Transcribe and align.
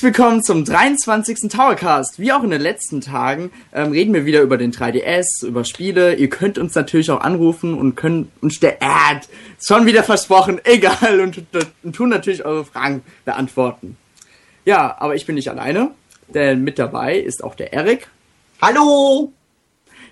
Herzlich 0.00 0.16
willkommen 0.16 0.42
zum 0.42 0.64
23. 0.64 1.50
Towercast. 1.50 2.18
Wie 2.18 2.32
auch 2.32 2.42
in 2.42 2.48
den 2.48 2.62
letzten 2.62 3.02
Tagen 3.02 3.52
ähm, 3.70 3.92
reden 3.92 4.14
wir 4.14 4.24
wieder 4.24 4.40
über 4.40 4.56
den 4.56 4.72
3DS, 4.72 5.44
über 5.44 5.66
Spiele. 5.66 6.14
Ihr 6.14 6.30
könnt 6.30 6.56
uns 6.56 6.74
natürlich 6.74 7.10
auch 7.10 7.20
anrufen 7.20 7.74
und 7.74 7.96
können 7.96 8.32
uns 8.40 8.58
der 8.60 8.78
Ad 8.80 9.26
schon 9.62 9.84
wieder 9.84 10.02
versprochen, 10.02 10.58
egal, 10.64 11.20
und, 11.20 11.42
und 11.82 11.94
tun 11.94 12.08
natürlich 12.08 12.46
eure 12.46 12.64
Fragen 12.64 13.02
beantworten. 13.26 13.98
Ja, 14.64 14.96
aber 14.98 15.16
ich 15.16 15.26
bin 15.26 15.34
nicht 15.34 15.50
alleine, 15.50 15.90
denn 16.28 16.64
mit 16.64 16.78
dabei 16.78 17.18
ist 17.18 17.44
auch 17.44 17.54
der 17.54 17.74
Erik. 17.74 18.08
Hallo! 18.62 19.34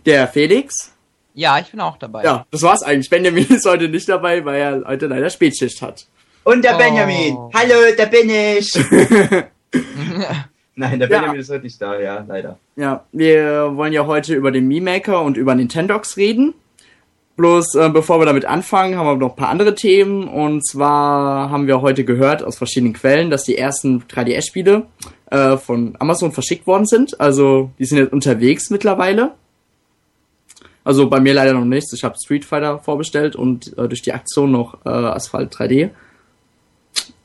Der 0.05 0.29
Felix. 0.29 0.93
Ja, 1.33 1.61
ich 1.61 1.71
bin 1.71 1.81
auch 1.81 1.97
dabei. 1.97 2.25
Ja, 2.25 2.45
das 2.51 2.61
war's 2.61 2.83
eigentlich. 2.83 3.09
Benjamin 3.09 3.47
ist 3.49 3.65
heute 3.65 3.89
nicht 3.89 4.07
dabei, 4.07 4.45
weil 4.45 4.61
er 4.61 4.85
heute 4.87 5.07
leider 5.07 5.31
Spätschicht 5.31 5.81
hat. 5.81 6.07
Und 6.45 6.63
der 6.63 6.75
oh. 6.75 6.79
Benjamin. 6.79 7.39
Hallo, 7.55 7.77
da 7.97 8.05
bin 8.05 8.29
ich. 8.29 8.71
Nein, 10.75 11.01
der 11.01 11.09
Benjamin 11.09 11.35
ja. 11.35 11.41
ist 11.41 11.51
heute 11.51 11.65
nicht 11.65 11.81
da, 11.83 11.99
ja, 11.99 12.25
leider. 12.27 12.59
Ja, 12.77 13.05
wir 13.13 13.77
wollen 13.77 13.93
ja 13.93 14.07
heute 14.07 14.35
über 14.35 14.53
den 14.53 14.69
Mii 14.69 14.81
Maker 14.81 15.23
und 15.23 15.37
über 15.37 15.55
Nintendox 15.55 16.17
reden. 16.17 16.55
Bloß 17.37 17.75
äh, 17.77 17.89
bevor 17.91 18.21
wir 18.21 18.27
damit 18.27 18.45
anfangen, 18.45 18.97
haben 18.97 19.07
wir 19.07 19.17
noch 19.17 19.31
ein 19.31 19.37
paar 19.37 19.49
andere 19.49 19.75
Themen. 19.75 20.29
Und 20.29 20.67
zwar 20.67 21.51
haben 21.51 21.67
wir 21.67 21.83
heute 21.83 22.05
gehört 22.05 22.43
aus 22.43 22.59
verschiedenen 22.59 22.95
Quellen, 22.95 23.31
dass 23.31 23.45
die 23.45 23.57
ersten 23.57 24.03
3DS-Spiele 24.05 24.87
äh, 25.31 25.57
von 25.57 25.97
Amazon 25.99 26.33
verschickt 26.33 26.67
worden 26.67 26.87
sind. 26.87 27.21
Also 27.21 27.71
die 27.79 27.85
sind 27.85 27.99
jetzt 27.99 28.13
unterwegs 28.13 28.71
mittlerweile. 28.71 29.33
Also 30.85 31.09
bei 31.09 31.21
mir 31.21 31.35
leider 31.35 31.53
noch 31.55 31.65
nichts. 31.65 31.93
Ich 31.93 32.05
habe 32.05 32.17
Street 32.23 32.45
Fighter 32.45 32.79
vorbestellt 32.79 33.37
und 33.37 33.77
äh, 33.79 33.89
durch 33.89 34.03
die 34.03 34.13
Aktion 34.13 34.51
noch 34.51 34.79
äh, 34.85 34.89
Asphalt 34.89 35.55
3D 35.55 35.91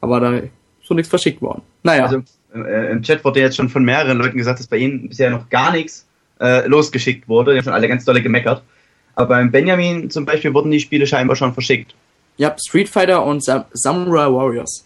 aber 0.03 0.19
da 0.19 0.41
so 0.83 0.93
nichts 0.93 1.09
verschickt 1.09 1.41
worden. 1.41 1.61
Naja. 1.83 2.05
Also 2.05 2.23
äh, 2.53 2.91
im 2.91 3.01
Chat 3.01 3.23
wurde 3.23 3.39
jetzt 3.39 3.55
schon 3.55 3.69
von 3.69 3.83
mehreren 3.83 4.17
Leuten 4.17 4.37
gesagt, 4.37 4.59
dass 4.59 4.67
bei 4.67 4.77
ihnen 4.77 5.09
bisher 5.09 5.29
noch 5.29 5.49
gar 5.49 5.71
nichts 5.71 6.05
äh, 6.39 6.67
losgeschickt 6.67 7.27
wurde. 7.27 7.51
Die 7.51 7.57
haben 7.57 7.65
schon 7.65 7.73
alle 7.73 7.87
ganz 7.87 8.05
dolle 8.05 8.21
gemeckert. 8.21 8.61
Aber 9.15 9.27
beim 9.27 9.51
Benjamin 9.51 10.09
zum 10.09 10.25
Beispiel 10.25 10.53
wurden 10.53 10.71
die 10.71 10.79
Spiele 10.79 11.07
scheinbar 11.07 11.35
schon 11.35 11.53
verschickt. 11.53 11.93
Ja, 12.37 12.55
Street 12.59 12.89
Fighter 12.89 13.23
und 13.23 13.43
Sam 13.43 13.65
Samurai 13.73 14.31
Warriors. 14.31 14.85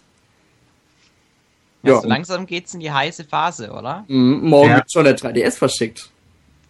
Ja, 1.82 1.94
ja. 1.94 2.00
So 2.00 2.08
langsam 2.08 2.46
geht's 2.46 2.74
in 2.74 2.80
die 2.80 2.90
heiße 2.90 3.24
Phase, 3.24 3.70
oder? 3.70 4.04
Mhm, 4.08 4.40
morgen 4.48 4.70
ja. 4.70 4.76
wird 4.76 4.92
schon 4.92 5.04
der 5.04 5.16
3DS 5.16 5.56
verschickt. 5.56 6.10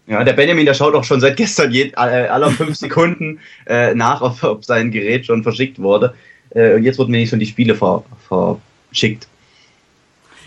Ja, 0.06 0.24
der 0.24 0.32
Benjamin, 0.32 0.64
der 0.64 0.74
schaut 0.74 0.94
auch 0.94 1.04
schon 1.04 1.20
seit 1.20 1.36
gestern 1.36 1.70
je, 1.70 1.91
äh, 1.91 1.97
aller 1.97 2.50
fünf 2.50 2.76
Sekunden 2.78 3.41
äh, 3.66 3.94
nach, 3.94 4.22
ob, 4.22 4.42
ob 4.42 4.64
sein 4.64 4.91
Gerät 4.91 5.26
schon 5.26 5.42
verschickt 5.42 5.78
wurde. 5.78 6.14
Äh, 6.50 6.74
und 6.74 6.84
jetzt 6.84 6.98
wurden 6.98 7.10
mir 7.10 7.19
nicht 7.19 7.30
schon 7.30 7.41
die 7.41 7.47
Spiele 7.47 7.74
ver, 7.74 8.04
verschickt. 8.88 9.28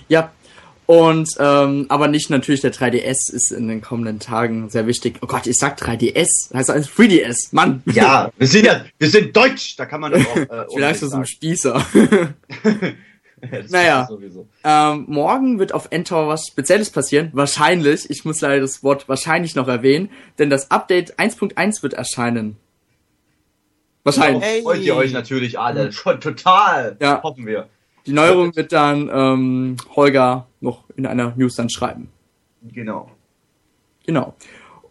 Ja, 0.08 0.32
und 0.92 1.30
ähm, 1.40 1.86
aber 1.88 2.10
nicht 2.10 2.30
natürlich 2.30 2.60
der 2.60 2.74
3DS 2.74 3.32
ist 3.32 3.54
in 3.54 3.70
den 3.70 3.82
kommenden 3.82 4.20
Tagen 4.20 4.70
sehr 4.70 4.88
wichtig. 4.88 5.20
Oh 5.22 5.26
Gott, 5.26 5.48
ich 5.48 5.56
sag 5.56 5.80
3DS, 5.80 6.54
heißt 6.54 6.70
alles 6.70 6.90
3DS, 6.90 7.48
Mann. 7.52 7.82
Ja, 7.86 8.30
wir 8.38 8.48
sind 8.48 8.66
ja, 8.66 8.84
wir 8.98 9.10
sind 9.10 9.34
deutsch, 9.34 9.78
da 9.78 9.86
kann 9.86 10.02
man 10.02 10.12
doch 10.12 10.20
auch. 10.20 10.36
Äh, 10.36 10.66
Vielleicht 10.76 11.00
so 11.00 11.16
ein 11.16 11.26
Spießer. 11.26 11.82
naja, 13.70 14.10
ähm, 14.66 15.06
morgen 15.08 15.60
wird 15.60 15.74
auf 15.74 15.88
Endtower 15.92 16.28
was 16.28 16.48
Spezielles 16.48 16.90
passieren. 16.90 17.30
Wahrscheinlich, 17.32 18.10
ich 18.10 18.26
muss 18.26 18.42
leider 18.42 18.60
das 18.60 18.84
Wort 18.84 19.08
wahrscheinlich 19.08 19.56
noch 19.56 19.70
erwähnen, 19.70 20.10
denn 20.40 20.50
das 20.50 20.72
Update 20.72 21.18
1.1 21.18 21.84
wird 21.84 21.94
erscheinen. 21.94 22.58
Wahrscheinlich. 24.04 24.44
Hey. 24.44 24.62
Freut 24.62 24.82
ihr 24.82 24.98
euch 24.98 25.14
natürlich 25.14 25.58
alle. 25.58 25.94
Schon 25.94 26.20
total. 26.20 26.98
Ja. 27.00 27.24
Hoffen 27.24 27.46
wir. 27.46 27.70
Die 28.06 28.14
Neuerung 28.14 28.56
wird 28.56 28.72
dann 28.72 29.10
ähm, 29.14 29.78
Holger 29.96 30.48
noch 30.60 30.84
in 30.96 31.06
einer 31.06 31.34
News 31.36 31.56
dann 31.56 31.70
schreiben. 31.70 32.10
Genau. 32.64 33.10
Genau. 34.06 34.36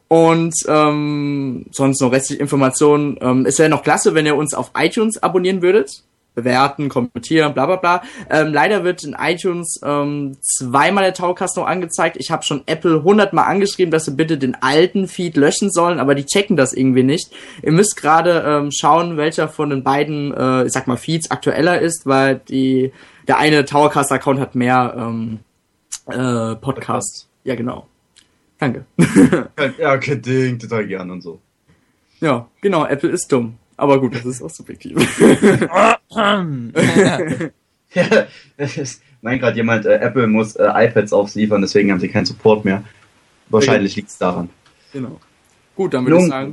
Und 0.09 0.55
ähm, 0.67 1.67
sonst 1.71 2.01
noch 2.01 2.13
restliche 2.13 2.41
Informationen. 2.43 3.19
Ähm, 3.21 3.47
es 3.47 3.59
wäre 3.59 3.69
noch 3.69 3.83
klasse, 3.83 4.15
wenn 4.15 4.27
ihr 4.27 4.37
uns 4.37 4.55
auf 4.55 4.73
iTunes 4.77 5.23
abonnieren 5.23 5.63
würdet 5.63 6.03
bewerten, 6.41 6.89
kommentieren, 6.89 7.55
bla 7.55 7.67
bla 7.67 7.77
bla. 7.77 8.03
Ähm, 8.29 8.53
leider 8.53 8.85
wird 8.85 9.05
in 9.05 9.17
iTunes 9.19 9.81
ähm, 9.85 10.37
zweimal 10.41 11.05
der 11.05 11.15
Taucast 11.15 11.57
noch 11.57 11.67
angezeigt. 11.67 12.17
Ich 12.19 12.31
habe 12.31 12.43
schon 12.43 12.63
Apple 12.67 13.03
hundertmal 13.03 13.47
angeschrieben, 13.47 13.91
dass 13.91 14.05
sie 14.05 14.13
bitte 14.13 14.39
den 14.39 14.57
alten 14.61 15.09
Feed 15.09 15.37
löschen 15.37 15.71
sollen, 15.71 16.01
aber 16.01 16.15
die 16.15 16.27
checken 16.27 16.57
das 16.57 16.73
irgendwie 16.73 17.03
nicht. 17.03 17.31
Ihr 17.63 17.73
müsst 17.73 17.97
gerade 17.97 18.45
ähm, 18.47 18.71
schauen, 18.73 19.17
welcher 19.17 19.49
von 19.49 19.71
den 19.71 19.83
beiden, 19.83 20.33
äh, 20.35 20.65
ich 20.65 20.73
sag 20.73 20.87
mal, 20.87 20.97
Feeds 20.97 21.31
aktueller 21.31 21.81
ist, 21.81 22.07
weil 22.07 22.41
die 22.49 22.93
der 23.29 23.39
eine 23.39 23.65
Towercast-Account 23.65 24.41
hat 24.41 24.55
mehr 24.57 24.95
ähm, 24.97 25.39
äh, 26.07 26.57
Podcasts. 26.57 27.29
Ja, 27.45 27.55
genau. 27.55 27.87
Danke. 28.59 28.85
ja, 29.79 29.97
kein 29.99 30.21
Ding, 30.21 30.59
total 30.59 30.87
gern 30.87 31.11
und 31.11 31.23
so. 31.23 31.41
Ja, 32.21 32.49
genau, 32.61 32.85
Apple 32.85 33.11
ist 33.11 33.31
dumm. 33.31 33.57
Aber 33.81 33.99
gut, 33.99 34.15
das 34.15 34.27
ist 34.27 34.43
auch 34.43 34.51
subjektiv. 34.51 34.99
ja, 37.95 38.27
ist, 38.59 39.03
meint 39.23 39.41
gerade 39.41 39.57
jemand, 39.57 39.87
äh, 39.87 39.95
Apple 39.95 40.27
muss 40.27 40.55
äh, 40.57 40.69
iPads 40.71 41.15
ausliefern, 41.15 41.63
deswegen 41.63 41.91
haben 41.91 41.99
sie 41.99 42.09
keinen 42.09 42.27
Support 42.27 42.67
mehr. 42.67 42.85
Wahrscheinlich 43.49 43.97
liegt 43.97 44.11
es 44.11 44.19
daran. 44.19 44.51
Genau. 44.93 45.19
Gut, 45.75 45.95
dann 45.95 46.05
würde 46.05 46.23
ich 46.23 46.29
sagen, 46.29 46.53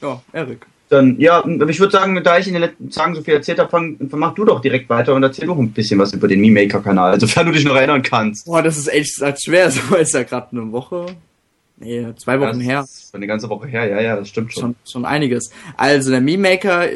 ja, 0.00 0.22
Erik. 0.32 0.66
Dann, 0.88 1.20
ja, 1.20 1.44
ich 1.46 1.78
würde 1.78 1.92
sagen, 1.92 2.18
da 2.24 2.38
ich 2.38 2.46
in 2.46 2.54
den 2.54 2.62
letzten 2.62 2.88
Tagen 2.88 3.14
so 3.14 3.20
viel 3.20 3.34
erzählt 3.34 3.58
habe, 3.58 3.68
fang, 3.68 3.98
mach 4.12 4.34
du 4.34 4.46
doch 4.46 4.62
direkt 4.62 4.88
weiter 4.88 5.14
und 5.14 5.22
erzähl 5.22 5.48
doch 5.48 5.58
ein 5.58 5.72
bisschen 5.72 5.98
was 5.98 6.14
über 6.14 6.26
den 6.26 6.40
Mi-Maker-Kanal, 6.40 7.12
also, 7.12 7.26
sofern 7.26 7.46
du 7.46 7.52
dich 7.52 7.66
noch 7.66 7.76
erinnern 7.76 8.02
kannst. 8.02 8.46
Boah, 8.46 8.62
das 8.62 8.78
ist 8.78 8.88
echt 8.88 9.44
schwer, 9.44 9.70
so 9.70 9.94
ist 9.96 10.14
ja 10.14 10.22
gerade 10.22 10.52
eine 10.52 10.72
Woche, 10.72 11.04
Nee, 11.78 12.06
zwei 12.16 12.40
Wochen 12.40 12.60
ja, 12.60 12.66
her. 12.66 12.80
Ist 12.82 13.14
eine 13.14 13.26
ganze 13.26 13.48
Woche 13.50 13.66
her, 13.66 13.86
ja, 13.86 14.00
ja, 14.00 14.16
das 14.16 14.28
stimmt 14.28 14.52
schon. 14.52 14.62
Schon, 14.62 14.74
schon 14.86 15.04
einiges. 15.04 15.50
Also 15.76 16.10
der 16.10 16.20
Meme 16.20 16.50
Maker, 16.50 16.88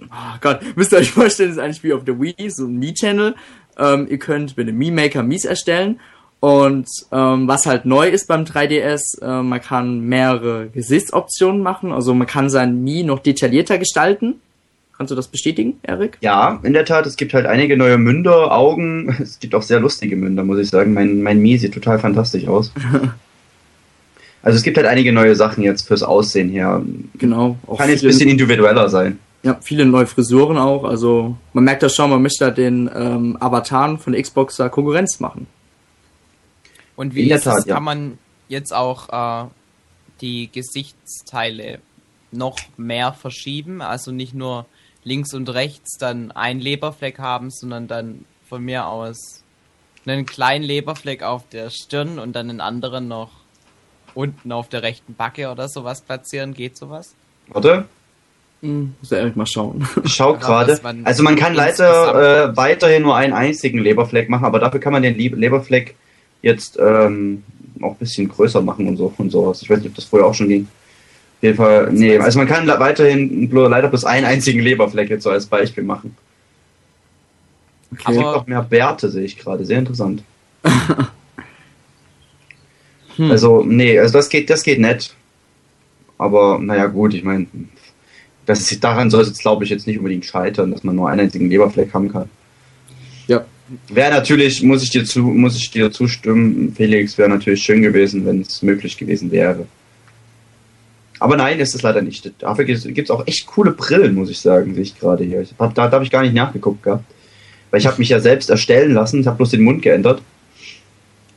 oh 0.00 0.38
Gott, 0.40 0.60
müsst 0.76 0.92
ihr 0.92 0.98
euch 0.98 1.10
vorstellen, 1.10 1.50
ist 1.50 1.58
ein 1.58 1.74
Spiel 1.74 1.92
auf 1.92 2.04
der 2.04 2.20
Wii, 2.20 2.50
so 2.50 2.66
ein 2.66 2.78
Mii-Channel. 2.78 3.34
Ähm, 3.78 4.06
ihr 4.08 4.18
könnt 4.18 4.56
mit 4.56 4.68
dem 4.68 4.78
Meme 4.78 5.02
Maker 5.02 5.22
Mies 5.22 5.44
erstellen. 5.44 6.00
Und 6.40 6.88
ähm, 7.10 7.48
was 7.48 7.64
halt 7.64 7.86
neu 7.86 8.08
ist 8.08 8.28
beim 8.28 8.44
3DS, 8.44 9.22
äh, 9.22 9.42
man 9.42 9.60
kann 9.62 10.00
mehrere 10.00 10.68
Gesichtsoptionen 10.68 11.62
machen. 11.62 11.90
Also 11.90 12.14
man 12.14 12.26
kann 12.26 12.50
sein 12.50 12.84
Mii 12.84 13.02
noch 13.02 13.20
detaillierter 13.20 13.78
gestalten. 13.78 14.40
Kannst 14.96 15.10
du 15.10 15.16
das 15.16 15.28
bestätigen, 15.28 15.78
Erik? 15.82 16.18
Ja, 16.20 16.60
in 16.62 16.72
der 16.72 16.84
Tat. 16.84 17.06
Es 17.06 17.16
gibt 17.16 17.34
halt 17.34 17.46
einige 17.46 17.76
neue 17.76 17.98
Münder, 17.98 18.52
Augen. 18.52 19.16
Es 19.22 19.40
gibt 19.40 19.54
auch 19.54 19.62
sehr 19.62 19.80
lustige 19.80 20.16
Münder, 20.16 20.44
muss 20.44 20.58
ich 20.58 20.68
sagen. 20.68 20.92
Mein, 20.92 21.22
mein 21.22 21.40
Mii 21.40 21.58
sieht 21.58 21.74
total 21.74 21.98
fantastisch 21.98 22.46
aus. 22.46 22.72
Also 24.44 24.58
es 24.58 24.62
gibt 24.62 24.76
halt 24.76 24.86
einige 24.86 25.10
neue 25.10 25.34
Sachen 25.34 25.64
jetzt 25.64 25.88
fürs 25.88 26.02
Aussehen 26.02 26.50
her. 26.50 26.82
Genau. 27.14 27.56
Auch 27.66 27.78
Kann 27.78 27.88
jetzt 27.88 28.04
ein 28.04 28.08
bisschen 28.08 28.28
individueller 28.28 28.90
sein. 28.90 29.18
Ja, 29.42 29.56
viele 29.62 29.86
neue 29.86 30.06
Frisuren 30.06 30.58
auch. 30.58 30.84
Also 30.84 31.38
man 31.54 31.64
merkt 31.64 31.82
das 31.82 31.94
schon, 31.94 32.10
man 32.10 32.20
möchte 32.20 32.44
da 32.44 32.50
den 32.50 32.90
ähm, 32.94 33.38
Avataren 33.40 33.98
von 33.98 34.12
Xbox 34.12 34.56
da 34.56 34.68
Konkurrenz 34.68 35.18
machen. 35.18 35.46
Und 36.94 37.14
wie 37.14 37.30
ist 37.30 37.44
Tat, 37.44 37.60
es, 37.60 37.64
ja. 37.64 37.76
kann 37.76 37.84
man 37.84 38.18
jetzt 38.48 38.74
auch 38.74 39.08
äh, 39.44 39.48
die 40.20 40.50
Gesichtsteile 40.52 41.78
noch 42.30 42.58
mehr 42.76 43.14
verschieben? 43.14 43.80
Also 43.80 44.12
nicht 44.12 44.34
nur 44.34 44.66
links 45.04 45.32
und 45.32 45.48
rechts 45.48 45.96
dann 45.96 46.32
ein 46.32 46.60
Leberfleck 46.60 47.18
haben, 47.18 47.50
sondern 47.50 47.88
dann 47.88 48.26
von 48.46 48.62
mir 48.62 48.88
aus 48.88 49.42
einen 50.04 50.26
kleinen 50.26 50.64
Leberfleck 50.64 51.22
auf 51.22 51.48
der 51.48 51.70
Stirn 51.70 52.18
und 52.18 52.36
dann 52.36 52.50
einen 52.50 52.60
anderen 52.60 53.08
noch 53.08 53.43
unten 54.14 54.52
auf 54.52 54.68
der 54.68 54.82
rechten 54.82 55.14
Backe 55.14 55.50
oder 55.50 55.68
sowas 55.68 56.00
platzieren? 56.00 56.54
Geht 56.54 56.76
sowas? 56.76 57.14
Warte. 57.48 57.86
Hm, 58.62 58.94
muss 59.00 59.12
Erik 59.12 59.36
mal 59.36 59.46
schauen. 59.46 59.86
Schau 60.06 60.34
gerade. 60.34 60.80
Also 61.04 61.22
man 61.22 61.36
kann 61.36 61.54
leider 61.54 62.48
äh, 62.50 62.56
weiterhin 62.56 63.02
nur 63.02 63.14
einen 63.14 63.34
einzigen 63.34 63.78
Leberfleck 63.78 64.30
machen, 64.30 64.44
aber 64.46 64.58
dafür 64.58 64.80
kann 64.80 64.92
man 64.92 65.02
den 65.02 65.16
Leberfleck 65.16 65.94
jetzt 66.40 66.78
ähm, 66.78 67.42
auch 67.82 67.92
ein 67.92 67.98
bisschen 67.98 68.28
größer 68.28 68.62
machen 68.62 68.88
und 68.88 68.96
so 68.96 69.12
und 69.18 69.30
sowas. 69.30 69.60
Ich 69.62 69.68
weiß 69.68 69.78
nicht, 69.78 69.88
ob 69.88 69.94
das 69.94 70.04
vorher 70.04 70.26
auch 70.26 70.34
schon 70.34 70.48
ging. 70.48 70.62
Auf 70.64 71.42
jeden 71.42 71.56
Fall, 71.56 71.92
nee, 71.92 72.16
also 72.16 72.38
man 72.38 72.48
kann 72.48 72.66
weiterhin 72.66 73.50
leider 73.50 73.88
bloß 73.88 74.06
einen 74.06 74.24
einzigen 74.24 74.60
Leberfleck 74.60 75.10
jetzt 75.10 75.24
so 75.24 75.30
als 75.30 75.44
Beispiel 75.44 75.84
machen. 75.84 76.16
Okay. 77.92 78.02
Aber 78.04 78.12
es 78.12 78.18
gibt 78.18 78.28
auch 78.28 78.46
mehr 78.46 78.62
Bärte, 78.62 79.10
sehe 79.10 79.24
ich 79.24 79.38
gerade. 79.38 79.64
Sehr 79.64 79.78
interessant. 79.78 80.22
Hm. 83.16 83.30
Also, 83.30 83.62
nee, 83.62 83.98
also 83.98 84.12
das 84.14 84.28
geht, 84.28 84.50
das 84.50 84.62
geht 84.62 84.80
nett. 84.80 85.14
Aber 86.18 86.58
naja, 86.58 86.86
gut, 86.86 87.14
ich 87.14 87.24
meine, 87.24 87.46
das 88.46 88.70
ist, 88.70 88.82
daran 88.84 89.10
soll 89.10 89.22
es 89.22 89.28
jetzt, 89.28 89.40
glaube 89.40 89.64
ich, 89.64 89.70
jetzt 89.70 89.86
nicht 89.86 89.98
unbedingt 89.98 90.24
scheitern, 90.24 90.70
dass 90.70 90.84
man 90.84 90.96
nur 90.96 91.08
einen 91.08 91.20
einzigen 91.20 91.48
Leberfleck 91.48 91.92
haben 91.94 92.12
kann. 92.12 92.28
Ja. 93.26 93.44
Wäre 93.88 94.10
natürlich, 94.12 94.62
muss 94.62 94.82
ich 94.82 94.90
dir 94.90 95.04
zu, 95.04 95.20
muss 95.20 95.56
ich 95.56 95.70
dir 95.70 95.90
zustimmen, 95.90 96.72
Felix, 96.76 97.16
wäre 97.16 97.30
natürlich 97.30 97.62
schön 97.62 97.82
gewesen, 97.82 98.26
wenn 98.26 98.42
es 98.42 98.62
möglich 98.62 98.96
gewesen 98.96 99.30
wäre. 99.30 99.66
Aber 101.20 101.36
nein, 101.36 101.58
ist 101.58 101.74
es 101.74 101.82
leider 101.82 102.02
nicht. 102.02 102.30
Dafür 102.38 102.64
gibt 102.66 102.98
es 102.98 103.10
auch 103.10 103.26
echt 103.26 103.46
coole 103.46 103.70
Brillen, 103.70 104.14
muss 104.14 104.28
ich 104.28 104.40
sagen, 104.40 104.74
sehe 104.74 104.82
ich 104.82 104.98
gerade 104.98 105.24
hier. 105.24 105.40
Ich 105.40 105.54
hab, 105.58 105.74
da, 105.74 105.86
da 105.86 105.92
habe 105.92 106.04
ich 106.04 106.10
gar 106.10 106.22
nicht 106.22 106.34
nachgeguckt 106.34 106.82
gehabt. 106.82 107.04
Weil 107.70 107.80
ich 107.80 107.86
habe 107.86 107.98
mich 107.98 108.10
ja 108.10 108.20
selbst 108.20 108.50
erstellen 108.50 108.92
lassen, 108.92 109.24
habe 109.26 109.38
bloß 109.38 109.50
den 109.50 109.62
Mund 109.62 109.82
geändert. 109.82 110.20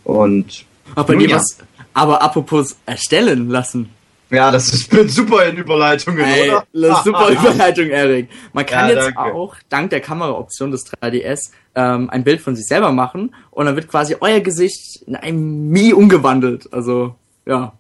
Und. 0.04 0.66
Bei 0.96 1.16
dir 1.16 1.30
ja. 1.30 1.36
was. 1.38 1.58
Aber 1.94 2.22
apropos 2.22 2.78
erstellen 2.86 3.50
lassen. 3.50 3.90
Ja, 4.30 4.52
das 4.52 4.74
ist 4.74 4.92
super 5.14 5.46
in 5.46 5.58
Überleitungen, 5.58 6.26
Ey, 6.26 6.50
oder? 6.50 6.66
Das 6.74 6.98
ist 6.98 7.04
super 7.06 7.30
Überleitung, 7.30 7.88
Erik. 7.88 8.30
Man 8.52 8.66
kann 8.66 8.90
ja, 8.90 8.96
jetzt 8.96 9.16
danke. 9.16 9.34
auch 9.34 9.56
dank 9.70 9.90
der 9.90 10.02
Kameraoption 10.02 10.72
des 10.72 10.86
3DS 10.86 11.52
ähm, 11.76 12.10
ein 12.10 12.24
Bild 12.24 12.42
von 12.42 12.56
sich 12.56 12.66
selber 12.66 12.92
machen 12.92 13.34
und 13.52 13.66
dann 13.66 13.76
wird 13.76 13.88
quasi 13.88 14.18
euer 14.20 14.42
Gesicht 14.42 15.04
in 15.08 15.16
ein 15.16 15.70
Mii 15.70 15.94
umgewandelt. 15.94 16.72
Also, 16.74 17.16
ja. 17.46 17.74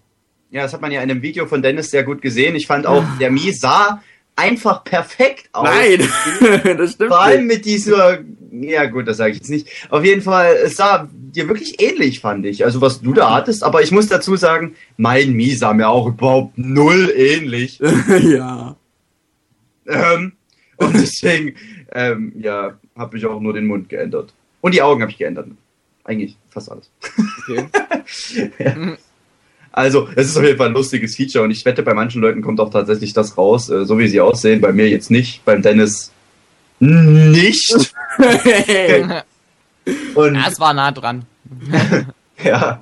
Ja, 0.50 0.63
das 0.63 0.74
hat 0.74 0.81
man 0.81 0.92
ja 0.92 1.01
in 1.01 1.12
einem 1.12 1.21
Video 1.21 1.45
von 1.48 1.62
Dennis 1.62 1.92
sehr 1.92 2.04
gut 2.04 2.21
gesehen. 2.21 2.56
Ich 2.56 2.68
fand 2.68 2.88
auch, 2.88 3.04
der 3.19 3.30
Mii 3.30 3.51
sah 3.51 4.01
einfach 4.38 4.84
perfekt 4.86 5.50
aus. 5.51 5.68
Nein, 5.68 6.07
das 6.78 6.94
stimmt. 6.94 7.10
Vor 7.10 7.22
allem 7.22 7.48
mit 7.48 7.66
dieser, 7.66 8.19
ja 8.51 8.86
gut, 8.86 9.07
das 9.07 9.18
sage 9.18 9.31
ich 9.31 9.38
jetzt 9.39 9.50
nicht. 9.50 9.68
Auf 9.89 10.06
jeden 10.06 10.22
Fall, 10.22 10.56
es 10.63 10.78
sah 10.78 11.10
dir 11.12 11.48
wirklich 11.50 11.81
ähnlich, 11.81 12.22
fand 12.22 12.45
ich. 12.45 12.63
Also 12.63 12.80
was 12.80 13.01
du 13.01 13.13
da 13.13 13.34
hattest, 13.34 13.63
aber 13.63 13.81
ich 13.81 13.92
muss 13.92 14.07
dazu 14.07 14.36
sagen, 14.38 14.75
mein 14.95 15.34
Mi 15.34 15.51
sah 15.51 15.74
mir 15.74 15.89
auch 15.89 16.07
überhaupt 16.07 16.57
null 16.57 17.12
ähnlich. 17.16 17.80
ja. 18.22 18.78
Ähm, 19.88 20.34
und 20.78 20.94
deswegen, 20.94 21.56
ähm, 21.92 22.33
ja, 22.38 22.78
habe 22.95 23.18
ich 23.18 23.25
auch 23.25 23.42
nur 23.42 23.54
den 23.54 23.66
Mund 23.66 23.90
geändert. 23.90 24.33
Und 24.62 24.74
die 24.74 24.81
Augen 24.81 25.01
habe 25.01 25.12
ich 25.12 25.18
geändert. 25.18 25.48
Eigentlich 26.04 26.38
fast 26.50 26.72
alles. 26.72 26.90
Okay. 27.42 27.68
ja. 28.60 28.98
Also, 29.78 30.10
es 30.16 30.26
ist 30.26 30.38
auf 30.38 30.44
jeden 30.44 30.58
Fall 30.58 30.70
ein 30.70 30.74
lustiges 30.74 31.16
Feature 31.16 31.44
und 31.44 31.52
ich 31.52 31.64
wette, 31.64 31.84
bei 31.84 31.94
manchen 31.94 32.20
Leuten 32.20 32.42
kommt 32.42 32.60
auch 32.60 32.72
tatsächlich 32.72 33.14
das 33.14 33.38
raus, 33.38 33.70
äh, 33.70 33.86
so 33.86 34.00
wie 34.00 34.08
sie 34.08 34.20
aussehen. 34.20 34.60
Bei 34.60 34.74
mir 34.74 34.90
jetzt 34.90 35.12
nicht, 35.12 35.46
beim 35.46 35.62
Dennis 35.62 36.12
nicht. 36.80 37.94
und 40.16 40.34
das 40.34 40.60
war 40.60 40.74
nah 40.74 40.92
dran. 40.92 41.28
ja. 42.44 42.82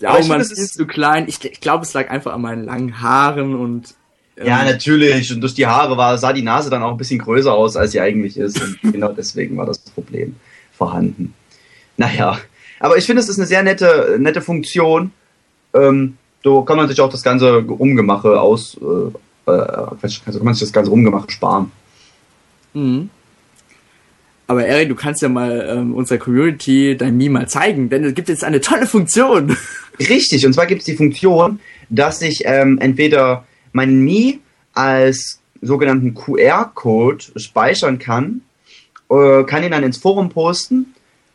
Ja, 0.00 0.10
aber 0.10 0.24
man 0.24 0.40
ist 0.40 0.74
zu 0.74 0.84
klein. 0.84 1.26
Ich, 1.28 1.44
ich 1.44 1.60
glaube, 1.60 1.84
es 1.84 1.94
lag 1.94 2.10
einfach 2.10 2.32
an 2.32 2.42
meinen 2.42 2.64
langen 2.64 3.00
Haaren 3.00 3.54
und. 3.54 3.94
Ähm, 4.36 4.48
ja, 4.48 4.64
natürlich. 4.64 5.32
Und 5.32 5.42
durch 5.42 5.54
die 5.54 5.68
Haare 5.68 5.96
war, 5.96 6.18
sah 6.18 6.32
die 6.32 6.42
Nase 6.42 6.70
dann 6.70 6.82
auch 6.82 6.90
ein 6.90 6.96
bisschen 6.96 7.20
größer 7.20 7.52
aus, 7.52 7.76
als 7.76 7.92
sie 7.92 8.00
eigentlich 8.00 8.36
ist. 8.36 8.60
Und 8.60 8.80
genau 8.92 9.12
deswegen 9.12 9.56
war 9.56 9.66
das 9.66 9.78
Problem 9.78 10.34
vorhanden. 10.76 11.34
Naja. 11.96 12.40
Aber 12.80 12.96
ich 12.96 13.06
finde, 13.06 13.22
es 13.22 13.28
ist 13.28 13.38
eine 13.38 13.46
sehr 13.46 13.62
nette, 13.62 14.16
nette 14.18 14.40
Funktion. 14.40 15.12
Ähm, 15.72 16.18
so 16.42 16.62
kann 16.62 16.76
man 16.76 16.88
sich 16.88 17.00
auch 17.00 17.10
das 17.10 17.22
ganze 17.22 17.58
Rumgemache 17.58 18.40
aus, 18.40 18.78
äh, 18.80 19.50
also 19.50 20.20
kann 20.24 20.44
man 20.44 20.54
sich 20.54 20.62
das 20.62 20.72
ganze 20.72 20.90
Rumgemache 20.90 21.30
sparen. 21.30 21.70
Mhm. 22.74 23.10
Aber 24.46 24.66
Erik, 24.66 24.88
du 24.88 24.94
kannst 24.94 25.22
ja 25.22 25.28
mal 25.28 25.66
ähm, 25.70 25.94
unserer 25.94 26.18
Community 26.18 26.96
dein 26.96 27.16
Meme 27.16 27.40
mal 27.40 27.48
zeigen, 27.48 27.88
denn 27.88 28.04
es 28.04 28.14
gibt 28.14 28.28
jetzt 28.28 28.44
eine 28.44 28.60
tolle 28.60 28.86
Funktion. 28.86 29.56
Richtig, 29.98 30.44
und 30.44 30.52
zwar 30.52 30.66
gibt 30.66 30.80
es 30.80 30.86
die 30.86 30.96
Funktion, 30.96 31.60
dass 31.88 32.20
ich 32.22 32.42
ähm, 32.44 32.78
entweder 32.78 33.46
meinen 33.72 34.04
Mi 34.04 34.40
als 34.74 35.40
sogenannten 35.62 36.14
QR-Code 36.14 37.24
speichern 37.36 37.98
kann, 37.98 38.42
äh, 39.08 39.44
kann 39.44 39.62
ihn 39.62 39.70
dann 39.70 39.84
ins 39.84 39.98
Forum 39.98 40.28
posten 40.28 40.94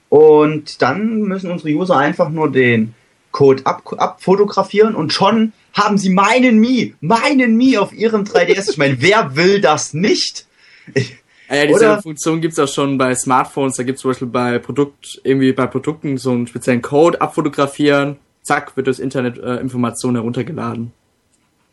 und 0.09 0.81
dann 0.81 1.21
müssen 1.21 1.49
unsere 1.49 1.73
User 1.73 1.97
einfach 1.97 2.29
nur 2.29 2.51
den 2.51 2.93
Code 3.37 3.67
ab, 3.67 3.83
abfotografieren 3.97 4.95
und 4.95 5.13
schon 5.13 5.53
haben 5.71 5.99
sie 5.99 6.09
meinen 6.09 6.57
Mi, 6.57 6.95
meinen 7.01 7.55
Mi 7.55 7.77
auf 7.77 7.93
ihrem 7.93 8.23
3DS. 8.23 8.71
Ich 8.71 8.77
meine, 8.79 8.97
wer 8.99 9.35
will 9.35 9.61
das 9.61 9.93
nicht? 9.93 10.47
Ich, 10.95 11.17
ja, 11.47 11.67
diese 11.67 11.79
Oder? 11.81 12.01
Funktion 12.01 12.41
gibt's 12.41 12.57
auch 12.57 12.67
schon 12.67 12.97
bei 12.97 13.13
Smartphones. 13.13 13.75
Da 13.77 13.83
gibt's 13.83 14.01
zum 14.01 14.09
Beispiel 14.09 14.27
bei 14.27 14.57
Produkt, 14.57 15.21
irgendwie 15.23 15.53
bei 15.53 15.67
Produkten 15.67 16.17
so 16.17 16.31
einen 16.31 16.47
speziellen 16.47 16.81
Code 16.81 17.21
abfotografieren. 17.21 18.17
Zack, 18.41 18.75
wird 18.75 18.87
das 18.87 18.97
Internet 18.97 19.37
äh, 19.37 19.57
Informationen 19.57 20.15
heruntergeladen. 20.15 20.91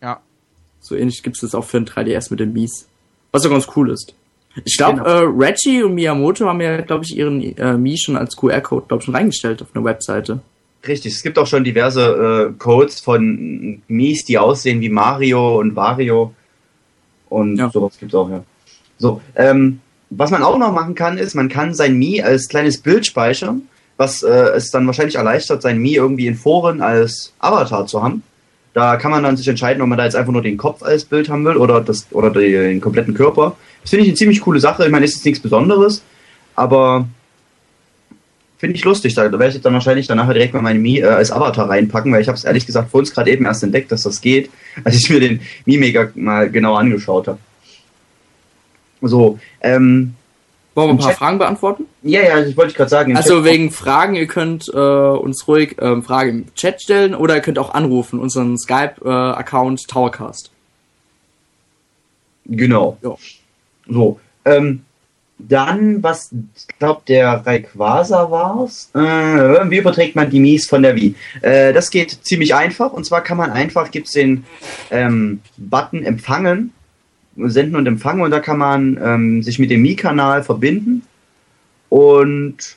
Ja. 0.03 0.21
So 0.81 0.95
ähnlich 0.97 1.23
gibt's 1.23 1.41
das 1.41 1.55
auch 1.55 1.65
für 1.65 1.79
ein 1.79 1.87
3DS 1.87 2.27
mit 2.29 2.41
den 2.41 2.53
Mies. 2.53 2.89
Was 3.33 3.43
ja 3.43 3.49
ganz 3.49 3.69
cool 3.75 3.91
ist. 3.91 4.15
Ich 4.67 4.77
glaube, 4.77 4.99
genau. 4.99 5.09
äh, 5.09 5.47
Reggie 5.47 5.83
und 5.83 5.95
Miyamoto 5.95 6.47
haben 6.47 6.61
ja, 6.61 6.83
glaube 6.83 7.05
ich, 7.07 7.17
ihren 7.17 7.41
äh, 7.57 7.79
Mi 7.79 7.97
schon 7.97 8.19
als 8.19 8.37
QR-Code, 8.37 8.85
glaube 8.87 9.01
ich, 9.01 9.07
schon 9.07 9.17
reingestellt 9.17 9.63
auf 9.63 9.69
einer 9.75 9.83
Webseite. 9.83 10.41
Richtig, 10.87 11.15
es 11.15 11.23
gibt 11.23 11.39
auch 11.39 11.47
schon 11.47 11.65
diverse 11.65 12.51
äh, 12.51 12.59
Codes 12.59 13.01
von 13.01 13.83
Mies, 13.89 14.25
die 14.25 14.39
aussehen 14.39 14.81
wie 14.81 14.91
Mario 14.91 15.59
und 15.59 15.77
Wario. 15.77 16.35
Und 17.29 17.57
ja. 17.57 17.71
sowas 17.71 17.97
gibt's 17.99 18.15
auch, 18.15 18.29
ja. 18.29 18.45
So, 18.99 19.21
ähm, 19.35 19.81
was 20.11 20.31
man 20.31 20.43
auch 20.43 20.59
noch 20.59 20.73
machen 20.73 20.95
kann, 20.95 21.19
ist, 21.19 21.35
man 21.35 21.49
kann 21.49 21.75
sein 21.75 21.97
Mi 21.97 22.23
als 22.23 22.49
kleines 22.49 22.79
Bild 22.79 23.07
speichern, 23.07 23.63
was 23.97 24.23
äh, 24.23 24.29
es 24.29 24.71
dann 24.71 24.87
wahrscheinlich 24.87 25.17
erleichtert, 25.17 25.63
sein 25.63 25.79
Mi 25.79 25.95
irgendwie 25.95 26.27
in 26.27 26.37
Foren 26.37 26.81
als 26.81 27.33
Avatar 27.39 27.87
zu 27.87 28.03
haben. 28.03 28.23
Da 28.75 28.97
kann 28.97 29.11
man 29.11 29.23
dann 29.23 29.37
sich 29.37 29.49
entscheiden, 29.49 29.83
ob 29.83 29.89
man 29.89 29.99
da 29.99 30.05
jetzt 30.05 30.17
einfach 30.17 30.33
nur 30.33 30.43
den 30.43 30.57
Kopf 30.57 30.83
als 30.83 31.05
Bild 31.05 31.29
haben 31.29 31.45
will 31.45 31.57
oder, 31.57 31.81
das, 31.81 32.07
oder 32.11 32.31
den 32.31 32.81
kompletten 32.81 33.15
Körper. 33.15 33.57
Das 33.83 33.91
finde 33.91 34.05
ich 34.05 34.11
eine 34.11 34.17
ziemlich 34.17 34.41
coole 34.41 34.61
Sache. 34.61 34.85
Ich 34.85 34.91
meine, 34.91 35.05
ist 35.05 35.15
jetzt 35.15 35.25
nichts 35.25 35.41
Besonderes, 35.41 36.03
aber 36.57 37.07
Finde 38.65 38.79
ich 38.79 38.85
lustig. 38.87 39.13
Da 39.13 39.31
werde 39.31 39.55
ich 39.55 39.61
dann 39.61 39.75
wahrscheinlich 39.75 40.07
danach 40.07 40.33
direkt 40.33 40.55
mal 40.55 40.63
meine 40.63 40.79
Mi 40.79 40.99
äh, 40.99 41.05
als 41.05 41.31
Avatar 41.31 41.69
reinpacken, 41.69 42.11
weil 42.11 42.23
ich 42.23 42.29
habe 42.29 42.39
es 42.39 42.45
ehrlich 42.45 42.65
gesagt 42.65 42.91
vor 42.91 43.01
uns 43.01 43.13
gerade 43.13 43.31
eben 43.31 43.45
erst 43.45 43.63
entdeckt, 43.63 43.93
dass 43.93 44.05
das 44.05 44.23
geht, 44.23 44.49
als 44.85 44.97
ich 44.97 45.11
mir 45.11 45.21
den 45.21 45.43
Mi 45.67 45.77
Mega 45.77 46.09
mal 46.15 46.49
genau 46.51 46.75
angeschaut 46.75 47.29
habe. 47.29 47.39
So, 49.03 49.39
ähm, 49.61 50.15
wollen 50.75 50.89
wir 50.89 50.95
ein 50.95 50.97
paar 50.97 51.09
Chat? 51.11 51.19
Fragen 51.19 51.37
beantworten? 51.37 51.85
Ja, 52.03 52.23
ja, 52.23 52.43
ich 52.43 52.57
wollte 52.57 52.73
gerade 52.73 52.89
sagen. 52.89 53.15
Also 53.19 53.43
Chat 53.43 53.45
wegen 53.45 53.71
Fragen, 53.71 54.15
ihr 54.15 54.27
könnt 54.27 54.67
äh, 54.73 54.79
uns 54.79 55.47
ruhig 55.47 55.77
ähm, 55.83 56.03
Fragen 56.03 56.31
im 56.31 56.55
Chat 56.55 56.81
stellen 56.81 57.15
oder 57.15 57.35
ihr 57.35 57.43
könnt 57.43 57.59
auch 57.59 57.75
anrufen, 57.75 58.19
unseren 58.19 58.57
Skype-Account 58.57 59.83
äh, 59.83 59.87
Towercast. 59.93 60.51
Genau. 62.47 62.97
Ja. 63.03 63.15
So, 63.91 64.21
ähm, 64.47 64.87
dann, 65.39 66.03
was, 66.03 66.31
ich 66.33 66.79
glaube, 66.79 67.03
der 67.09 67.45
Rayquaza 67.45 68.31
war's. 68.31 68.91
Äh, 68.95 69.01
wie 69.71 69.79
überträgt 69.79 70.15
man 70.15 70.31
die 70.31 70.41
Mies 70.41 70.69
von 70.69 70.83
der 70.83 70.95
Wii? 70.95 71.15
Äh, 71.43 71.73
das 71.73 71.91
geht 71.91 72.11
ziemlich 72.23 72.55
einfach. 72.55 72.93
Und 72.93 73.05
zwar 73.05 73.23
kann 73.23 73.39
man 73.39 73.51
einfach, 73.51 73.91
gibt's 73.91 74.13
den 74.13 74.45
ähm, 74.91 75.41
Button 75.57 76.05
empfangen, 76.05 76.73
senden 77.37 77.77
und 77.77 77.87
empfangen. 77.87 78.23
Und 78.23 78.31
da 78.31 78.41
kann 78.41 78.59
man 78.59 78.99
ähm, 79.03 79.43
sich 79.43 79.59
mit 79.59 79.71
dem 79.71 79.83
Mi-Kanal 79.83 80.45
verbinden. 80.45 81.03
Und 81.89 82.77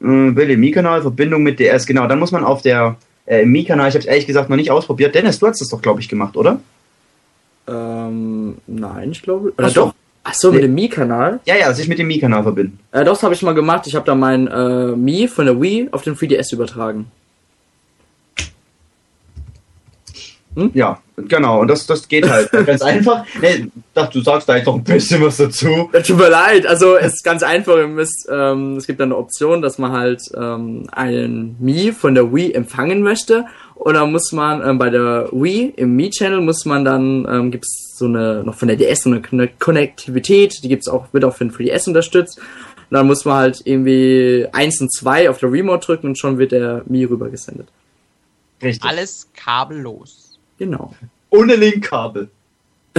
äh, 0.00 0.04
will 0.04 0.48
den 0.48 0.60
Mi-Kanal, 0.60 1.02
Verbindung 1.02 1.42
mit 1.44 1.60
DS, 1.60 1.86
genau. 1.86 2.08
Dann 2.08 2.18
muss 2.18 2.32
man 2.32 2.44
auf 2.44 2.62
der 2.62 2.96
äh, 3.26 3.44
Mi-Kanal, 3.44 3.88
ich 3.88 3.94
habe 3.94 4.00
es 4.00 4.06
ehrlich 4.06 4.26
gesagt 4.26 4.50
noch 4.50 4.56
nicht 4.56 4.72
ausprobiert. 4.72 5.14
Dennis, 5.14 5.38
du 5.38 5.46
hast 5.46 5.60
das 5.60 5.68
doch, 5.68 5.80
glaube 5.80 6.00
ich, 6.00 6.08
gemacht, 6.08 6.36
oder? 6.36 6.60
Ähm, 7.68 8.56
nein, 8.66 9.12
ich 9.12 9.22
glaube. 9.22 9.52
Oder 9.56 9.70
doch? 9.70 9.94
Ach 10.22 10.34
so, 10.34 10.52
mit 10.52 10.62
dem 10.62 10.74
Mi-Kanal? 10.74 11.40
Ja, 11.46 11.56
ja, 11.56 11.72
sich 11.72 11.88
mit 11.88 11.98
dem 11.98 12.06
Mi-Kanal 12.06 12.42
verbinden. 12.42 12.78
Äh, 12.92 13.04
das 13.04 13.22
habe 13.22 13.34
ich 13.34 13.42
mal 13.42 13.54
gemacht. 13.54 13.86
Ich 13.86 13.94
habe 13.94 14.04
da 14.04 14.14
mein 14.14 14.46
äh, 14.48 14.88
Mi 14.88 15.28
von 15.28 15.46
der 15.46 15.60
Wii 15.60 15.88
auf 15.92 16.02
den 16.02 16.14
3DS 16.14 16.52
übertragen. 16.52 17.10
Hm? 20.56 20.70
Ja, 20.74 20.98
genau. 21.16 21.60
Und 21.60 21.68
das, 21.68 21.86
das 21.86 22.08
geht 22.08 22.28
halt 22.28 22.50
ganz 22.66 22.82
einfach. 22.82 23.24
Nee, 23.40 23.68
dachte, 23.94 24.18
du 24.18 24.24
sagst 24.24 24.48
da 24.48 24.56
jetzt 24.56 24.66
noch 24.66 24.74
ein 24.74 24.84
bisschen 24.84 25.22
was 25.22 25.36
dazu. 25.36 25.88
Ja, 25.92 26.00
tut 26.00 26.18
mir 26.18 26.28
leid. 26.28 26.66
Also 26.66 26.96
es 26.96 27.14
ist 27.14 27.24
ganz 27.24 27.42
einfach. 27.42 27.86
Müsst, 27.86 28.28
ähm, 28.30 28.76
es 28.76 28.86
gibt 28.86 29.00
dann 29.00 29.08
eine 29.08 29.16
Option, 29.16 29.62
dass 29.62 29.78
man 29.78 29.92
halt 29.92 30.22
ähm, 30.36 30.86
einen 30.92 31.56
Mi 31.60 31.92
von 31.92 32.14
der 32.14 32.34
Wii 32.34 32.52
empfangen 32.52 33.02
möchte. 33.02 33.46
Oder 33.80 34.06
muss 34.06 34.30
man 34.32 34.60
ähm, 34.62 34.76
bei 34.76 34.90
der 34.90 35.30
Wii 35.32 35.72
im 35.76 35.96
Mi-Channel 35.96 36.42
muss 36.42 36.66
man 36.66 36.84
dann 36.84 37.26
ähm, 37.26 37.50
gibt's 37.50 37.96
so 37.96 38.04
eine, 38.04 38.44
noch 38.44 38.54
von 38.54 38.68
der 38.68 38.76
DS 38.76 39.04
so 39.04 39.10
eine 39.10 39.48
Konnektivität, 39.58 40.62
die 40.62 40.68
gibt's 40.68 40.86
auch, 40.86 41.10
wird 41.14 41.24
auch 41.24 41.34
für 41.34 41.46
den 41.46 41.52
3DS 41.52 41.88
unterstützt. 41.88 42.36
Und 42.38 42.90
dann 42.90 43.06
muss 43.06 43.24
man 43.24 43.36
halt 43.36 43.62
irgendwie 43.64 44.46
1 44.52 44.82
und 44.82 44.92
2 44.92 45.30
auf 45.30 45.38
der 45.38 45.50
Remote 45.50 45.86
drücken 45.86 46.08
und 46.08 46.18
schon 46.18 46.36
wird 46.36 46.52
der 46.52 46.82
Mi 46.86 47.04
rübergesendet. 47.04 47.68
Richtig. 48.62 48.86
Alles 48.86 49.28
kabellos. 49.34 50.38
Genau. 50.58 50.94
Ohne 51.30 51.56
Linkkabel. 51.56 52.28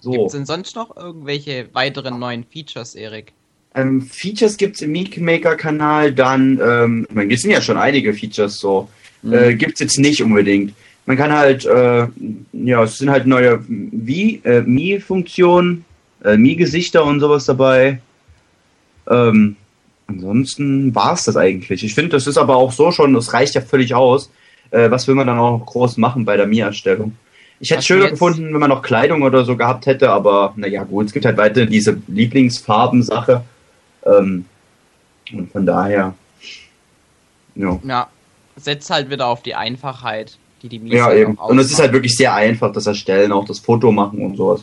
so. 0.00 0.10
Gibt 0.10 0.26
es 0.26 0.32
denn 0.32 0.44
sonst 0.44 0.76
noch 0.76 0.94
irgendwelche 0.94 1.70
weiteren 1.72 2.18
neuen 2.18 2.44
Features, 2.44 2.94
Erik? 2.96 3.32
Ähm, 3.76 4.02
Features 4.02 4.56
gibt 4.56 4.76
es 4.76 4.82
im 4.82 4.90
Meek 4.90 5.20
Maker 5.20 5.54
Kanal, 5.54 6.12
dann, 6.12 6.60
ähm, 6.60 7.30
es 7.30 7.42
sind 7.42 7.52
ja 7.52 7.60
schon 7.60 7.76
einige 7.76 8.12
Features 8.12 8.58
so. 8.58 8.88
Mhm. 9.22 9.32
Äh, 9.32 9.52
es 9.52 9.80
jetzt 9.80 9.98
nicht 9.98 10.22
unbedingt 10.22 10.72
man 11.06 11.16
kann 11.16 11.32
halt, 11.32 11.64
äh, 11.64 12.08
ja, 12.52 12.82
es 12.82 12.98
sind 12.98 13.10
halt 13.10 13.26
neue 13.26 13.60
wie 13.68 14.40
äh, 14.44 14.62
Mi-Funktionen, 14.62 15.84
äh, 16.24 16.36
Mi-Gesichter 16.36 17.04
und 17.04 17.20
sowas 17.20 17.46
dabei. 17.46 18.00
Ähm, 19.08 19.56
ansonsten 20.08 20.94
war 20.94 21.14
es 21.14 21.24
das 21.24 21.36
eigentlich. 21.36 21.84
Ich 21.84 21.94
finde, 21.94 22.10
das 22.10 22.26
ist 22.26 22.36
aber 22.36 22.56
auch 22.56 22.72
so 22.72 22.90
schon, 22.90 23.14
das 23.14 23.32
reicht 23.32 23.54
ja 23.54 23.60
völlig 23.60 23.94
aus. 23.94 24.30
Äh, 24.72 24.90
was 24.90 25.06
will 25.06 25.14
man 25.14 25.28
dann 25.28 25.38
auch 25.38 25.64
groß 25.64 25.96
machen 25.96 26.24
bei 26.24 26.36
der 26.36 26.48
Mi-Erstellung? 26.48 27.16
Ich 27.60 27.70
hätte 27.70 27.80
es 27.80 27.86
schöner 27.86 28.10
gefunden, 28.10 28.52
wenn 28.52 28.60
man 28.60 28.68
noch 28.68 28.82
Kleidung 28.82 29.22
oder 29.22 29.44
so 29.44 29.56
gehabt 29.56 29.86
hätte, 29.86 30.10
aber 30.10 30.52
naja, 30.56 30.82
gut, 30.82 31.06
es 31.06 31.12
gibt 31.12 31.24
halt 31.24 31.38
weiter 31.38 31.64
diese 31.64 31.96
Lieblingsfarben-Sache. 32.08 33.44
Ähm, 34.06 34.44
Und 35.32 35.50
von 35.52 35.66
daher. 35.66 36.14
Ja. 37.54 37.80
ja. 37.84 38.08
Setzt 38.56 38.88
halt 38.90 39.10
wieder 39.10 39.26
auf 39.26 39.42
die 39.42 39.54
Einfachheit, 39.54 40.38
die 40.62 40.68
die 40.68 40.78
Mies 40.78 40.94
Ja, 40.94 41.12
eben. 41.12 41.34
Und 41.34 41.58
es 41.58 41.70
ist 41.70 41.78
halt 41.78 41.92
wirklich 41.92 42.16
sehr 42.16 42.34
einfach, 42.34 42.72
das 42.72 42.86
Erstellen, 42.86 43.32
auch 43.32 43.44
das 43.44 43.58
Foto 43.58 43.92
machen 43.92 44.24
und 44.24 44.36
sowas. 44.36 44.62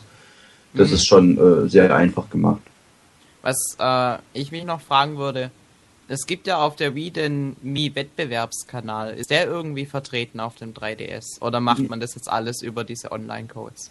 Das 0.72 0.88
mhm. 0.88 0.94
ist 0.94 1.06
schon 1.06 1.38
äh, 1.38 1.68
sehr 1.68 1.94
einfach 1.94 2.28
gemacht. 2.30 2.62
Was 3.42 3.76
äh, 3.78 4.18
ich 4.32 4.50
mich 4.50 4.64
noch 4.64 4.80
fragen 4.80 5.16
würde, 5.18 5.50
es 6.08 6.26
gibt 6.26 6.46
ja 6.46 6.58
auf 6.58 6.76
der 6.76 6.94
Wii 6.94 7.10
den 7.10 7.56
Mi-Wettbewerbskanal. 7.62 9.14
Ist 9.14 9.30
der 9.30 9.46
irgendwie 9.46 9.86
vertreten 9.86 10.40
auf 10.40 10.56
dem 10.56 10.74
3DS? 10.74 11.40
Oder 11.40 11.60
macht 11.60 11.88
man 11.88 12.00
das 12.00 12.14
jetzt 12.14 12.28
alles 12.28 12.62
über 12.62 12.84
diese 12.84 13.12
Online-Codes? 13.12 13.90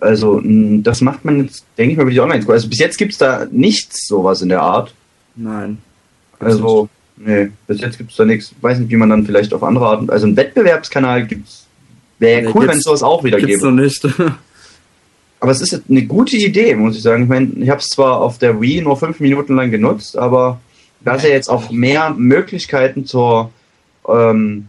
Also, 0.00 0.42
das 0.44 1.00
macht 1.00 1.24
man 1.24 1.44
jetzt, 1.44 1.64
denke 1.78 1.92
ich 1.92 1.96
mal, 1.96 2.02
über 2.02 2.10
die 2.10 2.20
Online-Codes. 2.20 2.62
Also 2.62 2.68
bis 2.68 2.78
jetzt 2.78 2.96
gibt 2.96 3.12
es 3.12 3.18
da 3.18 3.46
nichts 3.50 4.06
sowas 4.06 4.42
in 4.42 4.48
der 4.48 4.60
Art. 4.60 4.92
Nein. 5.36 5.78
Also, 6.40 6.88
nee, 7.16 7.50
bis 7.66 7.80
jetzt 7.80 7.98
gibt 7.98 8.10
es 8.10 8.16
da 8.16 8.24
nichts. 8.24 8.52
Weiß 8.60 8.78
nicht, 8.78 8.90
wie 8.90 8.96
man 8.96 9.10
dann 9.10 9.24
vielleicht 9.24 9.54
auf 9.54 9.62
andere 9.62 9.86
Arten. 9.86 10.10
Also, 10.10 10.26
einen 10.26 10.36
Wettbewerbskanal 10.36 11.26
gibt's. 11.26 11.66
Wäre 12.18 12.42
nee, 12.42 12.52
cool, 12.54 12.68
wenn 12.68 12.78
es 12.78 12.84
sowas 12.84 13.02
auch 13.02 13.22
wieder 13.22 13.38
gäbe. 13.38 13.52
Gibt's 13.52 13.64
noch 13.64 13.72
nicht. 13.72 14.04
aber 15.42 15.50
es 15.50 15.60
ist 15.60 15.82
eine 15.88 16.06
gute 16.06 16.36
Idee, 16.36 16.76
muss 16.76 16.96
ich 16.96 17.02
sagen. 17.02 17.24
Ich 17.24 17.28
meine, 17.28 17.50
ich 17.56 17.68
habe 17.68 17.80
es 17.80 17.88
zwar 17.88 18.20
auf 18.20 18.38
der 18.38 18.60
Wii 18.60 18.82
nur 18.82 18.96
fünf 18.96 19.18
Minuten 19.18 19.56
lang 19.56 19.72
genutzt, 19.72 20.16
aber 20.16 20.60
da 21.00 21.16
ist 21.16 21.24
ja 21.24 21.30
jetzt 21.30 21.48
auch 21.48 21.70
mehr 21.70 22.10
Möglichkeiten 22.10 23.06
zur, 23.06 23.50
ähm, 24.08 24.68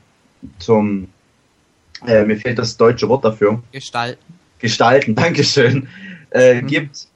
zum, 0.57 1.09
äh, 2.07 2.25
mir 2.25 2.37
fehlt 2.37 2.57
das 2.57 2.75
deutsche 2.75 3.07
Wort 3.07 3.23
dafür. 3.23 3.61
Gestalten. 3.71 4.32
Gestalten, 4.63 5.13
Dankeschön, 5.23 5.87
äh, 6.31 6.61
mhm. 6.61 6.67
gibt, 6.67 7.07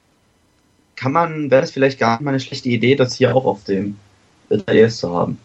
kann 0.95 1.13
man, 1.13 1.49
wäre 1.49 1.63
es 1.63 1.71
vielleicht 1.71 1.97
gar 1.97 2.13
nicht 2.13 2.21
mal 2.21 2.31
eine 2.31 2.39
schlechte 2.39 2.69
Idee, 2.69 2.95
das 2.95 3.15
hier 3.15 3.35
auch 3.35 3.45
auf 3.45 3.63
dem 3.63 3.95
3DS 4.51 4.99
zu 4.99 5.15
haben. 5.15 5.39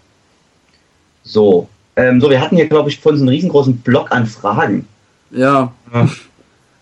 So, 1.23 1.69
ähm, 1.97 2.21
so, 2.21 2.29
wir 2.29 2.41
hatten 2.41 2.57
hier, 2.57 2.69
glaube 2.69 2.91
ich, 2.91 2.99
von 2.99 3.17
so 3.17 3.23
einem 3.23 3.29
riesengroßen 3.29 3.79
Block 3.79 4.11
an 4.11 4.27
Fragen. 4.27 4.87
Ja. 5.31 5.73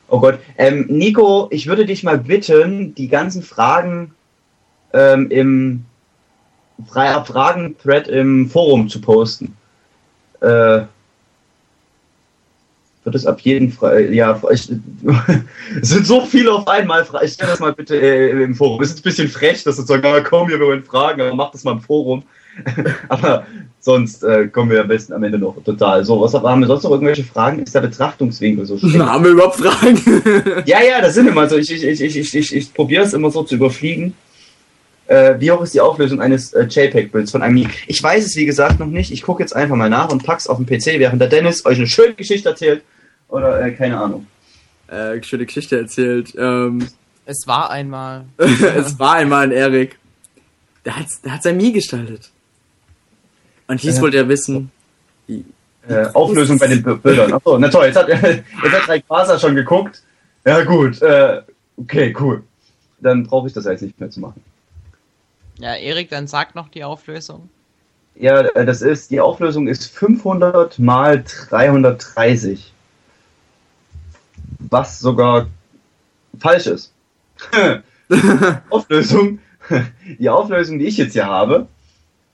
Oh 0.09 0.19
Gott. 0.21 0.39
Ähm, 0.57 0.87
Nico, 0.89 1.49
ich 1.51 1.67
würde 1.67 1.85
dich 1.85 2.03
mal 2.03 2.19
bitten, 2.19 2.95
die 2.95 3.09
ganzen 3.09 3.43
Fragen 3.43 4.13
ähm, 4.93 5.31
im 5.31 5.85
freier 6.89 7.25
Fragen-Thread 7.25 8.09
im 8.09 8.49
Forum 8.49 8.89
zu 8.89 9.01
posten. 9.01 9.57
Äh, 10.41 10.83
wird 13.05 13.15
es 13.15 13.27
ab 13.27 13.41
jeden 13.41 13.73
Fall, 13.73 14.13
ja, 14.13 14.41
ich, 14.51 14.69
es 15.81 15.89
sind 15.89 16.07
so 16.07 16.25
viele 16.27 16.53
auf 16.53 16.69
einmal. 16.69 17.07
Ich 17.23 17.33
stelle 17.33 17.53
das 17.53 17.61
mal 17.61 17.73
bitte 17.73 17.97
äh, 17.97 18.43
im 18.43 18.55
Forum. 18.55 18.83
Es 18.83 18.91
ist 18.91 18.99
ein 18.99 19.03
bisschen 19.03 19.29
frech, 19.29 19.65
dass 19.65 19.77
du 19.77 19.83
sagst, 19.83 20.25
komm, 20.25 20.49
hier, 20.49 20.61
wir 20.61 20.67
wollen 20.67 20.85
Fragen, 20.85 21.21
aber 21.21 21.35
mach 21.35 21.51
das 21.51 21.65
mal 21.65 21.73
im 21.73 21.81
Forum. 21.81 22.23
aber 23.09 23.47
sonst 23.79 24.23
äh, 24.23 24.49
kommen 24.49 24.71
wir 24.71 24.83
am 24.83 24.89
besten 24.89 25.13
am 25.15 25.23
Ende 25.23 25.39
noch 25.39 25.57
total. 25.65 26.05
So, 26.05 26.21
was 26.21 26.35
haben 26.35 26.61
wir 26.61 26.67
sonst 26.67 26.83
noch 26.83 26.91
irgendwelche 26.91 27.25
Fragen? 27.25 27.61
Ist 27.61 27.75
der 27.75 27.81
Betrachtungswinkel 27.81 28.67
so 28.67 28.77
schlecht? 28.77 28.99
Haben 28.99 29.25
wir 29.25 29.31
überhaupt 29.31 29.57
Fragen? 29.57 29.99
ja, 30.67 30.83
ja, 30.83 31.01
das 31.01 31.15
sind 31.15 31.29
immer 31.29 31.49
so. 31.49 31.57
Ich, 31.57 31.73
ich, 31.73 31.85
ich, 31.85 32.01
ich, 32.03 32.17
ich, 32.17 32.35
ich, 32.35 32.55
ich 32.55 32.75
probiere 32.75 33.05
es 33.05 33.15
immer 33.15 33.31
so 33.31 33.45
zu 33.45 33.55
überfliegen. 33.55 34.15
Äh, 35.11 35.41
wie 35.41 35.51
hoch 35.51 35.61
ist 35.63 35.75
die 35.75 35.81
Auflösung 35.81 36.21
eines 36.21 36.53
äh, 36.53 36.67
JPEG-Bilds 36.67 37.33
von 37.33 37.43
einem 37.43 37.55
Mi? 37.55 37.69
Ich 37.89 38.01
weiß 38.01 38.25
es, 38.25 38.37
wie 38.37 38.47
gesagt, 38.47 38.79
noch 38.79 38.87
nicht. 38.87 39.11
Ich 39.11 39.23
gucke 39.23 39.43
jetzt 39.43 39.57
einfach 39.57 39.75
mal 39.75 39.91
nach 39.91 40.09
und 40.09 40.23
pack's 40.23 40.47
auf 40.47 40.59
den 40.59 40.67
PC, 40.67 41.01
während 41.01 41.21
der 41.21 41.29
Dennis 41.29 41.67
euch 41.67 41.79
eine 41.79 41.89
schöne 41.89 42.15
Geschichte 42.15 42.49
erzählt. 42.49 42.85
Oder, 43.29 43.61
äh, 43.61 43.73
keine 43.73 43.99
Ahnung. 43.99 44.29
Äh, 44.87 45.21
schöne 45.25 45.47
Geschichte 45.47 45.79
erzählt. 45.79 46.33
Ähm, 46.39 46.87
es 47.27 47.45
war 47.49 47.71
einmal. 47.71 48.27
es 48.39 49.01
war 49.01 49.15
einmal 49.15 49.49
ein 49.49 49.51
Erik. 49.51 49.99
Der 50.85 50.95
hat, 50.95 51.07
der 51.25 51.35
hat 51.35 51.43
sein 51.43 51.57
Mi 51.57 51.73
gestaltet. 51.73 52.31
Und 53.67 53.83
dies 53.83 53.99
äh, 53.99 54.03
wollte 54.03 54.17
er 54.17 54.29
wissen. 54.29 54.71
Die, 55.27 55.45
äh, 55.89 56.07
Auflösung 56.15 56.57
bei 56.57 56.69
den 56.69 56.85
Bildern. 56.85 57.33
Achso, 57.33 57.59
na 57.59 57.69
toll, 57.69 57.87
jetzt 57.87 57.97
hat, 57.97 58.09
jetzt 58.09 58.45
hat 58.73 58.89
Rayquaza 58.89 59.41
schon 59.41 59.57
geguckt. 59.57 60.05
Ja, 60.47 60.63
gut. 60.63 61.03
Äh, 61.03 61.43
okay, 61.77 62.15
cool. 62.21 62.45
Dann 63.01 63.25
brauche 63.25 63.49
ich 63.49 63.53
das 63.53 63.65
jetzt 63.65 63.83
nicht 63.83 63.99
mehr 63.99 64.11
zu 64.11 64.21
machen. 64.21 64.41
Ja, 65.61 65.75
Erik, 65.75 66.09
dann 66.09 66.27
sag 66.27 66.55
noch 66.55 66.69
die 66.69 66.85
Auflösung. 66.85 67.51
Ja, 68.15 68.41
äh, 68.41 68.65
das 68.65 68.83
ist, 68.83 69.11
die 69.11 69.21
Auflösung 69.21 69.69
ist 69.69 69.87
500 69.91 70.79
mal 70.79 71.23
330. 71.23 72.73
Was 74.59 75.01
sogar 75.01 75.47
falsch 76.39 76.67
ist. 76.67 76.93
Auflösung, 78.71 79.39
die 80.19 80.29
Auflösung, 80.29 80.79
die 80.79 80.87
ich 80.87 80.97
jetzt 80.97 81.13
hier 81.13 81.27
habe, 81.27 81.67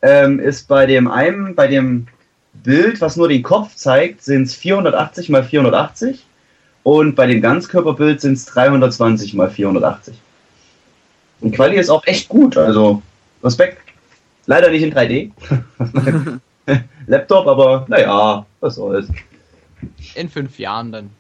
ähm, 0.03 0.41
ist 0.41 0.69
bei 0.69 0.87
dem 0.87 1.09
einen, 1.09 1.55
bei 1.55 1.67
dem 1.67 2.07
Bild, 2.55 3.01
was 3.01 3.17
nur 3.17 3.29
den 3.29 3.43
Kopf 3.43 3.75
zeigt, 3.75 4.23
sind 4.23 4.45
es 4.45 4.55
480 4.55 5.29
mal 5.29 5.45
480 5.45 6.25
und 6.83 7.15
bei 7.15 7.27
dem 7.27 7.43
Ganzkörperbild 7.43 8.21
sind 8.21 8.35
es 8.35 8.47
320 8.47 9.35
mal 9.35 9.51
480. 9.51 10.15
Und 11.41 11.55
Quali 11.55 11.77
ist 11.77 11.91
auch 11.91 12.07
echt 12.07 12.29
gut, 12.29 12.57
also 12.57 13.03
Respekt. 13.47 13.79
Leider 14.47 14.71
nicht 14.71 14.83
in 14.83 14.93
3D. 14.93 15.31
Laptop, 17.07 17.47
aber 17.47 17.87
naja, 17.89 18.45
was 18.61 18.75
soll's. 18.75 19.09
In 20.15 20.29
fünf 20.29 20.59
Jahren 20.59 20.93
dann. 20.93 21.11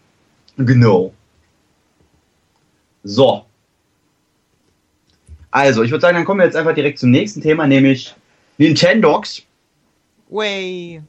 Genau. 0.56 1.12
So. 3.04 3.44
Also, 5.50 5.82
ich 5.82 5.90
würde 5.90 6.02
sagen, 6.02 6.16
dann 6.16 6.24
kommen 6.24 6.40
wir 6.40 6.44
jetzt 6.44 6.56
einfach 6.56 6.74
direkt 6.74 6.98
zum 6.98 7.10
nächsten 7.10 7.40
Thema, 7.40 7.66
nämlich 7.66 8.14
Nintendogs. 8.58 9.42
Way. 10.28 11.02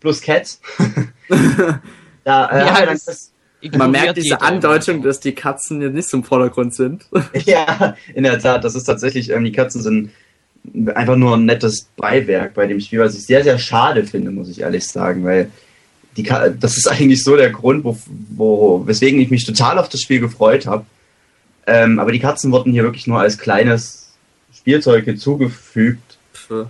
Plus 0.00 0.20
Cats. 0.20 0.60
da, 2.24 2.46
äh, 2.46 2.66
ja, 2.66 2.86
das, 2.86 3.32
man 3.76 3.90
merkt 3.90 4.16
diese 4.16 4.40
Andeutung, 4.40 5.02
dass 5.02 5.20
die 5.20 5.34
Katzen 5.34 5.80
jetzt 5.80 5.94
nicht 5.94 6.08
so 6.08 6.18
im 6.18 6.24
Vordergrund 6.24 6.74
sind. 6.74 7.06
ja, 7.44 7.96
in 8.14 8.22
der 8.22 8.38
Tat, 8.38 8.62
das 8.62 8.74
ist 8.74 8.84
tatsächlich, 8.84 9.30
ähm, 9.30 9.44
die 9.44 9.52
Katzen 9.52 9.82
sind 9.82 10.10
einfach 10.94 11.16
nur 11.16 11.36
ein 11.36 11.44
nettes 11.44 11.88
Beiwerk 11.96 12.54
bei 12.54 12.66
dem 12.66 12.80
Spiel, 12.80 13.00
was 13.00 13.14
ich 13.14 13.24
sehr, 13.26 13.42
sehr 13.42 13.58
schade 13.58 14.04
finde, 14.04 14.30
muss 14.30 14.48
ich 14.48 14.60
ehrlich 14.60 14.86
sagen, 14.86 15.24
weil 15.24 15.50
die, 16.16 16.22
das 16.22 16.76
ist 16.76 16.88
eigentlich 16.90 17.22
so 17.22 17.36
der 17.36 17.50
Grund, 17.50 17.84
wo, 17.84 17.96
wo, 18.30 18.86
weswegen 18.86 19.20
ich 19.20 19.30
mich 19.30 19.44
total 19.44 19.78
auf 19.78 19.88
das 19.88 20.00
Spiel 20.00 20.20
gefreut 20.20 20.66
habe. 20.66 20.84
Ähm, 21.66 21.98
aber 21.98 22.12
die 22.12 22.18
Katzen 22.18 22.50
wurden 22.50 22.72
hier 22.72 22.82
wirklich 22.82 23.06
nur 23.06 23.20
als 23.20 23.38
kleines 23.38 24.14
Spielzeug 24.56 25.04
hinzugefügt. 25.04 26.18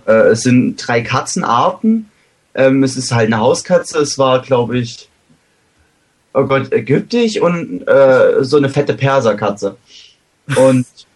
Äh, 0.05 0.11
es 0.11 0.41
sind 0.41 0.75
drei 0.75 1.01
Katzenarten. 1.01 2.09
Ähm, 2.53 2.83
es 2.83 2.97
ist 2.97 3.13
halt 3.13 3.27
eine 3.27 3.39
Hauskatze. 3.39 3.99
Es 3.99 4.17
war, 4.17 4.41
glaube 4.41 4.77
ich, 4.77 5.07
oh 6.33 6.43
Gott, 6.43 6.71
ägyptisch 6.73 7.39
und 7.39 7.87
äh, 7.87 8.43
so 8.43 8.57
eine 8.57 8.69
fette 8.69 8.93
Perserkatze. 8.93 9.77
Und 10.55 10.85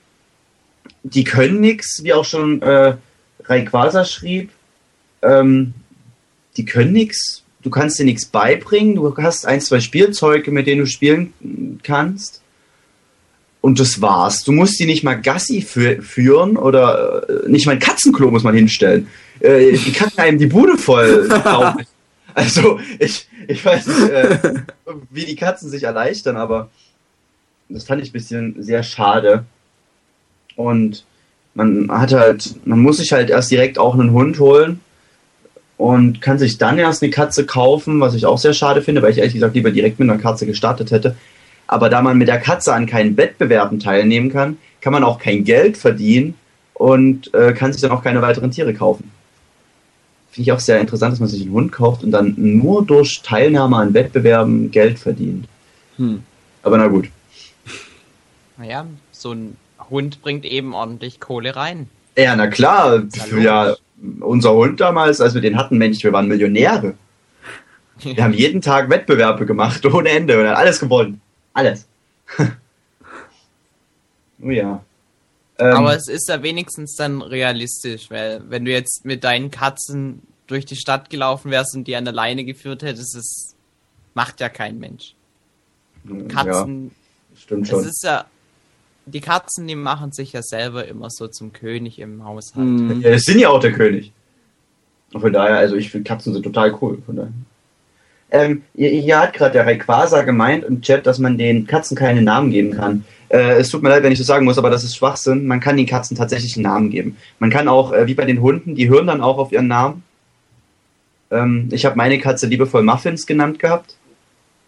die 1.03 1.23
können 1.23 1.59
nichts, 1.59 2.01
wie 2.03 2.13
auch 2.13 2.25
schon 2.25 2.61
äh, 2.61 2.95
Rayquaza 3.43 4.05
schrieb. 4.05 4.49
Ähm, 5.21 5.73
die 6.57 6.65
können 6.65 6.93
nichts. 6.93 7.43
Du 7.61 7.69
kannst 7.69 7.99
dir 7.99 8.05
nichts 8.05 8.25
beibringen. 8.25 8.95
Du 8.95 9.15
hast 9.17 9.45
ein, 9.45 9.61
zwei 9.61 9.79
Spielzeuge, 9.79 10.51
mit 10.51 10.67
denen 10.67 10.81
du 10.81 10.87
spielen 10.87 11.79
kannst. 11.83 12.41
Und 13.61 13.79
das 13.79 14.01
war's. 14.01 14.43
Du 14.43 14.51
musst 14.51 14.77
die 14.79 14.85
nicht 14.85 15.03
mal 15.03 15.15
Gassi 15.15 15.61
fü 15.61 16.01
führen 16.01 16.57
oder 16.57 17.29
äh, 17.29 17.49
nicht 17.49 17.65
mal 17.65 17.73
ein 17.73 17.79
Katzenklo 17.79 18.29
muss 18.29 18.43
man 18.43 18.55
hinstellen. 18.55 19.07
Äh, 19.39 19.71
die 19.71 19.93
kacken 19.93 20.19
einem 20.19 20.37
die 20.37 20.47
Bude 20.47 20.77
voll. 20.77 21.29
also 22.33 22.79
ich, 22.99 23.27
ich 23.47 23.63
weiß 23.63 23.87
nicht, 23.87 24.09
äh, 24.09 24.37
wie 25.11 25.25
die 25.25 25.37
Katzen 25.37 25.69
sich 25.69 25.83
erleichtern, 25.83 26.35
aber 26.35 26.69
das 27.69 27.85
fand 27.85 28.01
ich 28.01 28.09
ein 28.09 28.13
bisschen 28.13 28.61
sehr 28.61 28.83
schade. 28.83 29.45
Und 30.55 31.05
man 31.53 31.89
hat 31.91 32.13
halt, 32.13 32.55
man 32.65 32.79
muss 32.79 32.97
sich 32.97 33.11
halt 33.11 33.29
erst 33.29 33.51
direkt 33.51 33.77
auch 33.77 33.93
einen 33.93 34.11
Hund 34.11 34.39
holen 34.39 34.79
und 35.77 36.21
kann 36.21 36.39
sich 36.39 36.57
dann 36.57 36.77
erst 36.77 37.03
eine 37.03 37.11
Katze 37.11 37.45
kaufen, 37.45 37.99
was 37.99 38.15
ich 38.15 38.25
auch 38.25 38.37
sehr 38.37 38.53
schade 38.53 38.81
finde, 38.81 39.01
weil 39.01 39.11
ich 39.11 39.17
ehrlich 39.17 39.33
gesagt 39.33 39.55
lieber 39.55 39.71
direkt 39.71 39.99
mit 39.99 40.09
einer 40.09 40.19
Katze 40.19 40.45
gestartet 40.45 40.91
hätte. 40.91 41.15
Aber 41.67 41.89
da 41.89 42.01
man 42.01 42.17
mit 42.17 42.27
der 42.27 42.39
Katze 42.39 42.73
an 42.73 42.85
keinen 42.85 43.17
Wettbewerben 43.17 43.79
teilnehmen 43.79 44.31
kann, 44.31 44.57
kann 44.81 44.93
man 44.93 45.03
auch 45.03 45.19
kein 45.19 45.43
Geld 45.43 45.77
verdienen 45.77 46.35
und 46.73 47.33
äh, 47.33 47.53
kann 47.53 47.71
sich 47.71 47.81
dann 47.81 47.91
auch 47.91 48.03
keine 48.03 48.21
weiteren 48.21 48.51
Tiere 48.51 48.73
kaufen. 48.73 49.11
Finde 50.31 50.49
ich 50.49 50.51
auch 50.51 50.59
sehr 50.59 50.79
interessant, 50.79 51.13
dass 51.13 51.19
man 51.19 51.29
sich 51.29 51.43
einen 51.43 51.51
Hund 51.51 51.71
kauft 51.71 52.03
und 52.03 52.11
dann 52.11 52.33
nur 52.37 52.85
durch 52.85 53.21
Teilnahme 53.21 53.77
an 53.77 53.93
Wettbewerben 53.93 54.71
Geld 54.71 54.99
verdient. 54.99 55.47
Hm. 55.97 56.23
Aber 56.63 56.77
na 56.77 56.87
gut. 56.87 57.09
Naja, 58.57 58.85
so 59.11 59.31
ein 59.31 59.55
Hund 59.89 60.21
bringt 60.21 60.45
eben 60.45 60.73
ordentlich 60.73 61.19
Kohle 61.19 61.55
rein. 61.55 61.89
Ja, 62.17 62.35
na 62.35 62.47
klar. 62.47 63.03
Ja, 63.39 63.75
unser 64.19 64.53
Hund 64.53 64.79
damals, 64.79 65.21
als 65.21 65.33
wir 65.33 65.41
den 65.41 65.57
hatten, 65.57 65.77
Mensch, 65.77 66.03
wir 66.03 66.13
waren 66.13 66.27
Millionäre. 66.27 66.95
Wir 67.99 68.23
haben 68.23 68.33
jeden 68.33 68.61
Tag 68.61 68.89
Wettbewerbe 68.89 69.45
gemacht, 69.45 69.85
ohne 69.93 70.09
Ende, 70.09 70.39
und 70.39 70.47
haben 70.47 70.55
alles 70.55 70.79
gewonnen. 70.79 71.21
Alles. 71.53 71.87
oh 74.41 74.49
ja. 74.49 74.83
Ähm, 75.59 75.73
Aber 75.73 75.95
es 75.95 76.07
ist 76.07 76.27
ja 76.29 76.41
wenigstens 76.41 76.95
dann 76.95 77.21
realistisch, 77.21 78.09
weil 78.09 78.41
wenn 78.49 78.65
du 78.65 78.71
jetzt 78.71 79.05
mit 79.05 79.23
deinen 79.23 79.51
Katzen 79.51 80.23
durch 80.47 80.65
die 80.65 80.75
Stadt 80.75 81.09
gelaufen 81.09 81.51
wärst 81.51 81.75
und 81.75 81.87
die 81.87 81.95
an 81.95 82.05
der 82.05 82.13
Leine 82.13 82.43
geführt 82.43 82.81
hättest, 82.83 83.15
das 83.15 83.55
macht 84.13 84.39
ja 84.39 84.49
kein 84.49 84.79
Mensch. 84.79 85.15
Katzen. 86.27 86.85
Ja, 86.85 87.39
stimmt 87.39 87.67
schon. 87.67 87.79
Es 87.81 87.85
ist 87.87 88.03
ja. 88.03 88.25
Die 89.05 89.21
Katzen, 89.21 89.67
die 89.67 89.75
machen 89.75 90.11
sich 90.11 90.33
ja 90.33 90.41
selber 90.41 90.87
immer 90.87 91.09
so 91.09 91.27
zum 91.27 91.51
König 91.51 91.99
im 91.99 92.23
Haushalt. 92.23 92.65
Mhm. 92.65 93.01
Ja, 93.01 93.11
das 93.11 93.23
sind 93.23 93.39
ja 93.39 93.49
auch 93.49 93.59
der 93.59 93.73
König. 93.73 94.11
Von 95.11 95.33
daher, 95.33 95.57
also 95.57 95.75
ich 95.75 95.91
finde 95.91 96.07
Katzen 96.07 96.33
sind 96.33 96.43
total 96.43 96.77
cool. 96.81 96.97
Von 97.05 97.15
daher. 97.15 97.31
Ähm, 98.31 98.63
hier, 98.75 98.89
hier 98.89 99.19
hat 99.19 99.33
gerade 99.33 99.53
der 99.53 99.65
Rayquaza 99.65 100.23
gemeint 100.23 100.63
im 100.63 100.81
Chat, 100.81 101.05
dass 101.05 101.19
man 101.19 101.37
den 101.37 101.67
Katzen 101.67 101.95
keine 101.95 102.21
Namen 102.21 102.49
geben 102.49 102.71
kann. 102.71 103.05
Äh, 103.29 103.59
es 103.59 103.69
tut 103.69 103.83
mir 103.83 103.89
leid, 103.89 104.03
wenn 104.03 104.11
ich 104.11 104.17
das 104.17 104.27
sagen 104.27 104.45
muss, 104.45 104.57
aber 104.57 104.71
das 104.71 104.83
ist 104.83 104.95
Schwachsinn. 104.95 105.45
Man 105.45 105.59
kann 105.59 105.77
den 105.77 105.85
Katzen 105.85 106.17
tatsächlich 106.17 106.55
einen 106.55 106.63
Namen 106.63 106.89
geben. 106.89 107.17
Man 107.39 107.51
kann 107.51 107.67
auch, 107.67 107.91
äh, 107.91 108.07
wie 108.07 108.15
bei 108.15 108.25
den 108.25 108.41
Hunden, 108.41 108.75
die 108.75 108.89
hören 108.89 109.07
dann 109.07 109.21
auch 109.21 109.37
auf 109.37 109.51
ihren 109.51 109.67
Namen. 109.67 110.03
Ähm, 111.29 111.69
ich 111.71 111.85
habe 111.85 111.95
meine 111.95 112.19
Katze 112.19 112.47
liebevoll 112.47 112.83
Muffins 112.83 113.25
genannt 113.25 113.59
gehabt. 113.59 113.95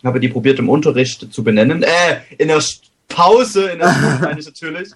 Habe 0.04 0.20
die 0.20 0.30
probiert 0.30 0.60
im 0.60 0.70
Unterricht 0.70 1.34
zu 1.34 1.44
benennen. 1.44 1.82
Äh, 1.82 2.18
in 2.38 2.50
der 2.50 2.62
Pause, 3.08 3.70
in 3.70 3.80
der 3.80 3.94
Schule 3.94 4.20
meine 4.22 4.40
ich 4.40 4.46
natürlich, 4.46 4.90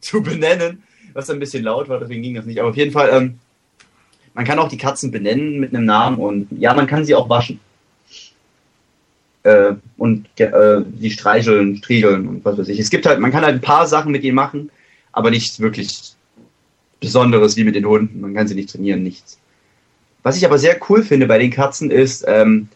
zu 0.00 0.22
benennen. 0.22 0.82
Was 1.12 1.30
ein 1.30 1.38
bisschen 1.38 1.64
laut 1.64 1.88
war, 1.88 1.98
deswegen 1.98 2.22
ging 2.22 2.34
das 2.34 2.44
nicht. 2.44 2.60
Aber 2.60 2.68
auf 2.68 2.76
jeden 2.76 2.92
Fall, 2.92 3.10
ähm, 3.12 3.38
man 4.34 4.44
kann 4.44 4.58
auch 4.58 4.68
die 4.68 4.76
Katzen 4.76 5.10
benennen 5.10 5.58
mit 5.58 5.74
einem 5.74 5.86
Namen 5.86 6.18
und 6.18 6.48
ja, 6.52 6.74
man 6.74 6.86
kann 6.86 7.04
sie 7.04 7.14
auch 7.14 7.30
waschen 7.30 7.58
äh, 9.46 9.74
und 9.96 10.26
äh, 10.40 10.82
die 10.84 11.10
streicheln, 11.10 11.76
striegeln 11.76 12.26
und 12.26 12.44
was 12.44 12.58
weiß 12.58 12.68
ich. 12.68 12.80
Es 12.80 12.90
gibt 12.90 13.06
halt, 13.06 13.20
man 13.20 13.30
kann 13.30 13.44
halt 13.44 13.54
ein 13.54 13.60
paar 13.60 13.86
Sachen 13.86 14.10
mit 14.10 14.24
ihnen 14.24 14.34
machen, 14.34 14.70
aber 15.12 15.30
nichts 15.30 15.60
wirklich 15.60 16.14
Besonderes 16.98 17.56
wie 17.56 17.64
mit 17.64 17.76
den 17.76 17.86
Hunden. 17.86 18.20
Man 18.20 18.34
kann 18.34 18.48
sie 18.48 18.56
nicht 18.56 18.70
trainieren, 18.70 19.02
nichts. 19.04 19.38
Was 20.24 20.36
ich 20.36 20.44
aber 20.44 20.58
sehr 20.58 20.76
cool 20.88 21.04
finde 21.04 21.26
bei 21.26 21.38
den 21.38 21.52
Katzen 21.52 21.92
ist, 21.92 22.24
ähm, 22.26 22.68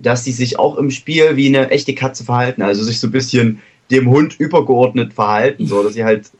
dass 0.00 0.24
sie 0.24 0.32
sich 0.32 0.58
auch 0.58 0.76
im 0.76 0.90
Spiel 0.90 1.36
wie 1.36 1.46
eine 1.46 1.70
echte 1.70 1.94
Katze 1.94 2.24
verhalten, 2.24 2.62
also 2.62 2.82
sich 2.82 2.98
so 2.98 3.06
ein 3.06 3.12
bisschen 3.12 3.62
dem 3.90 4.08
Hund 4.08 4.38
übergeordnet 4.38 5.12
verhalten, 5.14 5.66
so 5.66 5.82
dass 5.82 5.94
sie 5.94 6.04
halt 6.04 6.30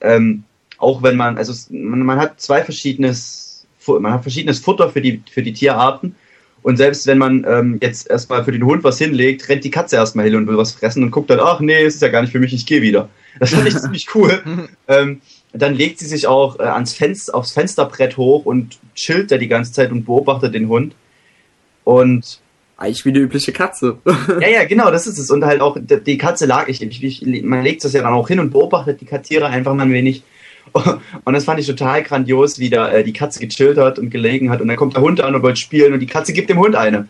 ähm, 0.00 0.44
auch 0.78 1.02
wenn 1.02 1.16
man, 1.16 1.38
also 1.38 1.52
man, 1.70 2.00
man 2.00 2.18
hat 2.18 2.40
zwei 2.40 2.62
verschiedenes, 2.62 3.66
man 3.86 4.12
hat 4.12 4.22
verschiedenes 4.22 4.58
Futter 4.58 4.90
für 4.90 5.00
die 5.00 5.22
für 5.30 5.42
die 5.42 5.52
Tierarten 5.52 6.16
und 6.62 6.76
selbst 6.76 7.06
wenn 7.06 7.18
man 7.18 7.44
ähm, 7.48 7.78
jetzt 7.82 8.08
erstmal 8.08 8.44
für 8.44 8.52
den 8.52 8.64
Hund 8.64 8.84
was 8.84 8.98
hinlegt, 8.98 9.48
rennt 9.48 9.64
die 9.64 9.70
Katze 9.70 9.96
erstmal 9.96 10.26
hin 10.26 10.36
und 10.36 10.46
will 10.46 10.56
was 10.56 10.72
fressen 10.72 11.02
und 11.02 11.10
guckt 11.10 11.30
dann, 11.30 11.40
ach 11.40 11.60
nee, 11.60 11.82
es 11.82 11.96
ist 11.96 12.02
ja 12.02 12.08
gar 12.08 12.22
nicht 12.22 12.30
für 12.30 12.38
mich, 12.38 12.52
ich 12.52 12.66
gehe 12.66 12.82
wieder. 12.82 13.08
Das 13.40 13.50
fand 13.50 13.66
ich 13.66 13.76
ziemlich 13.78 14.14
cool. 14.14 14.42
Ähm, 14.86 15.20
dann 15.52 15.74
legt 15.74 15.98
sie 15.98 16.06
sich 16.06 16.26
auch 16.26 16.58
äh, 16.60 16.62
ans 16.62 16.94
Fenster, 16.94 17.34
aufs 17.34 17.52
Fensterbrett 17.52 18.16
hoch 18.16 18.44
und 18.44 18.78
chillt 18.94 19.32
da 19.32 19.38
die 19.38 19.48
ganze 19.48 19.72
Zeit 19.72 19.90
und 19.90 20.04
beobachtet 20.04 20.54
den 20.54 20.68
Hund. 20.68 20.94
Und 21.84 22.40
eigentlich 22.82 23.04
wie 23.04 23.10
eine 23.10 23.20
übliche 23.20 23.52
Katze. 23.52 23.98
ja, 24.40 24.48
ja, 24.48 24.64
genau, 24.64 24.90
das 24.90 25.06
ist 25.06 25.18
es. 25.18 25.30
Und 25.30 25.44
halt 25.44 25.60
auch 25.60 25.76
die 25.80 26.18
Katze 26.18 26.46
lag, 26.46 26.68
ich, 26.68 26.82
ich, 26.82 27.02
ich 27.24 27.42
man 27.42 27.62
legt 27.62 27.84
das 27.84 27.92
ja 27.92 28.02
dann 28.02 28.12
auch 28.12 28.28
hin 28.28 28.40
und 28.40 28.50
beobachtet 28.50 29.00
die 29.00 29.06
Kattiere 29.06 29.46
einfach 29.46 29.74
mal 29.74 29.84
ein 29.84 29.92
wenig. 29.92 30.22
Und 31.24 31.34
das 31.34 31.44
fand 31.44 31.60
ich 31.60 31.66
total 31.66 32.02
grandios, 32.02 32.58
wie 32.58 32.70
da 32.70 32.90
äh, 32.90 33.04
die 33.04 33.12
Katze 33.12 33.40
gechillt 33.40 33.76
hat 33.76 33.98
und 33.98 34.10
gelegen 34.10 34.48
hat. 34.48 34.60
Und 34.60 34.68
dann 34.68 34.76
kommt 34.76 34.94
der 34.94 35.02
Hund 35.02 35.20
an 35.20 35.34
und 35.34 35.42
wollte 35.42 35.60
spielen 35.60 35.92
und 35.92 36.00
die 36.00 36.06
Katze 36.06 36.32
gibt 36.32 36.48
dem 36.48 36.58
Hund 36.58 36.76
eine. 36.76 37.08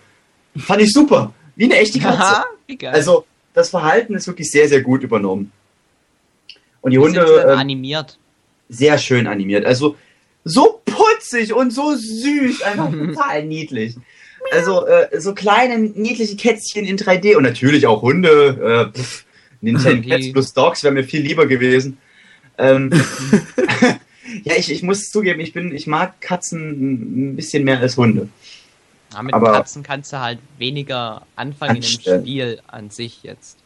Fand 0.57 0.83
ich 0.83 0.93
super. 0.93 1.33
Wie 1.55 1.65
eine 1.65 1.77
echte 1.77 2.01
Katze. 2.01 2.19
Aha, 2.19 2.45
also, 2.87 3.25
das 3.55 3.71
Verhalten 3.71 4.15
ist 4.15 4.27
wirklich 4.27 4.51
sehr, 4.51 4.69
sehr 4.69 4.81
gut 4.81 5.03
übernommen. 5.03 5.53
Und 6.81 6.93
die 6.93 6.99
Hunde. 6.99 7.21
Äh, 7.21 7.53
animiert. 7.53 8.19
Sehr 8.69 8.99
schön 8.99 9.27
animiert. 9.27 9.65
Also, 9.65 9.97
so 10.45 10.81
putzig 10.85 11.53
und 11.53 11.71
so 11.73 11.95
süß. 11.95 12.63
Einfach 12.63 12.91
total 13.15 13.45
niedlich. 13.45 13.97
Also, 14.53 14.87
äh, 14.87 15.19
so 15.19 15.35
kleine, 15.35 15.79
niedliche 15.79 16.37
Kätzchen 16.37 16.85
in 16.85 16.99
3D 16.99 17.37
und 17.37 17.43
natürlich 17.43 17.87
auch 17.87 18.03
Hunde. 18.03 18.91
Äh, 18.95 18.99
pff, 18.99 19.25
Nintendo 19.63 20.09
Cats 20.09 20.33
plus 20.33 20.53
Dogs 20.53 20.83
wäre 20.83 20.93
mir 20.93 21.05
viel 21.05 21.23
lieber 21.23 21.47
gewesen. 21.47 21.97
Ähm, 22.59 22.91
ja, 24.45 24.55
ich, 24.57 24.71
ich 24.71 24.83
muss 24.83 25.11
zugeben, 25.11 25.41
ich 25.41 25.55
bin, 25.55 25.75
ich 25.75 25.87
mag 25.87 26.21
Katzen 26.21 27.31
ein 27.31 27.37
bisschen 27.37 27.65
mehr 27.65 27.81
als 27.81 27.97
Hunde. 27.97 28.29
Ja, 29.15 29.23
mit 29.23 29.33
Aber 29.33 29.53
Katzen 29.53 29.83
kannst 29.83 30.13
du 30.13 30.21
halt 30.21 30.39
weniger 30.59 31.23
anfangen 31.35 31.77
anstellen. 31.77 32.21
im 32.21 32.27
Spiel 32.27 32.61
an 32.67 32.91
sich 32.91 33.23
jetzt. 33.23 33.57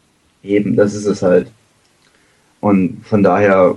Eben, 0.44 0.77
das 0.77 0.94
ist 0.94 1.07
es 1.07 1.22
halt. 1.22 1.49
Und 2.61 3.05
von 3.05 3.22
daher, 3.22 3.75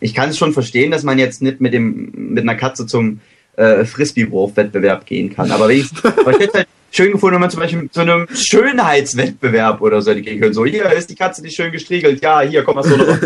ich 0.00 0.14
kann 0.14 0.30
es 0.30 0.38
schon 0.38 0.52
verstehen, 0.52 0.90
dass 0.90 1.02
man 1.02 1.18
jetzt 1.18 1.42
nicht 1.42 1.60
mit 1.60 1.74
dem 1.74 2.12
mit 2.14 2.42
einer 2.42 2.56
Katze 2.56 2.86
zum 2.86 3.20
äh, 3.60 3.84
Frisbee-Wurf-Wettbewerb 3.84 5.06
gehen 5.06 5.34
kann. 5.34 5.50
Aber 5.50 5.70
ich, 5.70 5.86
aber 6.02 6.32
ich 6.32 6.38
hätte 6.40 6.58
halt 6.58 6.68
schön 6.90 7.12
gefunden, 7.12 7.34
wenn 7.34 7.40
man 7.42 7.50
zum 7.50 7.60
Beispiel 7.60 7.90
zu 7.90 8.00
einem 8.00 8.26
Schönheitswettbewerb 8.32 9.80
oder 9.80 10.00
so 10.00 10.14
gehen 10.14 10.40
könnte. 10.40 10.54
So, 10.54 10.64
hier 10.64 10.90
ist 10.92 11.10
die 11.10 11.14
Katze, 11.14 11.42
die 11.42 11.50
schön 11.50 11.70
gestriegelt. 11.70 12.22
Ja, 12.22 12.40
hier, 12.40 12.64
komm 12.64 12.76
mal 12.76 12.84
so 12.84 12.96
drauf. 12.96 13.18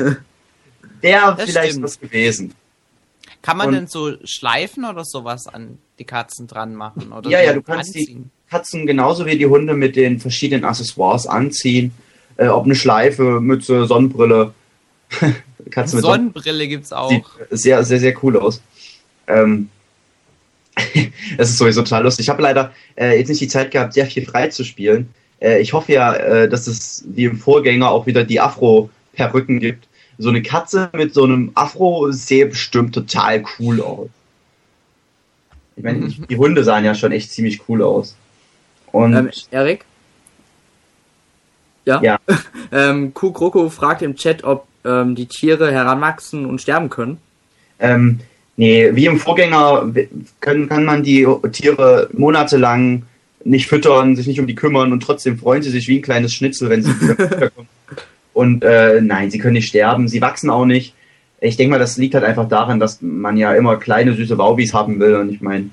wäre 1.01 1.37
vielleicht 1.39 1.71
stimmt. 1.71 1.85
was 1.85 2.01
gewesen. 2.01 2.55
Kann 3.43 3.59
man 3.59 3.69
und, 3.69 3.75
denn 3.75 3.87
so 3.87 4.15
Schleifen 4.25 4.85
oder 4.85 5.05
sowas 5.05 5.47
an 5.47 5.79
die 5.99 6.05
Katzen 6.05 6.47
dran 6.47 6.75
machen? 6.75 7.13
Oder 7.13 7.31
ja, 7.31 7.39
so 7.41 7.45
ja, 7.45 7.53
du 7.53 7.63
kannst 7.63 7.95
anziehen? 7.95 8.31
die 8.47 8.51
Katzen 8.51 8.87
genauso 8.87 9.27
wie 9.27 9.37
die 9.37 9.47
Hunde 9.47 9.75
mit 9.75 9.97
den 9.97 10.19
verschiedenen 10.19 10.65
Accessoires 10.65 11.27
anziehen. 11.27 11.93
Äh, 12.37 12.49
ob 12.49 12.65
eine 12.65 12.75
Schleife, 12.75 13.41
Mütze, 13.41 13.87
Sonnenbrille. 13.87 14.55
Katzen 15.71 15.97
mit 15.97 16.05
Sonnenbrille 16.05 16.67
gibt's 16.67 16.93
auch. 16.93 17.11
Sieht 17.11 17.25
sehr, 17.51 17.85
sehr, 17.85 18.01
sehr 18.01 18.25
cool 18.25 18.39
aus. 18.39 18.61
Ähm, 19.27 19.69
das 21.39 21.51
ist 21.51 21.59
sowieso 21.59 21.83
total 21.83 22.03
lustig. 22.03 22.27
Ich 22.27 22.31
habe 22.31 22.43
leider 22.43 22.73
äh, 22.97 23.19
jetzt 23.19 23.29
nicht 23.29 23.41
die 23.41 23.49
Zeit 23.49 23.71
gehabt, 23.71 23.95
sehr 23.95 24.07
viel 24.07 24.25
frei 24.25 24.49
zu 24.49 24.65
spielen. 24.65 25.09
Äh, 25.41 25.61
ich 25.61 25.73
hoffe 25.73 25.93
ja, 25.93 26.15
äh, 26.15 26.49
dass 26.49 26.67
es 26.67 27.05
wie 27.07 27.25
im 27.25 27.39
Vorgänger 27.39 27.91
auch 27.91 28.07
wieder 28.07 28.25
die 28.25 28.41
Afro-Perücken 28.41 29.61
gibt 29.61 29.87
so 30.19 30.29
eine 30.29 30.43
Katze 30.43 30.91
mit 30.93 31.15
so 31.15 31.25
einem 31.25 31.51
Afro 31.55 32.11
sähe 32.13 32.47
bestimmt 32.47 32.95
total 32.95 33.45
cool 33.59 33.81
aus. 33.81 34.09
Ich 35.77 35.83
meine, 35.83 35.99
mhm. 35.99 36.27
die 36.29 36.37
Hunde 36.37 36.63
sahen 36.63 36.85
ja 36.85 36.95
schon 36.95 37.13
echt 37.13 37.33
ziemlich 37.33 37.69
cool 37.69 37.83
aus. 37.83 38.17
Und 38.93 39.15
ähm, 39.15 39.31
Erik? 39.51 39.85
Ja. 41.85 42.01
ja. 42.01 42.19
ähm, 42.73 43.13
Kuh 43.13 43.69
fragt 43.71 44.03
im 44.03 44.15
Chat, 44.15 44.45
ob 44.45 44.69
ähm, 44.85 45.17
die 45.17 45.27
Tiere 45.27 45.73
heranwachsen 45.73 46.47
und 46.47 46.61
sterben 46.63 46.91
können. 46.91 47.19
Ähm, 47.81 48.21
nee, 48.57 48.91
wie 48.93 49.07
im 49.07 49.19
Vorgänger 49.19 49.93
können, 50.41 50.69
kann 50.69 50.85
man 50.85 51.03
die 51.03 51.27
Tiere 51.53 52.09
monatelang 52.13 53.05
nicht 53.45 53.67
füttern, 53.67 54.17
sich 54.17 54.27
nicht 54.27 54.41
um 54.41 54.47
die 54.47 54.55
kümmern 54.55 54.93
und 54.93 55.03
trotzdem 55.03 55.39
freuen 55.39 55.63
sie 55.63 55.71
sich 55.71 55.87
wie 55.89 55.99
ein 55.99 56.03
kleines 56.03 56.33
Schnitzel, 56.33 56.71
wenn 56.71 56.83
sie 56.83 57.01
wiederkommen. 57.01 57.69
Und 58.33 58.65
äh, 58.65 59.01
nein, 59.01 59.31
sie 59.31 59.39
können 59.39 59.55
nicht 59.55 59.69
sterben, 59.69 60.09
sie 60.09 60.21
wachsen 60.21 60.51
auch 60.51 60.65
nicht. 60.65 60.95
Ich 61.41 61.57
denke 61.57 61.73
mal, 61.73 61.79
das 61.79 61.99
liegt 61.99 62.15
halt 62.15 62.25
einfach 62.25 62.49
daran, 62.49 62.81
dass 62.81 63.01
man 63.01 63.37
ja 63.37 63.55
immer 63.55 63.77
kleine, 63.77 64.15
süße 64.15 64.39
Waubis 64.39 64.73
haben 64.73 64.99
will. 64.99 65.17
Und 65.17 65.31
ich 65.31 65.41
meine, 65.41 65.71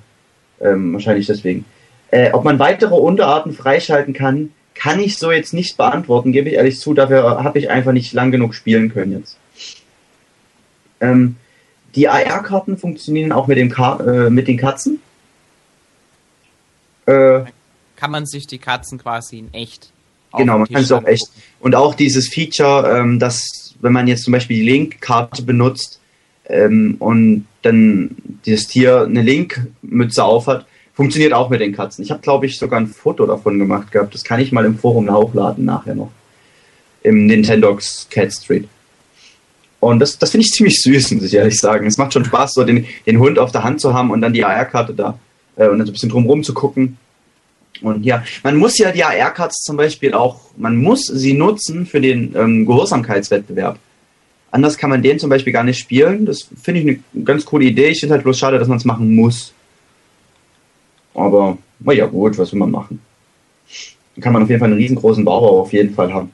ähm, 0.59 0.93
wahrscheinlich 0.93 1.27
deswegen. 1.27 1.65
Äh, 2.11 2.31
ob 2.31 2.43
man 2.43 2.59
weitere 2.59 2.93
Unterarten 2.93 3.53
freischalten 3.53 4.13
kann, 4.13 4.51
kann 4.75 4.99
ich 4.99 5.17
so 5.17 5.31
jetzt 5.31 5.53
nicht 5.53 5.77
beantworten, 5.77 6.31
gebe 6.31 6.49
ich 6.49 6.55
ehrlich 6.55 6.79
zu. 6.79 6.93
Dafür 6.93 7.43
habe 7.43 7.57
ich 7.57 7.69
einfach 7.69 7.93
nicht 7.93 8.13
lang 8.13 8.31
genug 8.31 8.53
spielen 8.53 8.91
können 8.93 9.19
jetzt. 9.19 9.37
Ähm, 10.99 11.37
die 11.95 12.07
AR-Karten 12.07 12.77
funktionieren 12.77 13.31
auch 13.31 13.47
mit, 13.47 13.57
dem 13.57 13.69
Ka 13.69 13.99
äh, 13.99 14.29
mit 14.29 14.47
den 14.47 14.57
Katzen. 14.57 15.01
Äh, 17.05 17.41
kann 17.95 18.11
man 18.11 18.25
sich 18.25 18.47
die 18.47 18.57
Katzen 18.57 18.97
quasi 18.97 19.39
in 19.39 19.53
echt 19.53 19.91
Genau, 20.37 20.59
man 20.59 20.67
kann 20.67 20.81
es 20.81 20.91
auch 20.91 21.05
echt. 21.05 21.29
Und 21.59 21.75
auch 21.75 21.93
dieses 21.93 22.29
Feature, 22.29 22.99
ähm, 22.99 23.19
dass 23.19 23.75
wenn 23.81 23.93
man 23.93 24.07
jetzt 24.07 24.23
zum 24.23 24.31
Beispiel 24.31 24.57
die 24.57 24.69
Link-Karte 24.69 25.43
benutzt 25.43 25.99
ähm, 26.47 26.95
und 26.99 27.47
dann 27.63 28.15
das 28.45 28.67
Tier 28.67 29.01
eine 29.01 29.21
Link-Mütze 29.21 30.23
aufhat, 30.23 30.65
funktioniert 30.93 31.33
auch 31.33 31.49
mit 31.49 31.61
den 31.61 31.73
Katzen. 31.73 32.03
Ich 32.03 32.11
habe, 32.11 32.21
glaube 32.21 32.45
ich, 32.45 32.57
sogar 32.57 32.79
ein 32.79 32.87
Foto 32.87 33.25
davon 33.25 33.59
gemacht 33.59 33.91
gehabt. 33.91 34.13
Das 34.13 34.23
kann 34.23 34.39
ich 34.39 34.51
mal 34.51 34.65
im 34.65 34.77
Forum 34.77 35.11
hochladen 35.11 35.65
nachher 35.65 35.95
noch. 35.95 36.11
Im 37.03 37.25
Nintendox 37.25 38.07
Cat 38.09 38.31
Street. 38.31 38.67
Und 39.81 39.99
das, 39.99 40.17
das 40.17 40.29
finde 40.29 40.45
ich 40.45 40.51
ziemlich 40.51 40.79
süß, 40.81 41.11
muss 41.11 41.23
ich 41.23 41.33
ehrlich 41.33 41.57
sagen. 41.57 41.87
Es 41.87 41.97
macht 41.97 42.13
schon 42.13 42.23
Spaß, 42.23 42.53
so 42.53 42.63
den, 42.63 42.85
den 43.07 43.19
Hund 43.19 43.39
auf 43.39 43.51
der 43.51 43.63
Hand 43.63 43.81
zu 43.81 43.93
haben 43.93 44.11
und 44.11 44.21
dann 44.21 44.31
die 44.31 44.45
AR-Karte 44.45 44.93
da 44.93 45.17
äh, 45.55 45.67
und 45.67 45.79
dann 45.79 45.87
so 45.87 45.91
ein 45.91 45.93
bisschen 45.93 46.09
drumherum 46.09 46.43
zu 46.43 46.53
gucken. 46.53 46.97
Und 47.81 48.05
ja, 48.05 48.23
man 48.43 48.57
muss 48.57 48.77
ja 48.77 48.91
die 48.91 49.03
AR-Cards 49.03 49.63
zum 49.63 49.77
Beispiel 49.77 50.13
auch, 50.13 50.39
man 50.55 50.77
muss 50.77 51.05
sie 51.07 51.33
nutzen 51.33 51.87
für 51.87 51.99
den 51.99 52.35
ähm, 52.35 52.67
Gehorsamkeitswettbewerb. 52.67 53.79
Anders 54.51 54.77
kann 54.77 54.91
man 54.91 55.01
den 55.01 55.17
zum 55.17 55.31
Beispiel 55.31 55.51
gar 55.51 55.63
nicht 55.63 55.79
spielen. 55.79 56.27
Das 56.27 56.47
finde 56.61 56.81
ich 56.81 56.87
eine 57.15 57.23
ganz 57.23 57.43
coole 57.43 57.65
Idee. 57.65 57.87
Ich 57.87 58.01
finde 58.01 58.13
halt 58.13 58.23
bloß 58.23 58.37
schade, 58.37 58.59
dass 58.59 58.67
man 58.67 58.77
es 58.77 58.85
machen 58.85 59.15
muss. 59.15 59.51
Aber, 61.15 61.57
na 61.79 61.93
ja, 61.93 62.05
gut, 62.05 62.37
was 62.37 62.51
will 62.51 62.59
man 62.59 62.69
machen? 62.69 63.01
Dann 64.15 64.21
kann 64.21 64.33
man 64.33 64.43
auf 64.43 64.49
jeden 64.49 64.59
Fall 64.59 64.69
einen 64.69 64.77
riesengroßen 64.77 65.25
Bauer 65.25 65.61
auf 65.61 65.73
jeden 65.73 65.95
Fall 65.95 66.13
haben. 66.13 66.31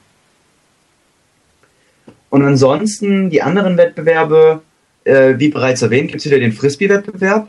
Und 2.29 2.43
ansonsten 2.43 3.29
die 3.29 3.41
anderen 3.41 3.77
Wettbewerbe, 3.77 4.61
äh, 5.03 5.35
wie 5.37 5.49
bereits 5.49 5.81
erwähnt, 5.81 6.09
gibt 6.09 6.19
es 6.19 6.25
wieder 6.25 6.39
den 6.39 6.51
Frisbee-Wettbewerb, 6.51 7.47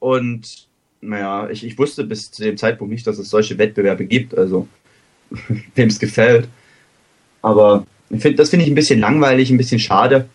und 0.00 0.66
naja, 1.00 1.48
ich, 1.50 1.64
ich 1.64 1.78
wusste 1.78 2.02
bis 2.02 2.32
zu 2.32 2.42
dem 2.42 2.56
Zeitpunkt 2.56 2.92
nicht, 2.92 3.06
dass 3.06 3.18
es 3.18 3.30
solche 3.30 3.56
Wettbewerbe 3.56 4.04
gibt, 4.04 4.36
also 4.36 4.66
wem 5.76 5.88
es 5.88 6.00
gefällt. 6.00 6.48
Aber 7.42 7.86
find, 8.18 8.40
das 8.40 8.50
finde 8.50 8.64
ich 8.64 8.72
ein 8.72 8.74
bisschen 8.74 8.98
langweilig, 8.98 9.50
ein 9.50 9.56
bisschen 9.56 9.78
schade. 9.78 10.28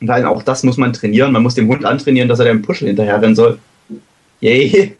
Weil 0.00 0.24
auch 0.24 0.42
das 0.42 0.64
muss 0.64 0.78
man 0.78 0.92
trainieren. 0.92 1.30
Man 1.30 1.44
muss 1.44 1.54
dem 1.54 1.68
Hund 1.68 1.84
antrainieren, 1.84 2.28
dass 2.28 2.40
er 2.40 2.46
dem 2.46 2.62
Puschel 2.62 2.88
hinterherrennen 2.88 3.36
soll. 3.36 3.60
Yay. 4.40 4.96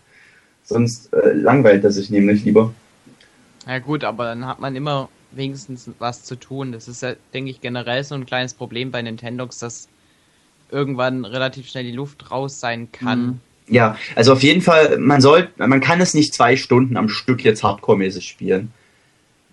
Sonst 0.72 1.12
äh, 1.12 1.32
langweilt 1.32 1.84
er 1.84 1.92
sich 1.92 2.10
nämlich 2.10 2.44
lieber. 2.44 2.72
Ja 3.66 3.78
gut, 3.78 4.04
aber 4.04 4.24
dann 4.24 4.46
hat 4.46 4.60
man 4.60 4.74
immer 4.74 5.08
wenigstens 5.30 5.90
was 5.98 6.24
zu 6.24 6.36
tun. 6.36 6.72
Das 6.72 6.88
ist 6.88 7.02
ja, 7.02 7.14
denke 7.32 7.50
ich, 7.50 7.60
generell 7.60 8.02
so 8.04 8.14
ein 8.14 8.26
kleines 8.26 8.54
Problem 8.54 8.90
bei 8.90 9.02
Nintendox, 9.02 9.58
dass 9.58 9.88
irgendwann 10.70 11.24
relativ 11.24 11.68
schnell 11.68 11.84
die 11.84 11.92
Luft 11.92 12.30
raus 12.30 12.58
sein 12.60 12.90
kann. 12.92 13.26
Mhm. 13.26 13.40
Ja, 13.68 13.96
also 14.16 14.32
auf 14.32 14.42
jeden 14.42 14.60
Fall, 14.60 14.98
man 14.98 15.20
soll, 15.20 15.48
man 15.56 15.80
kann 15.80 16.00
es 16.00 16.14
nicht 16.14 16.34
zwei 16.34 16.56
Stunden 16.56 16.96
am 16.96 17.08
Stück 17.08 17.44
jetzt 17.44 17.62
hardcore-mäßig 17.62 18.26
spielen. 18.26 18.72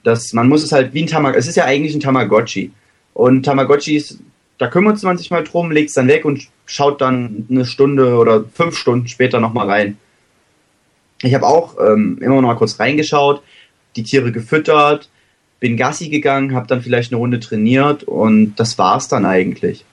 Das, 0.04 0.34
man 0.34 0.50
muss 0.50 0.64
es 0.64 0.72
halt 0.72 0.94
wie 0.94 1.04
ein 1.04 1.08
Tamagotchi, 1.08 1.40
es 1.40 1.48
ist 1.48 1.56
ja 1.56 1.66
eigentlich 1.66 1.94
ein 1.94 2.00
Tamagotchi. 2.00 2.72
Und 3.14 3.44
Tamagotchis, 3.44 4.20
da 4.58 4.68
kümmert 4.68 5.02
man 5.04 5.18
sich 5.18 5.30
mal 5.30 5.44
drum, 5.44 5.72
legt 5.72 5.90
es 5.90 5.96
dann 5.96 6.08
weg 6.08 6.26
und 6.26 6.48
schaut 6.66 7.02
dann 7.02 7.48
eine 7.50 7.66
Stunde 7.66 8.16
oder 8.16 8.46
fünf 8.54 8.78
Stunden 8.78 9.08
später 9.08 9.40
nochmal 9.40 9.70
rein. 9.70 9.98
Ich 11.22 11.34
habe 11.34 11.46
auch 11.46 11.76
ähm, 11.80 12.18
immer 12.22 12.36
noch 12.36 12.48
mal 12.48 12.56
kurz 12.56 12.80
reingeschaut, 12.80 13.42
die 13.96 14.04
Tiere 14.04 14.32
gefüttert, 14.32 15.10
bin 15.60 15.76
Gassi 15.76 16.10
gegangen, 16.10 16.56
habe 16.56 16.68
dann 16.68 16.82
vielleicht 16.82 17.12
eine 17.12 17.20
Runde 17.20 17.40
trainiert 17.40 18.04
und 18.04 18.56
das 18.56 18.78
war's 18.78 19.08
dann 19.08 19.26
eigentlich. 19.26 19.86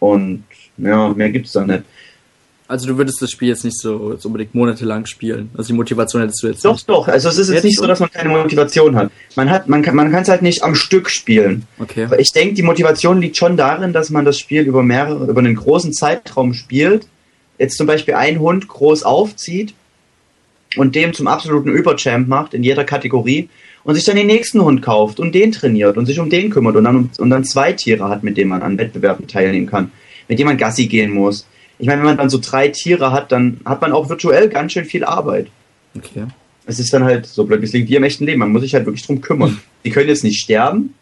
Und 0.00 0.44
ja, 0.76 1.08
mehr 1.08 1.30
gibt's 1.30 1.52
da 1.52 1.64
nicht. 1.64 1.84
Also 2.66 2.86
du 2.86 2.96
würdest 2.96 3.20
das 3.20 3.30
Spiel 3.30 3.48
jetzt 3.48 3.64
nicht 3.64 3.78
so, 3.78 4.16
so 4.16 4.28
unbedingt 4.28 4.54
monatelang 4.54 5.04
spielen. 5.04 5.50
Also 5.56 5.68
die 5.68 5.74
Motivation 5.74 6.22
hättest 6.22 6.42
du 6.42 6.46
jetzt 6.48 6.64
doch, 6.64 6.72
nicht. 6.72 6.88
Doch, 6.88 7.06
doch. 7.06 7.08
Also 7.08 7.28
es 7.28 7.36
ist 7.36 7.48
jetzt, 7.48 7.56
jetzt 7.56 7.64
nicht 7.64 7.78
so, 7.78 7.86
dass 7.86 8.00
man 8.00 8.10
keine 8.10 8.30
Motivation 8.30 8.96
hat. 8.96 9.10
Man 9.36 9.50
hat, 9.50 9.68
man 9.68 9.82
kann, 9.82 9.94
man 9.94 10.10
kann 10.10 10.22
es 10.22 10.28
halt 10.28 10.40
nicht 10.40 10.62
am 10.62 10.74
Stück 10.74 11.10
spielen. 11.10 11.66
Okay. 11.78 12.04
Aber 12.04 12.18
ich 12.18 12.32
denke, 12.32 12.54
die 12.54 12.62
Motivation 12.62 13.20
liegt 13.20 13.36
schon 13.36 13.58
darin, 13.58 13.92
dass 13.92 14.08
man 14.08 14.24
das 14.24 14.38
Spiel 14.38 14.62
über 14.62 14.82
mehrere, 14.82 15.26
über 15.26 15.40
einen 15.40 15.54
großen 15.54 15.92
Zeitraum 15.92 16.54
spielt. 16.54 17.06
Jetzt 17.58 17.76
zum 17.76 17.86
Beispiel 17.86 18.14
ein 18.14 18.40
Hund 18.40 18.66
groß 18.66 19.02
aufzieht 19.04 19.74
und 20.76 20.94
dem 20.94 21.12
zum 21.12 21.26
absoluten 21.26 21.70
Überchamp 21.70 22.28
macht 22.28 22.54
in 22.54 22.62
jeder 22.62 22.84
Kategorie 22.84 23.48
und 23.84 23.94
sich 23.94 24.04
dann 24.04 24.16
den 24.16 24.26
nächsten 24.26 24.62
Hund 24.62 24.82
kauft 24.82 25.20
und 25.20 25.34
den 25.34 25.52
trainiert 25.52 25.96
und 25.96 26.06
sich 26.06 26.18
um 26.18 26.30
den 26.30 26.50
kümmert 26.50 26.76
und 26.76 26.84
dann, 26.84 27.10
und 27.18 27.30
dann 27.30 27.44
zwei 27.44 27.72
Tiere 27.72 28.08
hat, 28.08 28.22
mit 28.22 28.36
denen 28.36 28.50
man 28.50 28.62
an 28.62 28.78
Wettbewerben 28.78 29.26
teilnehmen 29.26 29.66
kann, 29.66 29.90
mit 30.28 30.38
denen 30.38 30.48
man 30.48 30.58
Gassi 30.58 30.86
gehen 30.86 31.12
muss. 31.12 31.46
Ich 31.78 31.86
meine, 31.86 32.00
wenn 32.00 32.06
man 32.06 32.16
dann 32.16 32.30
so 32.30 32.38
drei 32.40 32.68
Tiere 32.68 33.12
hat, 33.12 33.32
dann 33.32 33.60
hat 33.64 33.80
man 33.80 33.92
auch 33.92 34.08
virtuell 34.08 34.48
ganz 34.48 34.72
schön 34.72 34.84
viel 34.84 35.04
Arbeit. 35.04 35.48
Okay. 35.96 36.24
Es 36.66 36.78
ist 36.78 36.92
dann 36.94 37.04
halt 37.04 37.26
so 37.26 37.44
blöd, 37.44 37.60
wie 37.60 37.66
es 37.66 37.72
liegt 37.72 37.90
wie 37.90 37.96
im 37.96 38.04
echten 38.04 38.24
Leben. 38.24 38.38
Man 38.38 38.52
muss 38.52 38.62
sich 38.62 38.74
halt 38.74 38.86
wirklich 38.86 39.04
drum 39.04 39.20
kümmern. 39.20 39.60
Die 39.84 39.90
können 39.90 40.08
jetzt 40.08 40.24
nicht 40.24 40.40
sterben 40.40 40.94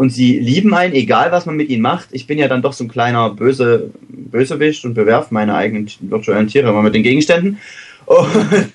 und 0.00 0.08
sie 0.08 0.38
lieben 0.38 0.72
einen, 0.72 0.94
egal 0.94 1.30
was 1.30 1.44
man 1.44 1.56
mit 1.56 1.68
ihnen 1.68 1.82
macht. 1.82 2.08
Ich 2.12 2.26
bin 2.26 2.38
ja 2.38 2.48
dann 2.48 2.62
doch 2.62 2.72
so 2.72 2.84
ein 2.84 2.88
kleiner 2.88 3.28
böse 3.28 3.90
Bösewicht 4.08 4.86
und 4.86 4.94
bewerfe 4.94 5.34
meine 5.34 5.54
eigenen 5.54 5.90
virtuellen 6.00 6.48
Tiere 6.48 6.70
immer 6.70 6.80
mit 6.80 6.94
den 6.94 7.02
Gegenständen. 7.02 7.58
Und 8.10 8.26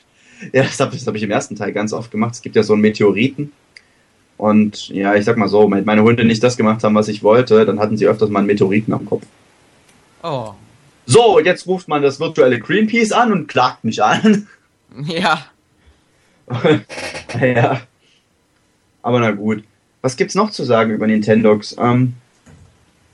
ja, 0.53 0.63
das 0.63 0.79
habe 0.79 0.95
hab 0.95 1.15
ich 1.15 1.23
im 1.23 1.31
ersten 1.31 1.57
Teil 1.57 1.73
ganz 1.73 1.91
oft 1.91 2.09
gemacht. 2.09 2.35
Es 2.35 2.41
gibt 2.41 2.55
ja 2.55 2.63
so 2.63 2.71
einen 2.71 2.81
Meteoriten. 2.81 3.51
Und 4.37 4.87
ja, 4.89 5.15
ich 5.15 5.25
sag 5.25 5.37
mal 5.37 5.49
so, 5.49 5.69
wenn 5.69 5.83
meine 5.83 6.03
Hunde 6.03 6.23
nicht 6.23 6.41
das 6.41 6.55
gemacht 6.55 6.83
haben, 6.83 6.95
was 6.95 7.09
ich 7.09 7.21
wollte, 7.21 7.65
dann 7.65 7.79
hatten 7.79 7.97
sie 7.97 8.07
öfters 8.07 8.29
mal 8.29 8.39
einen 8.39 8.47
Meteoriten 8.47 8.93
am 8.93 9.05
Kopf. 9.05 9.25
Oh. 10.23 10.53
So, 11.05 11.39
jetzt 11.39 11.67
ruft 11.67 11.89
man 11.89 12.01
das 12.01 12.19
virtuelle 12.19 12.59
Greenpeace 12.59 13.11
an 13.11 13.33
und 13.33 13.47
klagt 13.47 13.83
mich 13.83 14.01
an. 14.01 14.47
Ja. 15.07 15.45
ja. 17.41 17.81
Aber 19.01 19.19
na 19.19 19.31
gut. 19.31 19.65
Was 20.01 20.15
gibt's 20.15 20.35
noch 20.35 20.51
zu 20.51 20.63
sagen 20.63 20.91
über 20.91 21.05
Nintendox? 21.05 21.75
Ähm, 21.77 22.13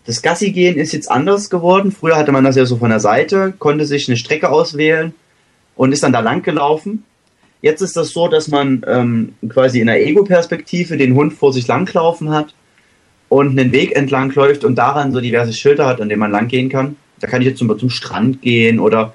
das 0.06 0.22
Gassi-Gehen 0.22 0.78
ist 0.78 0.92
jetzt 0.92 1.10
anders 1.10 1.50
geworden. 1.50 1.92
Früher 1.92 2.18
hatte 2.18 2.32
man 2.32 2.44
das 2.44 2.56
ja 2.56 2.68
so 2.68 2.78
von 2.78 2.92
der 2.92 3.00
Seite, 3.00 3.56
konnte 3.58 3.86
sich 3.86 4.08
eine 4.08 4.18
Strecke 4.18 4.52
auswählen 4.52 5.16
und 5.76 5.92
ist 5.92 6.04
dann 6.04 6.14
da 6.14 6.20
lang 6.20 6.44
gelaufen. 6.44 7.04
Jetzt 7.62 7.82
ist 7.82 7.96
das 7.96 8.10
so, 8.10 8.28
dass 8.28 8.48
man 8.48 8.84
ähm, 8.88 9.34
quasi 9.50 9.80
in 9.80 9.88
der 9.88 10.06
Ego-Perspektive 10.06 10.98
den 10.98 11.16
Hund 11.16 11.34
vor 11.34 11.54
sich 11.54 11.68
langlaufen 11.68 12.32
hat 12.32 12.54
und 13.30 13.58
einen 13.58 13.72
Weg 13.72 13.96
entlang 13.96 14.32
läuft 14.34 14.64
und 14.64 14.76
daran 14.76 15.12
so 15.12 15.22
diverse 15.22 15.54
Schilder 15.54 15.86
hat, 15.86 16.02
an 16.02 16.10
denen 16.10 16.20
man 16.20 16.32
lang 16.32 16.48
gehen 16.48 16.70
kann. 16.70 16.96
Da 17.20 17.28
kann 17.28 17.42
ich 17.42 17.48
jetzt 17.48 17.60
zum, 17.60 17.78
zum 17.78 17.90
Strand 17.90 18.42
gehen 18.42 18.80
oder 18.80 19.14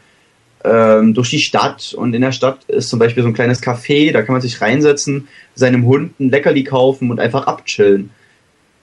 ähm, 0.64 1.12
durch 1.12 1.30
die 1.30 1.40
Stadt 1.40 1.92
und 1.94 2.14
in 2.14 2.22
der 2.22 2.32
Stadt 2.32 2.64
ist 2.64 2.88
zum 2.88 2.98
Beispiel 2.98 3.22
so 3.22 3.28
ein 3.28 3.34
kleines 3.34 3.62
Café, 3.62 4.12
da 4.12 4.22
kann 4.22 4.32
man 4.32 4.42
sich 4.42 4.60
reinsetzen, 4.60 5.28
seinem 5.54 5.84
Hund 5.84 6.18
ein 6.18 6.30
Leckerli 6.30 6.64
kaufen 6.64 7.10
und 7.10 7.20
einfach 7.20 7.46
abchillen. 7.46 8.10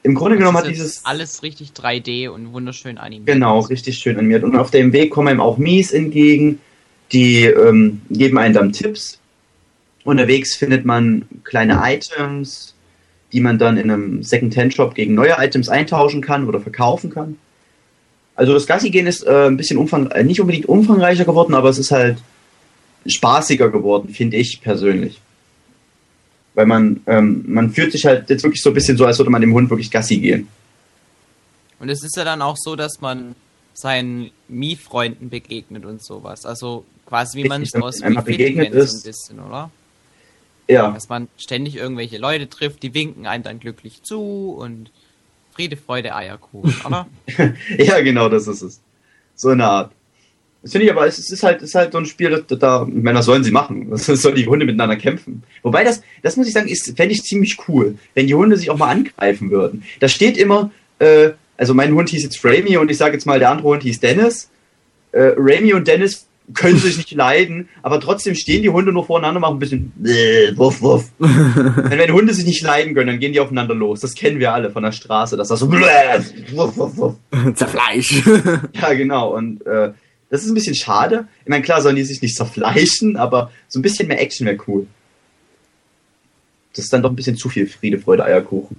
Im 0.03 0.15
Grunde 0.15 0.37
genommen 0.37 0.57
hat 0.57 0.67
dieses 0.67 1.05
alles 1.05 1.43
richtig 1.43 1.71
3D 1.71 2.27
und 2.27 2.51
wunderschön 2.51 2.97
animiert. 2.97 3.27
Genau, 3.27 3.59
richtig 3.61 3.97
schön 3.97 4.17
animiert. 4.17 4.43
Und 4.43 4.57
auf 4.57 4.69
dem 4.69 4.91
Weg 4.91 5.11
kommen 5.11 5.29
einem 5.29 5.39
auch 5.39 5.57
Mies 5.57 5.93
entgegen, 5.93 6.59
die 7.13 7.45
ähm, 7.45 8.01
geben 8.09 8.37
einem 8.37 8.53
dann 8.53 8.73
Tipps, 8.73 9.19
Unterwegs 10.03 10.55
findet 10.55 10.85
man 10.85 11.25
kleine 11.43 11.79
Items, 11.83 12.73
die 13.31 13.39
man 13.39 13.57
dann 13.57 13.77
in 13.77 13.89
einem 13.89 14.23
Second-Hand-Shop 14.23 14.95
gegen 14.95 15.15
neue 15.15 15.35
Items 15.39 15.69
eintauschen 15.69 16.21
kann 16.21 16.47
oder 16.47 16.59
verkaufen 16.59 17.09
kann. 17.09 17.37
Also 18.35 18.53
das 18.53 18.67
Gassi-Gehen 18.67 19.07
ist 19.07 19.23
äh, 19.23 19.47
ein 19.47 19.57
bisschen 19.57 19.77
umfang 19.77 20.11
äh, 20.11 20.23
nicht 20.23 20.41
unbedingt 20.41 20.67
umfangreicher 20.67 21.25
geworden, 21.25 21.53
aber 21.53 21.69
es 21.69 21.77
ist 21.77 21.91
halt 21.91 22.17
spaßiger 23.05 23.69
geworden, 23.69 24.09
finde 24.09 24.37
ich 24.37 24.59
persönlich. 24.61 25.21
Weil 26.55 26.65
man, 26.65 27.01
ähm, 27.07 27.43
man 27.47 27.71
fühlt 27.71 27.91
sich 27.91 28.05
halt 28.05 28.29
jetzt 28.29 28.43
wirklich 28.43 28.61
so 28.61 28.69
ein 28.69 28.73
bisschen 28.73 28.97
so, 28.97 29.05
als 29.05 29.17
würde 29.19 29.31
man 29.31 29.41
dem 29.41 29.53
Hund 29.53 29.69
wirklich 29.69 29.89
Gassi 29.89 30.17
gehen. 30.17 30.47
Und 31.79 31.89
es 31.89 32.03
ist 32.03 32.15
ja 32.15 32.23
dann 32.23 32.41
auch 32.41 32.55
so, 32.57 32.75
dass 32.75 33.01
man 33.01 33.35
seinen 33.73 34.31
Mii-Freunden 34.47 35.29
begegnet 35.29 35.85
und 35.85 36.03
sowas. 36.03 36.45
Also 36.45 36.85
quasi 37.05 37.43
wie 37.43 37.47
man 37.47 37.61
es 37.61 37.73
aus 37.75 38.01
Wii 38.01 38.21
begegnet 38.21 38.73
ist. 38.73 38.91
so 38.91 38.97
ein 38.97 39.03
bisschen, 39.03 39.39
oder? 39.39 39.71
Ja. 40.67 40.91
Dass 40.91 41.09
man 41.09 41.27
ständig 41.37 41.75
irgendwelche 41.75 42.17
Leute 42.17 42.49
trifft, 42.49 42.83
die 42.83 42.93
winken 42.93 43.27
einem 43.27 43.43
dann 43.43 43.59
glücklich 43.59 44.03
zu 44.03 44.55
und 44.57 44.91
Friede, 45.53 45.77
Freude, 45.77 46.15
Eierkuchen, 46.15 46.73
oder? 46.85 47.07
ja, 47.77 48.01
genau, 48.01 48.29
das 48.29 48.47
ist 48.47 48.61
es. 48.61 48.81
So 49.35 49.49
eine 49.49 49.65
Art. 49.65 49.91
Das 50.63 50.71
finde 50.71 50.85
ich 50.85 50.91
aber, 50.91 51.05
es 51.05 51.19
ist 51.19 51.43
halt, 51.43 51.61
ist 51.61 51.75
halt 51.75 51.91
so 51.91 51.97
ein 51.97 52.05
Spiel, 52.05 52.43
da, 52.47 52.55
da 52.55 52.87
ich 52.87 53.03
meine, 53.03 53.19
was 53.19 53.25
sollen 53.25 53.43
sie 53.43 53.51
machen? 53.51 53.87
Was 53.91 54.05
sollen 54.05 54.35
die 54.35 54.47
Hunde 54.47 54.65
miteinander 54.65 54.95
kämpfen? 54.95 55.43
Wobei 55.61 55.83
das, 55.83 56.01
das 56.21 56.37
muss 56.37 56.47
ich 56.47 56.53
sagen, 56.53 56.69
ist, 56.69 56.95
fände 56.95 57.13
ich 57.13 57.23
ziemlich 57.23 57.57
cool, 57.67 57.97
wenn 58.13 58.27
die 58.27 58.35
Hunde 58.35 58.55
sich 58.55 58.69
auch 58.69 58.77
mal 58.77 58.89
angreifen 58.89 59.51
würden. 59.51 59.83
Da 59.99 60.07
steht 60.07 60.37
immer, 60.37 60.71
äh, 60.99 61.31
also 61.57 61.73
mein 61.73 61.93
Hund 61.93 62.09
hieß 62.09 62.23
jetzt 62.23 62.43
Ramy 62.45 62.77
und 62.77 62.89
ich 62.89 62.97
sage 62.97 63.13
jetzt 63.13 63.25
mal, 63.25 63.39
der 63.39 63.51
andere 63.51 63.67
Hund 63.67 63.83
hieß 63.83 63.99
Dennis. 63.99 64.49
Äh, 65.11 65.33
Ramy 65.35 65.73
und 65.73 65.87
Dennis 65.87 66.27
können 66.53 66.77
sich 66.77 66.97
nicht 66.97 67.11
leiden, 67.11 67.69
aber 67.81 67.99
trotzdem 67.99 68.35
stehen 68.35 68.63
die 68.63 68.69
Hunde 68.69 68.91
nur 68.91 69.05
voreinander, 69.05 69.39
machen 69.39 69.55
ein 69.55 69.59
bisschen 69.59 69.91
bläh, 69.95 70.55
wuff, 70.57 70.81
wuff. 70.81 71.09
wenn, 71.17 71.99
wenn 71.99 72.11
Hunde 72.11 72.33
sich 72.33 72.45
nicht 72.45 72.61
leiden 72.61 72.93
können, 72.93 73.07
dann 73.07 73.19
gehen 73.19 73.31
die 73.31 73.39
aufeinander 73.39 73.73
los. 73.73 74.01
Das 74.01 74.13
kennen 74.13 74.39
wir 74.39 74.53
alle 74.53 74.69
von 74.69 74.83
der 74.83 74.91
Straße, 74.91 75.37
dass 75.37 75.47
das 75.47 75.59
so 75.59 75.71
wuff, 75.71 76.77
wuff, 76.77 76.97
wuff. 76.97 77.15
Zerfleisch. 77.55 78.23
ja, 78.73 78.93
genau. 78.93 79.35
Und 79.35 79.65
äh, 79.65 79.93
das 80.29 80.43
ist 80.43 80.49
ein 80.49 80.53
bisschen 80.53 80.75
schade. 80.75 81.27
Ich 81.43 81.49
meine, 81.49 81.63
klar 81.63 81.81
sollen 81.81 81.95
die 81.95 82.03
sich 82.03 82.21
nicht 82.21 82.35
zerfleischen, 82.35 83.15
aber 83.15 83.51
so 83.69 83.79
ein 83.79 83.83
bisschen 83.83 84.07
mehr 84.07 84.21
Action 84.21 84.45
wäre 84.45 84.57
cool. 84.67 84.87
Das 86.75 86.85
ist 86.85 86.91
dann 86.91 87.03
doch 87.03 87.11
ein 87.11 87.15
bisschen 87.15 87.37
zu 87.37 87.49
viel 87.49 87.67
Friede, 87.67 87.99
Freude, 87.99 88.25
Eierkuchen. 88.25 88.77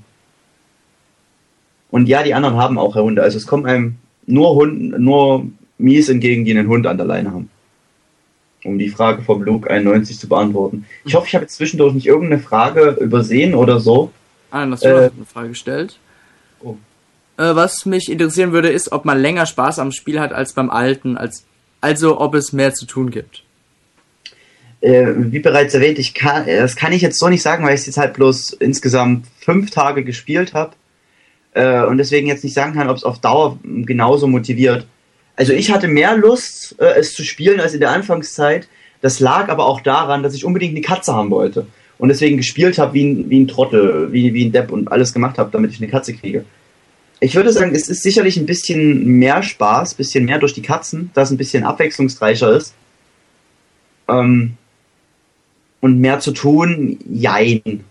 Und 1.90 2.08
ja, 2.08 2.22
die 2.22 2.34
anderen 2.34 2.56
haben 2.56 2.76
auch 2.76 2.94
Hunde. 2.96 3.22
Also 3.22 3.38
es 3.38 3.46
kommen 3.46 3.66
einem 3.66 3.96
nur 4.26 4.54
Hunden, 4.56 5.02
nur 5.02 5.46
Mies 5.78 6.08
entgegen, 6.08 6.44
die 6.44 6.50
einen 6.50 6.68
Hund 6.68 6.86
an 6.86 6.96
der 6.96 7.06
Leine 7.06 7.30
haben. 7.30 7.50
Um 8.64 8.78
die 8.78 8.88
Frage 8.88 9.22
vom 9.22 9.42
Luke 9.42 9.70
91 9.70 10.18
zu 10.18 10.28
beantworten. 10.28 10.86
Ich 11.04 11.14
hoffe, 11.14 11.26
ich 11.28 11.34
habe 11.34 11.44
jetzt 11.44 11.56
zwischendurch 11.56 11.94
nicht 11.94 12.06
irgendeine 12.06 12.42
Frage 12.42 12.96
übersehen 13.00 13.54
oder 13.54 13.78
so. 13.78 14.10
Ah, 14.50 14.66
hast 14.70 14.84
du 14.84 14.88
äh, 14.88 15.10
eine 15.14 15.26
Frage 15.30 15.50
gestellt. 15.50 15.98
Oh. 16.62 16.76
Äh, 17.36 17.54
was 17.54 17.84
mich 17.86 18.10
interessieren 18.10 18.52
würde, 18.52 18.70
ist, 18.70 18.92
ob 18.92 19.04
man 19.04 19.20
länger 19.20 19.46
Spaß 19.46 19.78
am 19.78 19.92
Spiel 19.92 20.20
hat 20.20 20.32
als 20.32 20.54
beim 20.54 20.70
alten, 20.70 21.16
als, 21.16 21.44
also 21.80 22.20
ob 22.20 22.34
es 22.34 22.52
mehr 22.52 22.72
zu 22.72 22.86
tun 22.86 23.10
gibt. 23.10 23.42
Äh, 24.80 25.14
wie 25.16 25.40
bereits 25.40 25.74
erwähnt, 25.74 25.98
ich 25.98 26.14
kann, 26.14 26.46
das 26.46 26.76
kann 26.76 26.92
ich 26.92 27.02
jetzt 27.02 27.18
so 27.18 27.28
nicht 27.28 27.42
sagen, 27.42 27.64
weil 27.64 27.74
ich 27.74 27.80
es 27.80 27.86
jetzt 27.86 27.98
halt 27.98 28.14
bloß 28.14 28.52
insgesamt 28.52 29.26
fünf 29.40 29.70
Tage 29.70 30.04
gespielt 30.04 30.54
habe 30.54 30.72
äh, 31.54 31.82
und 31.84 31.98
deswegen 31.98 32.26
jetzt 32.26 32.44
nicht 32.44 32.54
sagen 32.54 32.74
kann, 32.74 32.90
ob 32.90 32.96
es 32.96 33.04
auf 33.04 33.18
Dauer 33.18 33.58
genauso 33.62 34.26
motiviert. 34.26 34.86
Also 35.36 35.52
ich 35.52 35.70
hatte 35.72 35.88
mehr 35.88 36.16
Lust, 36.16 36.76
äh, 36.78 36.94
es 36.98 37.14
zu 37.14 37.24
spielen 37.24 37.60
als 37.60 37.74
in 37.74 37.80
der 37.80 37.90
Anfangszeit. 37.90 38.68
Das 39.00 39.20
lag 39.20 39.48
aber 39.48 39.66
auch 39.66 39.80
daran, 39.80 40.22
dass 40.22 40.34
ich 40.34 40.44
unbedingt 40.44 40.72
eine 40.72 40.80
Katze 40.80 41.14
haben 41.14 41.30
wollte. 41.30 41.66
Und 41.98 42.08
deswegen 42.08 42.36
gespielt 42.36 42.78
habe 42.78 42.94
wie 42.94 43.04
ein, 43.04 43.30
wie 43.30 43.40
ein 43.40 43.48
Trottel, 43.48 44.12
wie, 44.12 44.34
wie 44.34 44.44
ein 44.44 44.52
Depp 44.52 44.70
und 44.70 44.90
alles 44.90 45.12
gemacht 45.12 45.38
habe, 45.38 45.50
damit 45.50 45.72
ich 45.72 45.80
eine 45.80 45.90
Katze 45.90 46.14
kriege. 46.14 46.44
Ich 47.20 47.34
würde 47.34 47.52
sagen, 47.52 47.74
es 47.74 47.88
ist 47.88 48.02
sicherlich 48.02 48.36
ein 48.36 48.46
bisschen 48.46 49.04
mehr 49.06 49.42
Spaß, 49.42 49.94
bisschen 49.94 50.24
mehr 50.24 50.38
durch 50.38 50.52
die 50.52 50.62
Katzen, 50.62 51.10
da 51.14 51.22
es 51.22 51.30
ein 51.30 51.36
bisschen 51.36 51.64
abwechslungsreicher 51.64 52.56
ist. 52.56 52.74
Ähm, 54.08 54.54
und 55.80 56.00
mehr 56.00 56.20
zu 56.20 56.32
tun, 56.32 56.98
jein. 57.10 57.84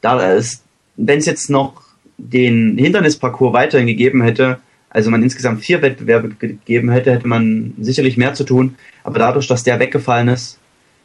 Da 0.00 0.32
ist, 0.32 0.64
wenn 0.96 1.18
es 1.18 1.26
jetzt 1.26 1.50
noch 1.50 1.82
den 2.18 2.76
Hindernisparcours 2.78 3.52
weiterhin 3.52 3.86
gegeben 3.86 4.22
hätte, 4.22 4.58
also 4.90 5.10
man 5.10 5.22
insgesamt 5.22 5.64
vier 5.64 5.80
Wettbewerbe 5.82 6.30
gegeben 6.30 6.90
hätte, 6.90 7.12
hätte 7.12 7.28
man 7.28 7.74
sicherlich 7.80 8.16
mehr 8.16 8.34
zu 8.34 8.44
tun. 8.44 8.74
Aber 9.04 9.20
dadurch, 9.20 9.46
dass 9.46 9.62
der 9.62 9.78
weggefallen 9.78 10.28
ist, 10.28 10.58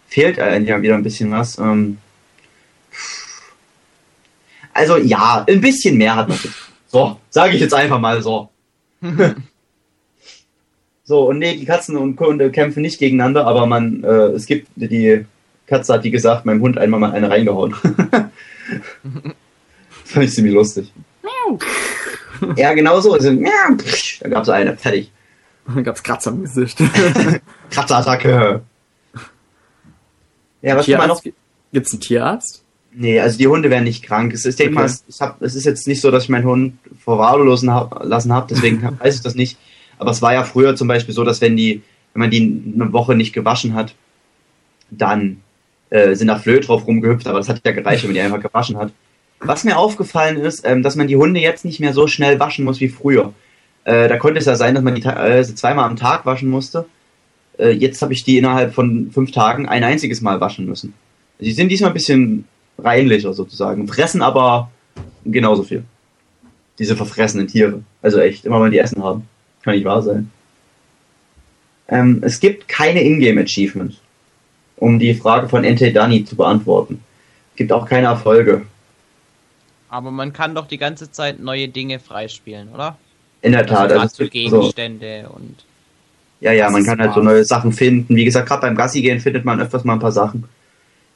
fehlt 0.07 0.37
ja 0.37 0.81
wieder 0.81 0.95
ein 0.95 1.03
bisschen 1.03 1.31
was. 1.31 1.57
Ähm 1.59 1.99
also 4.73 4.97
ja, 4.97 5.45
ein 5.47 5.61
bisschen 5.61 5.97
mehr 5.97 6.15
hat 6.15 6.27
man. 6.27 6.39
So, 6.87 7.19
sage 7.29 7.53
ich 7.53 7.61
jetzt 7.61 7.73
einfach 7.73 7.99
mal 7.99 8.21
so. 8.21 8.49
so, 11.03 11.29
und 11.29 11.39
nee, 11.39 11.55
die 11.55 11.65
Katzen 11.65 11.95
und 11.95 12.19
Hunde 12.19 12.51
kämpfen 12.51 12.81
nicht 12.81 12.97
gegeneinander, 12.99 13.45
aber 13.45 13.67
man, 13.67 14.03
äh, 14.03 14.31
es 14.33 14.47
gibt, 14.47 14.67
die 14.75 15.25
Katze 15.67 15.93
hat, 15.93 16.03
wie 16.03 16.11
gesagt, 16.11 16.45
meinem 16.45 16.61
Hund 16.61 16.77
einmal 16.77 16.99
mal 16.99 17.11
eine 17.11 17.29
reingehauen. 17.29 17.73
Fand 19.89 20.25
ich 20.25 20.31
ziemlich 20.31 20.53
lustig. 20.53 20.91
ja, 22.55 22.73
genau 22.73 22.99
so. 22.99 23.13
Also, 23.13 23.31
da 23.33 24.29
gab 24.29 24.43
es 24.43 24.49
eine, 24.49 24.77
fertig. 24.77 25.11
Da 25.73 25.81
gab 25.81 25.95
es 25.95 26.03
Kratzer 26.03 26.31
im 26.31 26.43
Gesicht. 26.43 26.77
Kratzerattacke. 27.69 28.61
Ja, 30.61 30.75
was 30.75 30.85
Tierarzt? 30.85 31.25
noch? 31.25 31.33
Gibt's 31.73 31.91
einen 31.91 32.01
Tierarzt? 32.01 32.63
Nee, 32.97 33.19
also 33.19 33.37
die 33.37 33.47
Hunde 33.47 33.69
werden 33.69 33.83
nicht 33.83 34.03
krank. 34.03 34.33
Es 34.33 34.45
ist, 34.45 34.59
okay. 34.59 34.69
mal, 34.69 34.89
ich 35.07 35.21
hab, 35.21 35.41
es 35.41 35.55
ist 35.55 35.65
jetzt 35.65 35.87
nicht 35.87 36.01
so, 36.01 36.11
dass 36.11 36.23
ich 36.23 36.29
meinen 36.29 36.45
Hund 36.45 36.77
verwahrlosen 37.03 37.69
hab, 37.71 38.05
lassen 38.05 38.31
habe, 38.31 38.47
deswegen 38.49 38.81
weiß 38.99 39.15
ich 39.15 39.21
das 39.21 39.35
nicht. 39.35 39.57
Aber 39.97 40.11
es 40.11 40.21
war 40.21 40.33
ja 40.33 40.43
früher 40.43 40.75
zum 40.75 40.87
Beispiel 40.87 41.13
so, 41.13 41.23
dass 41.23 41.41
wenn 41.41 41.57
die, 41.57 41.81
wenn 42.13 42.21
man 42.21 42.31
die 42.31 42.63
eine 42.73 42.93
Woche 42.93 43.15
nicht 43.15 43.33
gewaschen 43.33 43.73
hat, 43.73 43.93
dann 44.89 45.41
äh, 45.89 46.15
sind 46.15 46.27
da 46.27 46.37
Flöhe 46.37 46.61
drauf 46.61 46.87
rumgehüpft, 46.87 47.27
aber 47.27 47.39
das 47.39 47.49
hat 47.49 47.61
ja 47.65 47.71
gereicht, 47.71 48.03
wenn 48.03 48.11
man 48.11 48.15
die 48.15 48.21
einfach 48.21 48.41
gewaschen 48.41 48.77
hat. 48.77 48.91
Was 49.39 49.63
mir 49.63 49.77
aufgefallen 49.77 50.37
ist, 50.37 50.65
ähm, 50.65 50.81
dass 50.81 50.95
man 50.95 51.07
die 51.07 51.17
Hunde 51.17 51.39
jetzt 51.39 51.65
nicht 51.65 51.79
mehr 51.79 51.93
so 51.93 52.07
schnell 52.07 52.39
waschen 52.39 52.65
muss 52.65 52.79
wie 52.79 52.89
früher. 52.89 53.33
Äh, 53.83 54.07
da 54.07 54.17
konnte 54.17 54.39
es 54.39 54.45
ja 54.45 54.55
sein, 54.55 54.75
dass 54.75 54.83
man 54.83 54.95
die 54.95 55.03
äh, 55.03 55.43
zweimal 55.43 55.85
am 55.85 55.95
Tag 55.95 56.25
waschen 56.25 56.49
musste. 56.49 56.85
Äh, 57.57 57.71
jetzt 57.71 58.01
habe 58.01 58.13
ich 58.13 58.23
die 58.23 58.37
innerhalb 58.37 58.73
von 58.73 59.11
fünf 59.11 59.31
Tagen 59.31 59.67
ein 59.67 59.83
einziges 59.83 60.21
Mal 60.21 60.41
waschen 60.41 60.65
müssen. 60.65 60.93
Sie 61.39 61.51
sind 61.51 61.69
diesmal 61.69 61.91
ein 61.91 61.95
bisschen 61.95 62.45
reinlicher 62.77 63.33
sozusagen, 63.33 63.87
fressen 63.87 64.21
aber 64.21 64.71
genauso 65.25 65.63
viel. 65.63 65.83
Diese 66.79 66.95
verfressenen 66.95 67.47
Tiere. 67.47 67.83
Also 68.01 68.19
echt, 68.19 68.45
immer 68.45 68.61
wenn 68.61 68.71
die 68.71 68.79
Essen 68.79 69.03
haben. 69.03 69.27
Kann 69.63 69.75
nicht 69.75 69.85
wahr 69.85 70.01
sein. 70.01 70.31
Ähm, 71.87 72.19
es 72.21 72.39
gibt 72.39 72.67
keine 72.67 73.03
Ingame-Achievements, 73.03 73.97
um 74.77 74.99
die 74.99 75.13
Frage 75.13 75.47
von 75.47 75.63
Ente 75.63 75.91
Dani 75.91 76.25
zu 76.25 76.35
beantworten. 76.35 77.01
Es 77.53 77.57
gibt 77.57 77.71
auch 77.71 77.87
keine 77.87 78.07
Erfolge. 78.07 78.63
Aber 79.89 80.11
man 80.11 80.33
kann 80.33 80.55
doch 80.55 80.67
die 80.67 80.77
ganze 80.77 81.11
Zeit 81.11 81.39
neue 81.39 81.67
Dinge 81.67 81.99
freispielen, 81.99 82.69
oder? 82.73 82.97
In 83.41 83.51
der 83.51 83.65
Tat. 83.65 83.91
Also, 83.91 84.01
also 84.01 84.27
Gegenstände 84.27 85.25
so. 85.27 85.35
und. 85.35 85.63
Ja, 86.41 86.51
ja, 86.51 86.69
man 86.69 86.83
kann 86.83 86.99
halt 86.99 87.13
so 87.13 87.21
neue 87.21 87.45
Sachen 87.45 87.71
finden. 87.71 88.15
Wie 88.15 88.25
gesagt, 88.25 88.47
gerade 88.47 88.61
beim 88.61 88.75
Gassi 88.75 89.01
gehen 89.01 89.19
findet 89.19 89.45
man 89.45 89.61
öfters 89.61 89.83
mal 89.83 89.93
ein 89.93 89.99
paar 89.99 90.11
Sachen, 90.11 90.43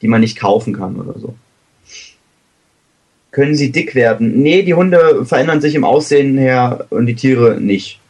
die 0.00 0.08
man 0.08 0.22
nicht 0.22 0.38
kaufen 0.38 0.74
kann 0.74 0.96
oder 0.96 1.18
so. 1.18 1.34
Können 3.30 3.54
sie 3.54 3.70
dick 3.70 3.94
werden? 3.94 4.40
Nee, 4.42 4.62
die 4.62 4.74
Hunde 4.74 5.24
verändern 5.24 5.60
sich 5.60 5.74
im 5.74 5.84
Aussehen 5.84 6.36
her 6.36 6.86
und 6.90 7.06
die 7.06 7.14
Tiere 7.14 7.60
nicht. 7.60 8.00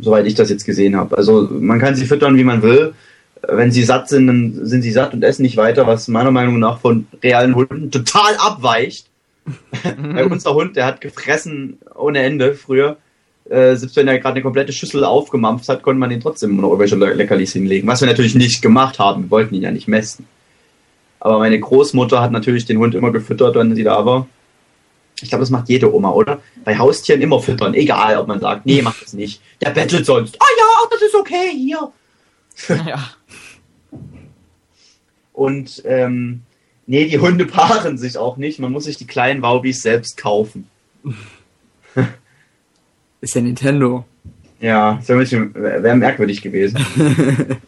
Soweit 0.00 0.26
ich 0.26 0.34
das 0.34 0.50
jetzt 0.50 0.64
gesehen 0.64 0.96
habe. 0.96 1.16
Also 1.16 1.48
man 1.52 1.78
kann 1.78 1.94
sie 1.94 2.06
füttern, 2.06 2.36
wie 2.36 2.44
man 2.44 2.62
will. 2.62 2.94
Wenn 3.42 3.70
sie 3.70 3.84
satt 3.84 4.08
sind, 4.08 4.26
dann 4.26 4.66
sind 4.66 4.82
sie 4.82 4.92
satt 4.92 5.12
und 5.12 5.22
essen 5.22 5.42
nicht 5.42 5.56
weiter, 5.56 5.86
was 5.86 6.08
meiner 6.08 6.30
Meinung 6.30 6.58
nach 6.58 6.80
von 6.80 7.06
realen 7.22 7.54
Hunden 7.54 7.90
total 7.90 8.36
abweicht. 8.38 9.06
Weil 9.98 10.26
unser 10.26 10.54
Hund, 10.54 10.76
der 10.76 10.86
hat 10.86 11.00
gefressen 11.00 11.78
ohne 11.94 12.20
Ende 12.20 12.54
früher. 12.54 12.96
Äh, 13.48 13.74
selbst 13.76 13.96
wenn 13.96 14.06
er 14.06 14.18
gerade 14.18 14.34
eine 14.34 14.42
komplette 14.42 14.72
Schüssel 14.72 15.04
aufgemampft 15.04 15.68
hat, 15.68 15.82
konnte 15.82 15.98
man 15.98 16.10
ihn 16.10 16.20
trotzdem 16.20 16.56
noch 16.56 16.70
irgendwelche 16.70 16.96
Leckerlis 16.96 17.52
hinlegen. 17.52 17.88
Was 17.88 18.00
wir 18.00 18.08
natürlich 18.08 18.34
nicht 18.34 18.62
gemacht 18.62 18.98
haben. 18.98 19.24
Wir 19.24 19.30
wollten 19.30 19.54
ihn 19.54 19.62
ja 19.62 19.70
nicht 19.70 19.88
messen. 19.88 20.26
Aber 21.18 21.38
meine 21.38 21.58
Großmutter 21.58 22.20
hat 22.20 22.32
natürlich 22.32 22.64
den 22.64 22.78
Hund 22.78 22.94
immer 22.94 23.10
gefüttert, 23.10 23.54
wenn 23.56 23.74
sie 23.74 23.84
da 23.84 24.04
war. 24.06 24.26
Ich 25.20 25.28
glaube, 25.28 25.42
das 25.42 25.50
macht 25.50 25.68
jede 25.68 25.92
Oma, 25.92 26.10
oder? 26.10 26.40
Bei 26.64 26.78
Haustieren 26.78 27.20
immer 27.20 27.40
füttern. 27.40 27.74
Egal, 27.74 28.16
ob 28.16 28.26
man 28.26 28.40
sagt, 28.40 28.64
nee, 28.64 28.80
mach 28.80 28.98
das 29.00 29.12
nicht. 29.12 29.42
Der 29.60 29.70
bettelt 29.70 30.06
sonst. 30.06 30.36
Ah 30.40 30.44
oh, 30.44 30.58
ja, 30.58 30.88
das 30.90 31.02
ist 31.02 31.14
okay, 31.14 31.50
hier. 31.54 31.92
Ja. 32.86 33.10
Und 35.32 35.82
ähm, 35.86 36.42
Nee, 36.90 37.04
die 37.04 37.20
Hunde 37.20 37.46
paaren 37.46 37.98
sich 37.98 38.18
auch 38.18 38.36
nicht. 38.36 38.58
Man 38.58 38.72
muss 38.72 38.82
sich 38.82 38.96
die 38.96 39.06
kleinen 39.06 39.42
Waubis 39.42 39.80
selbst 39.80 40.16
kaufen. 40.16 40.66
Ist 43.20 43.36
ja 43.36 43.40
Nintendo. 43.40 44.04
Ja, 44.60 44.96
das 44.96 45.08
wäre 45.08 45.54
wär 45.54 45.94
merkwürdig 45.94 46.42
gewesen. 46.42 46.84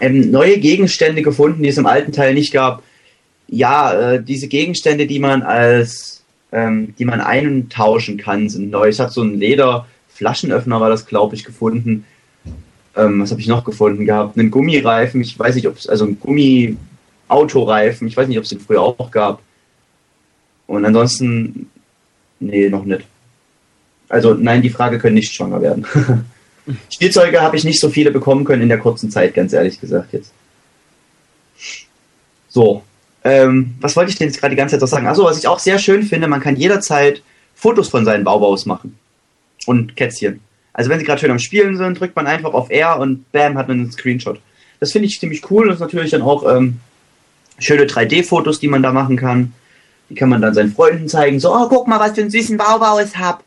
ähm, 0.00 0.32
neue 0.32 0.58
Gegenstände 0.58 1.22
gefunden, 1.22 1.62
die 1.62 1.68
es 1.68 1.78
im 1.78 1.86
alten 1.86 2.10
Teil 2.10 2.34
nicht 2.34 2.52
gab. 2.52 2.82
Ja, 3.46 3.92
äh, 3.92 4.20
diese 4.20 4.48
Gegenstände, 4.48 5.06
die 5.06 5.20
man 5.20 5.42
als, 5.42 6.24
ähm, 6.50 6.96
die 6.98 7.04
man 7.04 7.20
eintauschen 7.20 8.16
kann, 8.16 8.48
sind 8.48 8.70
neu. 8.70 8.88
Ich 8.88 8.98
habe 8.98 9.12
so 9.12 9.20
einen 9.20 9.38
Lederflaschenöffner, 9.38 10.80
war 10.80 10.90
das, 10.90 11.06
glaube 11.06 11.36
ich, 11.36 11.44
gefunden. 11.44 12.04
Ähm, 12.96 13.20
was 13.20 13.30
habe 13.30 13.40
ich 13.40 13.46
noch 13.46 13.62
gefunden 13.62 14.06
gehabt? 14.06 14.36
Einen 14.36 14.50
Gummireifen. 14.50 15.20
Ich 15.20 15.38
weiß 15.38 15.54
nicht, 15.54 15.68
ob 15.68 15.76
es, 15.76 15.88
also 15.88 16.04
ein 16.04 16.18
Gummi, 16.18 16.76
Autoreifen. 17.28 18.08
Ich 18.08 18.16
weiß 18.16 18.28
nicht, 18.28 18.38
ob 18.38 18.44
es 18.44 18.50
den 18.50 18.60
früher 18.60 18.82
auch 18.82 19.10
gab. 19.10 19.40
Und 20.66 20.84
ansonsten, 20.84 21.70
nee, 22.40 22.68
noch 22.68 22.84
nicht. 22.84 23.06
Also 24.08 24.34
nein, 24.34 24.62
die 24.62 24.70
Frage 24.70 24.98
können 24.98 25.14
nicht 25.14 25.34
schwanger 25.34 25.60
werden. 25.60 25.86
Spielzeuge 26.90 27.40
habe 27.40 27.56
ich 27.56 27.64
nicht 27.64 27.80
so 27.80 27.88
viele 27.88 28.10
bekommen 28.10 28.44
können 28.44 28.62
in 28.62 28.68
der 28.68 28.78
kurzen 28.78 29.10
Zeit, 29.10 29.34
ganz 29.34 29.52
ehrlich 29.52 29.80
gesagt 29.80 30.12
jetzt. 30.12 30.32
So, 32.48 32.82
ähm, 33.24 33.74
was 33.80 33.96
wollte 33.96 34.10
ich 34.10 34.18
denn 34.18 34.28
jetzt 34.28 34.40
gerade 34.40 34.54
die 34.54 34.58
ganze 34.58 34.74
Zeit 34.74 34.80
noch 34.80 34.88
sagen? 34.88 35.06
Achso, 35.06 35.24
was 35.24 35.38
ich 35.38 35.48
auch 35.48 35.58
sehr 35.58 35.78
schön 35.78 36.02
finde, 36.02 36.28
man 36.28 36.40
kann 36.40 36.56
jederzeit 36.56 37.22
Fotos 37.54 37.88
von 37.88 38.04
seinen 38.04 38.24
Baubaus 38.24 38.66
machen. 38.66 38.98
Und 39.66 39.96
Kätzchen. 39.96 40.40
Also 40.72 40.90
wenn 40.90 40.98
sie 40.98 41.04
gerade 41.04 41.20
schön 41.20 41.30
am 41.30 41.40
Spielen 41.40 41.76
sind, 41.76 41.98
drückt 41.98 42.16
man 42.16 42.26
einfach 42.26 42.54
auf 42.54 42.70
R 42.70 42.98
und 43.00 43.30
bam, 43.32 43.58
hat 43.58 43.68
man 43.68 43.80
einen 43.80 43.92
Screenshot. 43.92 44.40
Das 44.80 44.92
finde 44.92 45.08
ich 45.08 45.18
ziemlich 45.18 45.50
cool. 45.50 45.66
Das 45.66 45.76
ist 45.76 45.80
natürlich 45.80 46.12
dann 46.12 46.22
auch 46.22 46.48
ähm, 46.48 46.78
schöne 47.58 47.84
3D-Fotos, 47.84 48.60
die 48.60 48.68
man 48.68 48.82
da 48.82 48.92
machen 48.92 49.16
kann. 49.16 49.52
Die 50.10 50.14
kann 50.14 50.28
man 50.28 50.40
dann 50.40 50.54
seinen 50.54 50.72
Freunden 50.72 51.08
zeigen. 51.08 51.38
So, 51.38 51.54
oh, 51.54 51.68
guck 51.68 51.86
mal, 51.86 52.00
was 52.00 52.12
für 52.12 52.22
einen 52.22 52.30
süßen 52.30 52.56
Baubau 52.56 52.98
ich 52.98 53.16
hab. 53.16 53.44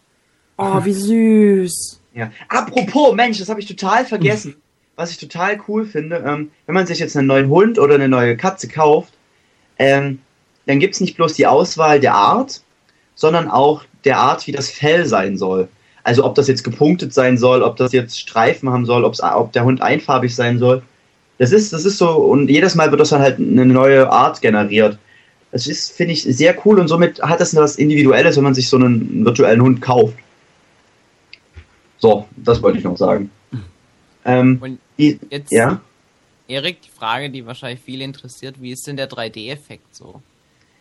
Oh, 0.57 0.83
wie 0.83 0.93
süß. 0.93 1.97
Ja. 2.13 2.29
Apropos, 2.49 3.15
Mensch, 3.15 3.39
das 3.39 3.47
habe 3.47 3.61
ich 3.61 3.67
total 3.67 4.03
vergessen. 4.03 4.55
was 4.97 5.11
ich 5.11 5.17
total 5.17 5.57
cool 5.69 5.85
finde, 5.85 6.17
ähm, 6.27 6.51
wenn 6.65 6.75
man 6.75 6.85
sich 6.85 6.99
jetzt 6.99 7.15
einen 7.15 7.27
neuen 7.27 7.47
Hund 7.47 7.79
oder 7.79 7.95
eine 7.95 8.09
neue 8.09 8.35
Katze 8.35 8.67
kauft, 8.67 9.13
ähm, 9.79 10.19
dann 10.65 10.79
gibt 10.79 10.95
es 10.95 10.99
nicht 10.99 11.15
bloß 11.15 11.35
die 11.35 11.47
Auswahl 11.47 12.01
der 12.01 12.13
Art, 12.13 12.61
sondern 13.15 13.49
auch 13.49 13.85
der 14.03 14.17
Art, 14.17 14.45
wie 14.45 14.51
das 14.51 14.69
Fell 14.69 15.05
sein 15.05 15.37
soll. 15.37 15.69
Also 16.03 16.25
ob 16.25 16.35
das 16.35 16.47
jetzt 16.47 16.63
gepunktet 16.63 17.13
sein 17.13 17.37
soll, 17.37 17.61
ob 17.61 17.77
das 17.77 17.93
jetzt 17.93 18.19
Streifen 18.19 18.69
haben 18.69 18.85
soll, 18.85 19.03
ob 19.05 19.51
der 19.53 19.63
Hund 19.63 19.81
einfarbig 19.81 20.35
sein 20.35 20.59
soll. 20.59 20.83
Das 21.41 21.51
ist, 21.51 21.73
das 21.73 21.85
ist 21.85 21.97
so, 21.97 22.07
und 22.07 22.51
jedes 22.51 22.75
Mal 22.75 22.91
wird 22.91 23.01
das 23.01 23.09
dann 23.09 23.23
halt 23.23 23.39
eine 23.39 23.65
neue 23.65 24.07
Art 24.11 24.39
generiert. 24.43 24.99
Das 25.51 25.65
ist, 25.65 25.91
finde 25.91 26.13
ich, 26.13 26.21
sehr 26.21 26.55
cool 26.63 26.79
und 26.79 26.87
somit 26.87 27.19
hat 27.19 27.39
das 27.39 27.53
etwas 27.53 27.77
Individuelles, 27.77 28.37
wenn 28.37 28.43
man 28.43 28.53
sich 28.53 28.69
so 28.69 28.77
einen 28.77 29.25
virtuellen 29.25 29.59
Hund 29.59 29.81
kauft. 29.81 30.13
So, 31.97 32.27
das 32.35 32.61
wollte 32.61 32.77
ich 32.77 32.83
noch 32.83 32.95
sagen. 32.95 33.31
Ähm, 34.23 34.59
und 34.61 34.77
die, 34.99 35.19
jetzt, 35.31 35.51
ja? 35.51 35.81
Erik, 36.47 36.83
die 36.83 36.91
Frage, 36.95 37.31
die 37.31 37.43
wahrscheinlich 37.43 37.79
viele 37.83 38.03
interessiert, 38.03 38.61
wie 38.61 38.71
ist 38.71 38.85
denn 38.85 38.95
der 38.95 39.09
3D-Effekt 39.09 39.95
so? 39.95 40.21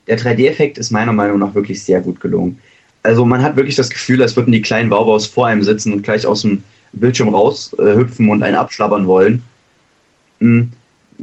Der 0.08 0.18
3D-Effekt 0.18 0.76
ist 0.76 0.90
meiner 0.90 1.14
Meinung 1.14 1.38
nach 1.38 1.54
wirklich 1.54 1.82
sehr 1.82 2.02
gut 2.02 2.20
gelungen. 2.20 2.60
Also 3.02 3.24
man 3.24 3.42
hat 3.42 3.56
wirklich 3.56 3.76
das 3.76 3.88
Gefühl, 3.88 4.20
als 4.20 4.36
würden 4.36 4.52
die 4.52 4.60
kleinen 4.60 4.90
Baubaus 4.90 5.24
vor 5.24 5.46
einem 5.46 5.62
sitzen 5.62 5.94
und 5.94 6.02
gleich 6.02 6.26
aus 6.26 6.42
dem 6.42 6.62
Bildschirm 6.92 7.30
raushüpfen 7.30 8.28
äh, 8.28 8.30
und 8.30 8.42
einen 8.42 8.56
abschlabbern 8.56 9.06
wollen. 9.06 9.42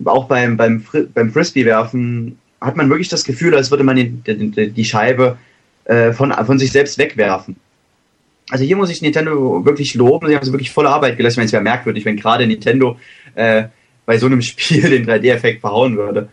Auch 0.05 0.27
beim, 0.27 0.57
beim, 0.57 0.85
beim 1.13 1.31
Frisbee-Werfen 1.31 2.37
hat 2.61 2.75
man 2.75 2.89
wirklich 2.89 3.09
das 3.09 3.23
Gefühl, 3.23 3.55
als 3.55 3.71
würde 3.71 3.83
man 3.83 3.95
die, 3.95 4.09
die, 4.09 4.71
die 4.71 4.85
Scheibe 4.85 5.37
äh, 5.85 6.11
von, 6.13 6.31
von 6.31 6.59
sich 6.59 6.71
selbst 6.71 6.97
wegwerfen. 6.97 7.55
Also 8.49 8.63
hier 8.63 8.77
muss 8.77 8.89
ich 8.89 9.01
Nintendo 9.01 9.65
wirklich 9.65 9.93
loben, 9.95 10.27
sie 10.27 10.35
haben 10.35 10.45
so 10.45 10.53
wirklich 10.53 10.71
volle 10.71 10.89
Arbeit 10.89 11.17
gelassen. 11.17 11.33
Ich 11.33 11.37
meine, 11.37 11.47
es 11.47 11.53
wäre 11.53 11.63
merkwürdig, 11.63 12.05
wenn 12.05 12.15
gerade 12.15 12.47
Nintendo 12.47 12.97
äh, 13.35 13.65
bei 14.05 14.17
so 14.17 14.25
einem 14.25 14.41
Spiel 14.43 14.89
den 14.89 15.05
3D-Effekt 15.05 15.61
verhauen 15.61 15.97
würde. 15.97 16.29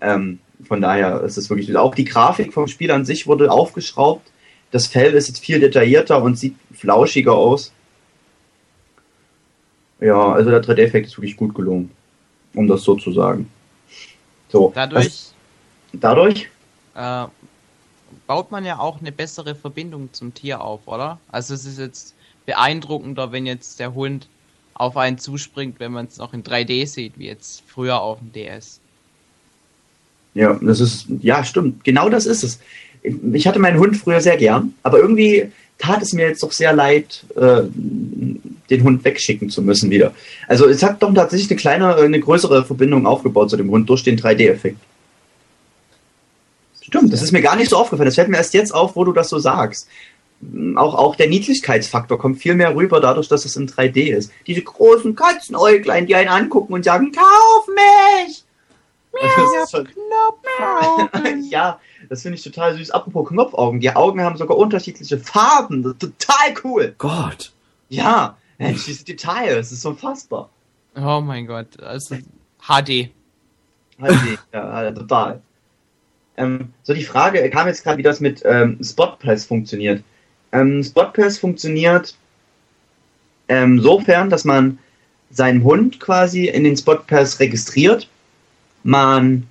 Ähm, 0.00 0.38
von 0.64 0.80
daher 0.80 1.22
ist 1.22 1.36
es 1.36 1.50
wirklich, 1.50 1.76
auch 1.76 1.94
die 1.94 2.04
Grafik 2.04 2.52
vom 2.52 2.66
Spiel 2.66 2.90
an 2.90 3.04
sich 3.04 3.26
wurde 3.26 3.50
aufgeschraubt. 3.50 4.30
Das 4.70 4.86
Fell 4.86 5.14
ist 5.14 5.28
jetzt 5.28 5.44
viel 5.44 5.60
detaillierter 5.60 6.22
und 6.22 6.38
sieht 6.38 6.56
flauschiger 6.72 7.34
aus. 7.34 7.72
Ja, 10.00 10.32
also 10.32 10.50
der 10.50 10.62
3D-Effekt 10.62 11.06
ist 11.06 11.16
wirklich 11.16 11.36
gut 11.36 11.54
gelungen, 11.54 11.90
um 12.58 12.66
das 12.66 12.82
so 12.82 12.96
zu 12.96 13.12
sagen. 13.12 13.48
So, 14.48 14.72
dadurch, 14.74 15.04
das, 15.04 15.34
dadurch 15.92 16.48
äh, 16.96 17.26
baut 18.26 18.50
man 18.50 18.64
ja 18.64 18.78
auch 18.78 19.00
eine 19.00 19.12
bessere 19.12 19.54
Verbindung 19.54 20.12
zum 20.12 20.34
Tier 20.34 20.60
auf, 20.60 20.86
oder? 20.86 21.20
Also 21.30 21.54
es 21.54 21.64
ist 21.64 21.78
jetzt 21.78 22.14
beeindruckender, 22.46 23.30
wenn 23.30 23.46
jetzt 23.46 23.78
der 23.78 23.94
Hund 23.94 24.26
auf 24.74 24.96
einen 24.96 25.18
zuspringt, 25.18 25.78
wenn 25.78 25.92
man 25.92 26.06
es 26.06 26.18
noch 26.18 26.34
in 26.34 26.42
3D 26.42 26.86
sieht, 26.86 27.18
wie 27.18 27.26
jetzt 27.26 27.62
früher 27.66 28.00
auf 28.00 28.18
dem 28.18 28.32
DS. 28.32 28.80
Ja, 30.34 30.58
das 30.60 30.80
ist, 30.80 31.06
ja, 31.20 31.44
stimmt. 31.44 31.84
Genau 31.84 32.08
das 32.08 32.26
ist 32.26 32.42
es. 32.42 32.60
Ich 33.32 33.46
hatte 33.46 33.58
meinen 33.58 33.78
Hund 33.78 33.96
früher 33.96 34.20
sehr 34.20 34.36
gern, 34.36 34.74
aber 34.82 34.98
irgendwie 34.98 35.52
tat 35.78 36.02
es 36.02 36.12
mir 36.12 36.26
jetzt 36.26 36.42
doch 36.42 36.52
sehr 36.52 36.72
leid, 36.72 37.24
äh, 37.36 37.62
den 38.70 38.84
Hund 38.84 39.04
wegschicken 39.04 39.50
zu 39.50 39.62
müssen 39.62 39.90
wieder. 39.90 40.12
Also 40.46 40.68
es 40.68 40.82
hat 40.82 41.02
doch 41.02 41.12
tatsächlich 41.12 41.50
eine 41.50 41.58
kleine, 41.58 41.96
eine 41.96 42.20
größere 42.20 42.64
Verbindung 42.64 43.06
aufgebaut 43.06 43.50
zu 43.50 43.56
dem 43.56 43.70
Hund 43.70 43.88
durch 43.88 44.02
den 44.02 44.18
3D-Effekt. 44.18 44.78
Stimmt, 46.80 47.12
das 47.12 47.22
ist 47.22 47.32
mir 47.32 47.42
gar 47.42 47.56
nicht 47.56 47.70
so 47.70 47.76
aufgefallen. 47.76 48.06
Das 48.06 48.14
fällt 48.14 48.28
mir 48.28 48.38
erst 48.38 48.54
jetzt 48.54 48.74
auf, 48.74 48.96
wo 48.96 49.04
du 49.04 49.12
das 49.12 49.28
so 49.28 49.38
sagst. 49.38 49.88
Auch, 50.76 50.94
auch 50.94 51.16
der 51.16 51.28
Niedlichkeitsfaktor 51.28 52.18
kommt 52.18 52.38
viel 52.38 52.54
mehr 52.54 52.74
rüber, 52.74 53.00
dadurch, 53.00 53.28
dass 53.28 53.44
es 53.44 53.56
in 53.56 53.68
3D 53.68 54.14
ist. 54.16 54.30
Diese 54.46 54.62
großen 54.62 55.14
Katzenäuglein, 55.14 56.06
die 56.06 56.14
einen 56.14 56.28
angucken 56.28 56.72
und 56.72 56.84
sagen, 56.84 57.12
kauf 57.12 57.68
mich! 57.68 58.44
Miau, 59.12 59.84
Knopfaugen. 59.84 61.44
ja, 61.50 61.80
das 62.08 62.22
finde 62.22 62.38
ich 62.38 62.44
total 62.44 62.76
süß. 62.76 62.90
Apropos 62.90 63.28
Knopfaugen, 63.28 63.80
die 63.80 63.94
Augen 63.94 64.22
haben 64.22 64.36
sogar 64.36 64.56
unterschiedliche 64.56 65.18
Farben. 65.18 65.82
Das 65.82 65.92
ist 65.92 66.00
total 66.00 66.54
cool. 66.64 66.94
Gott. 66.98 67.52
Ja, 67.88 68.36
Mensch, 68.58 68.84
diese 68.86 69.04
Details, 69.04 69.70
das 69.70 69.72
ist 69.72 69.86
unfassbar. 69.86 70.50
Oh 70.96 71.20
mein 71.20 71.46
Gott, 71.46 71.80
also 71.80 72.16
HD. 72.60 73.10
HD, 73.98 74.38
ja, 74.52 74.90
total. 74.92 75.40
Ähm, 76.36 76.72
so 76.82 76.94
die 76.94 77.04
Frage 77.04 77.48
kam 77.50 77.66
jetzt 77.66 77.82
gerade, 77.82 77.98
wie 77.98 78.02
das 78.02 78.20
mit 78.20 78.42
ähm, 78.44 78.78
Spotpress 78.82 79.46
funktioniert. 79.46 80.02
Ähm, 80.52 80.82
Spotpress 80.82 81.38
funktioniert 81.38 82.16
ähm, 83.48 83.80
sofern, 83.80 84.30
dass 84.30 84.44
man 84.44 84.78
seinen 85.30 85.62
Hund 85.64 86.00
quasi 86.00 86.46
in 86.46 86.64
den 86.64 86.76
Spotpress 86.76 87.40
registriert, 87.40 88.08
man 88.82 89.46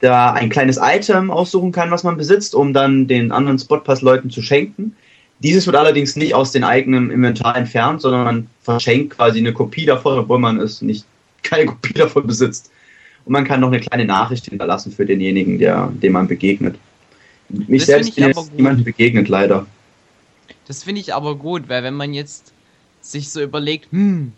da 0.00 0.32
ein 0.32 0.50
kleines 0.50 0.78
Item 0.80 1.30
aussuchen 1.30 1.72
kann, 1.72 1.90
was 1.90 2.04
man 2.04 2.16
besitzt, 2.16 2.54
um 2.54 2.72
dann 2.72 3.06
den 3.06 3.32
anderen 3.32 3.58
Spotpass-Leuten 3.58 4.30
zu 4.30 4.42
schenken. 4.42 4.96
Dieses 5.40 5.66
wird 5.66 5.76
allerdings 5.76 6.16
nicht 6.16 6.34
aus 6.34 6.52
dem 6.52 6.64
eigenen 6.64 7.10
Inventar 7.10 7.56
entfernt, 7.56 8.00
sondern 8.00 8.24
man 8.24 8.50
verschenkt 8.62 9.16
quasi 9.16 9.38
eine 9.38 9.52
Kopie 9.52 9.84
davon, 9.84 10.18
obwohl 10.18 10.38
man 10.38 10.60
es 10.60 10.80
nicht 10.80 11.04
keine 11.42 11.66
Kopie 11.66 11.92
davon 11.94 12.26
besitzt. 12.26 12.70
Und 13.24 13.32
man 13.32 13.44
kann 13.44 13.60
noch 13.60 13.68
eine 13.68 13.80
kleine 13.80 14.04
Nachricht 14.04 14.46
hinterlassen 14.46 14.92
für 14.92 15.06
denjenigen, 15.06 15.58
der, 15.58 15.92
dem 16.02 16.12
man 16.12 16.28
begegnet. 16.28 16.76
Mich 17.48 17.82
das 17.82 17.86
selbst 17.86 18.14
bin 18.14 18.24
jetzt 18.24 18.54
niemandem 18.54 18.84
begegnet, 18.84 19.28
leider. 19.28 19.66
Das 20.66 20.82
finde 20.82 21.00
ich 21.00 21.14
aber 21.14 21.36
gut, 21.36 21.68
weil 21.68 21.82
wenn 21.82 21.94
man 21.94 22.14
jetzt 22.14 22.52
sich 23.00 23.30
so 23.30 23.42
überlegt, 23.42 23.92
hm, 23.92 24.32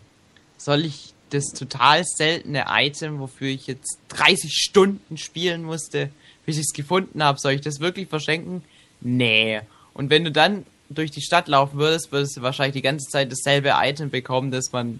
soll 0.57 0.85
ich 0.85 1.13
das 1.29 1.47
total 1.47 2.03
seltene 2.05 2.65
Item, 2.69 3.19
wofür 3.19 3.47
ich 3.47 3.67
jetzt 3.67 3.99
30 4.09 4.51
Stunden 4.53 5.17
spielen 5.17 5.63
musste, 5.63 6.09
bis 6.45 6.57
ich 6.57 6.63
es 6.63 6.73
gefunden 6.73 7.23
habe, 7.23 7.39
soll 7.39 7.53
ich 7.53 7.61
das 7.61 7.79
wirklich 7.79 8.07
verschenken? 8.07 8.61
Nee. 9.01 9.61
Und 9.93 10.09
wenn 10.09 10.23
du 10.23 10.31
dann 10.31 10.65
durch 10.89 11.11
die 11.11 11.21
Stadt 11.21 11.47
laufen 11.47 11.77
würdest, 11.77 12.11
würdest 12.11 12.37
du 12.37 12.41
wahrscheinlich 12.41 12.73
die 12.73 12.81
ganze 12.81 13.09
Zeit 13.09 13.31
dasselbe 13.31 13.73
Item 13.75 14.09
bekommen, 14.09 14.51
das 14.51 14.71
man 14.71 14.99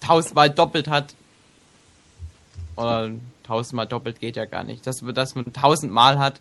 tausendmal 0.00 0.50
doppelt 0.50 0.88
hat 0.88 1.14
oder 2.76 3.10
tausendmal 3.44 3.86
doppelt 3.86 4.20
geht 4.20 4.36
ja 4.36 4.44
gar 4.44 4.64
nicht. 4.64 4.86
Dass, 4.86 5.02
dass 5.14 5.34
man 5.34 5.52
tausendmal 5.52 6.18
hat. 6.18 6.40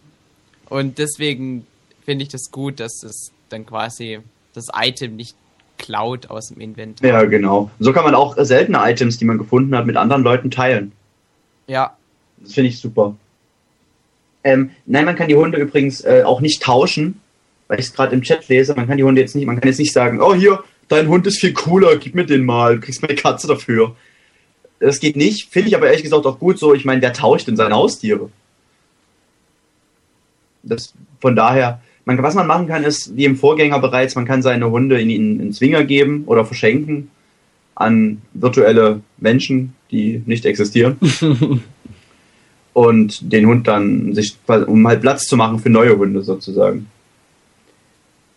Und 0.70 0.98
deswegen 0.98 1.68
finde 2.06 2.24
ich 2.24 2.30
das 2.30 2.52
gut, 2.52 2.80
dass 2.80 3.04
es 3.04 3.32
dann 3.50 3.66
quasi 3.66 4.20
das 4.54 4.68
Item 4.74 5.16
nicht 5.16 5.36
klaut 5.78 6.30
aus 6.30 6.50
dem 6.50 6.62
Inventar. 6.62 7.08
Ja, 7.08 7.24
genau. 7.24 7.70
So 7.80 7.94
kann 7.94 8.04
man 8.04 8.16
auch 8.16 8.36
seltene 8.38 8.80
Items, 8.82 9.18
die 9.18 9.26
man 9.26 9.38
gefunden 9.38 9.76
hat, 9.76 9.86
mit 9.86 9.98
anderen 9.98 10.24
Leuten 10.24 10.52
teilen. 10.52 10.92
Ja. 11.68 11.96
Das 12.38 12.54
finde 12.54 12.70
ich 12.70 12.80
super. 12.80 13.16
Ähm, 14.44 14.72
nein, 14.86 15.06
man 15.06 15.16
kann 15.16 15.28
die 15.28 15.36
Hunde 15.36 15.58
übrigens 15.58 16.02
äh, 16.02 16.24
auch 16.26 16.42
nicht 16.42 16.62
tauschen, 16.62 17.22
weil 17.68 17.80
ich 17.80 17.88
es 17.88 17.94
gerade 17.94 18.14
im 18.16 18.22
Chat 18.22 18.48
lese. 18.48 18.76
Man 18.76 18.88
kann 18.88 18.98
die 18.98 19.04
Hunde 19.04 19.22
jetzt 19.22 19.36
nicht, 19.36 19.46
man 19.46 19.60
kann 19.60 19.68
jetzt 19.68 19.80
nicht 19.80 19.94
sagen, 19.94 20.22
oh 20.22 20.34
hier, 20.34 20.64
dein 20.88 21.08
Hund 21.08 21.28
ist 21.28 21.40
viel 21.40 21.54
cooler, 21.54 21.98
gib 21.98 22.16
mir 22.16 22.26
den 22.26 22.46
mal, 22.46 22.76
du 22.76 22.82
kriegst 22.82 23.02
meine 23.02 23.16
Katze 23.16 23.48
dafür. 23.48 23.96
Das 24.80 25.00
geht 25.00 25.16
nicht, 25.16 25.50
finde 25.50 25.70
ich 25.70 25.76
aber 25.76 25.88
ehrlich 25.88 26.04
gesagt 26.04 26.26
auch 26.26 26.40
gut 26.40 26.60
so. 26.60 26.74
Ich 26.74 26.86
meine, 26.86 27.02
wer 27.02 27.14
tauscht 27.14 27.48
denn 27.48 27.56
seine 27.56 27.76
Haustiere? 27.76 28.30
Das, 30.64 30.94
von 31.22 31.36
daher, 31.36 31.82
man, 32.06 32.22
was 32.22 32.36
man 32.36 32.48
machen 32.48 32.68
kann, 32.68 32.84
ist, 32.84 33.16
wie 33.16 33.26
im 33.26 33.38
Vorgänger 33.38 33.80
bereits, 33.80 34.16
man 34.16 34.26
kann 34.26 34.42
seine 34.42 34.70
Hunde 34.70 35.00
in, 35.00 35.10
in, 35.10 35.40
in 35.40 35.54
Zwinger 35.54 35.84
geben 35.84 36.24
oder 36.26 36.46
verschenken 36.46 37.10
an 37.76 38.22
virtuelle 38.34 39.02
Menschen, 39.18 39.74
die 39.90 40.22
nicht 40.26 40.46
existieren. 40.46 40.98
und 42.74 43.32
den 43.32 43.48
Hund 43.48 43.68
dann 43.68 44.14
sich, 44.14 44.36
um 44.48 44.88
halt 44.88 45.02
Platz 45.02 45.28
zu 45.28 45.38
machen 45.38 45.60
für 45.60 45.70
neue 45.70 45.98
Hunde 45.98 46.24
sozusagen. 46.24 46.88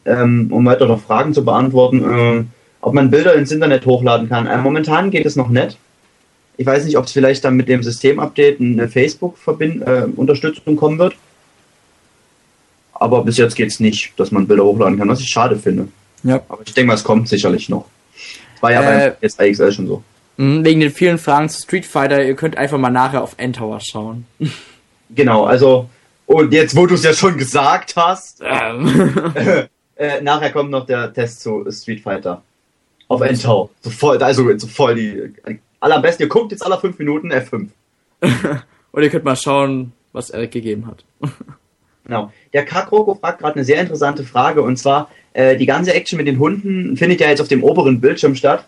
Ähm, 0.06 0.48
um 0.52 0.64
weiter 0.64 0.86
noch 0.86 1.00
Fragen 1.00 1.34
zu 1.34 1.44
beantworten, 1.44 2.04
äh, 2.04 2.44
ob 2.80 2.94
man 2.94 3.10
Bilder 3.10 3.34
ins 3.34 3.50
Internet 3.50 3.84
hochladen 3.86 4.28
kann. 4.28 4.46
Äh, 4.46 4.58
momentan 4.58 5.10
geht 5.10 5.26
es 5.26 5.34
noch 5.34 5.48
nicht. 5.48 5.76
Ich 6.56 6.66
weiß 6.66 6.84
nicht, 6.84 6.96
ob 6.96 7.06
es 7.06 7.12
vielleicht 7.12 7.44
dann 7.44 7.56
mit 7.56 7.68
dem 7.68 7.82
Systemupdate 7.82 8.60
eine 8.60 8.88
Facebook-Unterstützung 8.88 10.74
äh, 10.74 10.76
kommen 10.76 10.98
wird. 10.98 11.14
Aber 12.92 13.24
bis 13.24 13.36
jetzt 13.36 13.56
geht 13.56 13.68
es 13.68 13.80
nicht, 13.80 14.18
dass 14.18 14.30
man 14.30 14.46
Bilder 14.46 14.64
hochladen 14.64 14.98
kann, 14.98 15.08
was 15.08 15.20
ich 15.20 15.28
schade 15.28 15.56
finde. 15.56 15.88
Ja. 16.22 16.40
Aber 16.48 16.62
ich 16.64 16.72
denke 16.72 16.88
mal, 16.88 16.94
es 16.94 17.04
kommt 17.04 17.28
sicherlich 17.28 17.68
noch. 17.68 17.86
War 18.60 18.72
ja 18.72 19.06
äh, 19.06 19.12
bei 19.20 19.50
AXL 19.50 19.72
schon 19.72 19.86
so. 19.86 20.02
Wegen 20.38 20.80
den 20.80 20.90
vielen 20.90 21.18
Fragen 21.18 21.48
zu 21.48 21.62
Street 21.62 21.86
Fighter, 21.86 22.24
ihr 22.24 22.34
könnt 22.34 22.58
einfach 22.58 22.78
mal 22.78 22.90
nachher 22.90 23.22
auf 23.22 23.34
Endtower 23.38 23.80
schauen. 23.80 24.26
Genau, 25.14 25.44
also, 25.44 25.88
und 26.26 26.52
jetzt, 26.52 26.76
wo 26.76 26.86
du 26.86 26.94
es 26.94 27.04
ja 27.04 27.14
schon 27.14 27.38
gesagt 27.38 27.96
hast, 27.96 28.42
ähm. 28.44 29.28
äh, 29.96 30.20
nachher 30.20 30.52
kommt 30.52 30.70
noch 30.70 30.86
der 30.86 31.12
Test 31.12 31.40
zu 31.40 31.64
Street 31.70 32.00
Fighter. 32.00 32.42
Auf 33.08 33.20
Endtower. 33.20 33.70
So 33.80 33.90
voll, 33.90 34.22
also 34.22 34.58
so 34.58 34.66
voll 34.66 34.94
die 34.96 35.32
Allerbesten, 35.80 36.24
ihr 36.24 36.28
guckt 36.28 36.52
jetzt 36.52 36.64
alle 36.64 36.78
fünf 36.78 36.98
Minuten 36.98 37.32
F5. 37.32 37.68
Und 38.92 39.02
ihr 39.02 39.10
könnt 39.10 39.24
mal 39.24 39.36
schauen, 39.36 39.92
was 40.12 40.30
Eric 40.30 40.50
gegeben 40.52 40.86
hat. 40.86 41.04
genau. 42.04 42.32
Der 42.52 42.64
Kakroko 42.64 43.14
fragt 43.14 43.40
gerade 43.40 43.56
eine 43.56 43.64
sehr 43.64 43.80
interessante 43.80 44.24
Frage 44.24 44.62
und 44.62 44.76
zwar, 44.78 45.10
äh, 45.34 45.56
die 45.56 45.66
ganze 45.66 45.92
Action 45.92 46.16
mit 46.16 46.26
den 46.26 46.38
Hunden 46.38 46.96
findet 46.96 47.20
ja 47.20 47.28
jetzt 47.28 47.40
auf 47.40 47.48
dem 47.48 47.62
oberen 47.62 48.00
Bildschirm 48.00 48.34
statt. 48.34 48.64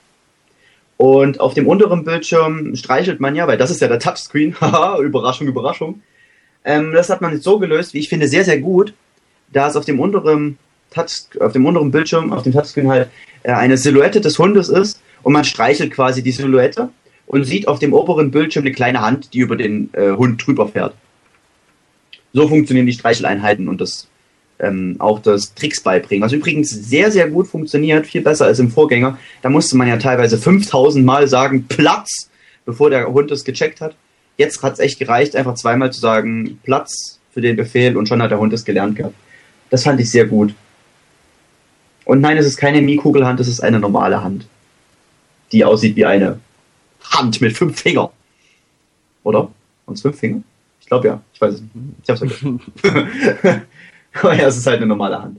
Und 0.99 1.41
auf 1.41 1.55
dem 1.55 1.67
unteren 1.67 2.05
Bildschirm 2.05 2.75
streichelt 2.75 3.21
man 3.21 3.35
ja, 3.35 3.47
weil 3.47 3.57
das 3.57 3.71
ist 3.71 3.81
ja 3.81 3.89
der 3.89 4.01
Touchscreen, 4.01 4.55
haha, 4.61 4.99
Überraschung, 5.01 5.47
Überraschung. 5.47 6.03
Ähm, 6.65 6.93
das 6.93 7.09
hat 7.09 7.21
man 7.21 7.33
jetzt 7.33 7.45
so 7.45 7.59
gelöst, 7.59 7.95
wie 7.95 7.99
ich 7.99 8.09
finde, 8.09 8.29
sehr, 8.29 8.45
sehr 8.45 8.61
gut, 8.61 8.93
da 9.53 9.69
es 9.69 9.77
auf 9.77 9.85
dem 9.85 10.01
unteren 10.01 10.59
Touch, 10.91 11.29
auf 11.41 11.53
dem 11.53 11.67
unteren 11.67 11.91
Bildschirm, 11.91 12.33
auf 12.33 12.43
dem 12.43 12.53
Touchscreen 12.53 12.89
halt 12.89 13.09
äh, 13.43 13.53
eine 13.53 13.77
Silhouette 13.77 14.21
des 14.21 14.39
Hundes 14.39 14.69
ist 14.69 15.01
und 15.23 15.33
man 15.33 15.45
streichelt 15.45 15.93
quasi 15.93 16.23
die 16.23 16.33
Silhouette 16.33 16.91
und 17.27 17.45
sieht 17.45 17.69
auf 17.69 17.79
dem 17.79 17.93
oberen 17.93 18.31
Bildschirm 18.31 18.65
eine 18.65 18.73
kleine 18.73 19.01
Hand, 19.01 19.35
die 19.35 19.39
über 19.39 19.57
den 19.57 19.91
äh, 19.93 20.13
Hund 20.13 20.45
drüber 20.45 20.69
fährt. 20.69 20.95
So 22.33 22.49
funktionieren 22.49 22.87
die 22.87 22.93
Streicheleinheiten 22.93 23.69
und 23.69 23.81
das 23.81 24.09
ähm, 24.61 24.97
auch 24.99 25.21
das 25.21 25.55
Tricks 25.55 25.81
beibringen. 25.81 26.25
Was 26.25 26.33
übrigens 26.33 26.71
sehr, 26.71 27.11
sehr 27.11 27.29
gut 27.29 27.47
funktioniert, 27.47 28.07
viel 28.07 28.23
besser 28.23 28.47
als 28.47 28.59
im 28.59 28.71
Vorgänger. 28.71 29.19
Da 29.43 29.51
musste 29.51 29.77
man 29.77 29.89
ja 29.89 29.97
teilweise 29.99 30.39
5000 30.39 31.05
Mal 31.05 31.29
sagen, 31.29 31.67
Platz, 31.69 32.31
bevor 32.65 32.91
der 32.91 33.07
Hund 33.07 33.31
es 33.31 33.45
gecheckt 33.45 33.81
hat. 33.81 33.95
Jetzt 34.37 34.63
hat 34.63 34.75
es 34.75 34.79
echt 34.79 34.99
gereicht, 34.99 35.37
einfach 35.37 35.55
zweimal 35.55 35.93
zu 35.93 36.01
sagen, 36.01 36.59
Platz 36.63 37.19
für 37.33 37.41
den 37.41 37.57
Befehl 37.57 37.97
und 37.97 38.09
schon 38.09 38.23
hat 38.23 38.31
der 38.31 38.39
Hund 38.39 38.53
es 38.53 38.65
gelernt 38.65 38.97
gehabt. 38.97 39.15
Das 39.71 39.85
fand 39.85 40.01
ich 40.01 40.11
sehr 40.11 40.27
gut. 40.27 40.55
Und 42.09 42.23
nein, 42.23 42.39
es 42.39 42.47
ist 42.47 42.57
keine 42.57 42.81
Mikugelhand, 42.81 43.39
es 43.39 43.49
ist 43.49 43.61
eine 43.61 43.79
normale 43.79 44.25
Hand. 44.25 44.47
Die 45.53 45.63
aussieht 45.63 45.95
wie 45.95 46.07
eine 46.07 46.41
Hand 47.03 47.39
mit 47.43 47.55
fünf 47.55 47.79
Fingern. 47.79 48.09
Oder? 49.25 49.51
Und 49.85 50.01
fünf 50.01 50.19
Finger? 50.19 50.41
Ich 50.81 50.87
glaube 50.87 51.07
ja. 51.07 51.21
Ich 51.35 51.41
weiß 51.41 51.53
es 51.57 51.61
nicht. 51.61 51.73
Ich 52.03 52.09
hab's 52.09 52.21
vergessen. 52.21 52.63
Aber 54.23 54.35
ja, 54.35 54.47
es 54.47 54.57
ist 54.57 54.67
halt 54.67 54.79
eine 54.79 54.87
normale 54.87 55.21
Hand. 55.21 55.39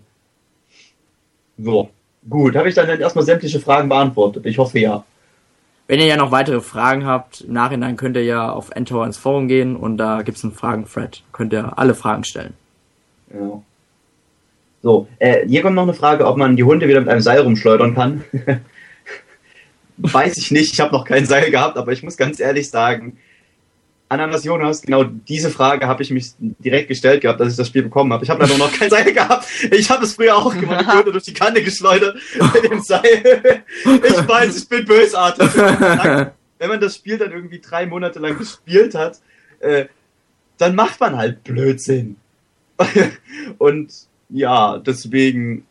So. 1.58 1.90
Gut, 2.30 2.56
habe 2.56 2.70
ich 2.70 2.76
dann 2.76 2.88
erstmal 2.88 3.26
sämtliche 3.26 3.60
Fragen 3.60 3.90
beantwortet? 3.90 4.46
Ich 4.46 4.60
hoffe 4.60 4.78
ja. 4.78 5.04
Wenn 5.88 6.00
ihr 6.00 6.06
ja 6.06 6.18
noch 6.18 6.30
weitere 6.30 6.62
Fragen 6.62 7.04
habt, 7.04 7.42
im 7.42 7.54
Nachhinein 7.54 7.98
könnt 7.98 8.16
ihr 8.16 8.26
ja 8.26 8.52
auf 8.52 8.70
Entor 8.70 9.08
ins 9.08 9.18
Forum 9.18 9.48
gehen 9.48 9.76
und 9.76 9.98
da 9.98 10.22
gibt 10.22 10.38
es 10.38 10.44
einen 10.44 10.54
Fragen-Thread. 10.54 11.24
Könnt 11.32 11.52
ihr 11.52 11.80
alle 11.80 11.96
Fragen 11.96 12.26
stellen. 12.26 12.54
Ja. 13.34 13.64
So, 14.82 15.08
äh, 15.20 15.46
hier 15.48 15.62
kommt 15.62 15.76
noch 15.76 15.84
eine 15.84 15.94
Frage, 15.94 16.26
ob 16.26 16.38
man 16.38 16.56
die 16.56 16.64
Hunde 16.64 16.88
wieder 16.88 17.02
mit 17.02 17.10
einem 17.10 17.22
Seil 17.22 17.42
rumschleudern 17.42 17.96
kann. 17.96 18.24
Weiß 19.98 20.38
ich 20.38 20.52
nicht, 20.52 20.74
ich 20.74 20.80
habe 20.80 20.94
noch 20.94 21.04
kein 21.04 21.26
Seil 21.26 21.52
gehabt, 21.52 21.78
aber 21.78 21.92
ich 21.92 22.04
muss 22.04 22.16
ganz 22.16 22.40
ehrlich 22.40 22.70
sagen, 22.70 23.18
Ananas 24.08 24.44
Jonas, 24.44 24.82
genau 24.82 25.04
diese 25.04 25.52
Frage 25.52 25.86
habe 25.86 26.02
ich 26.02 26.10
mich 26.10 26.32
direkt 26.40 26.88
gestellt 26.88 27.22
gehabt, 27.22 27.40
als 27.42 27.52
ich 27.52 27.58
das 27.58 27.68
Spiel 27.68 27.84
bekommen 27.84 28.12
habe. 28.12 28.24
Ich 28.24 28.30
habe 28.30 28.48
da 28.48 28.58
noch 28.58 28.72
kein 28.74 28.90
Seil 28.90 29.14
gehabt. 29.14 29.46
Ich 29.72 29.90
habe 29.92 30.04
es 30.04 30.16
früher 30.16 30.36
auch 30.36 30.58
gemacht. 30.58 30.86
Ich 30.88 30.96
wurde 30.96 31.12
durch 31.12 31.26
die 31.26 31.34
Kante 31.34 31.62
geschleudert 31.62 32.18
mit 32.54 32.72
dem 32.72 32.80
Seil. 32.80 33.64
Ich 33.86 34.28
weiß, 34.28 34.58
ich 34.58 34.68
bin 34.68 34.86
bösartig. 34.86 35.54
Wenn 35.56 36.70
man 36.70 36.80
das 36.80 36.96
Spiel 36.96 37.20
dann 37.20 37.32
irgendwie 37.32 37.60
drei 37.60 37.86
Monate 37.86 38.18
lang 38.18 38.36
gespielt 38.38 38.96
hat, 38.96 39.20
äh, 39.60 39.86
dann 40.58 40.74
macht 40.74 41.00
man 41.00 41.16
halt 41.16 41.44
Blödsinn. 41.44 42.16
Und 43.60 44.09
ja, 44.30 44.78
deswegen 44.78 45.66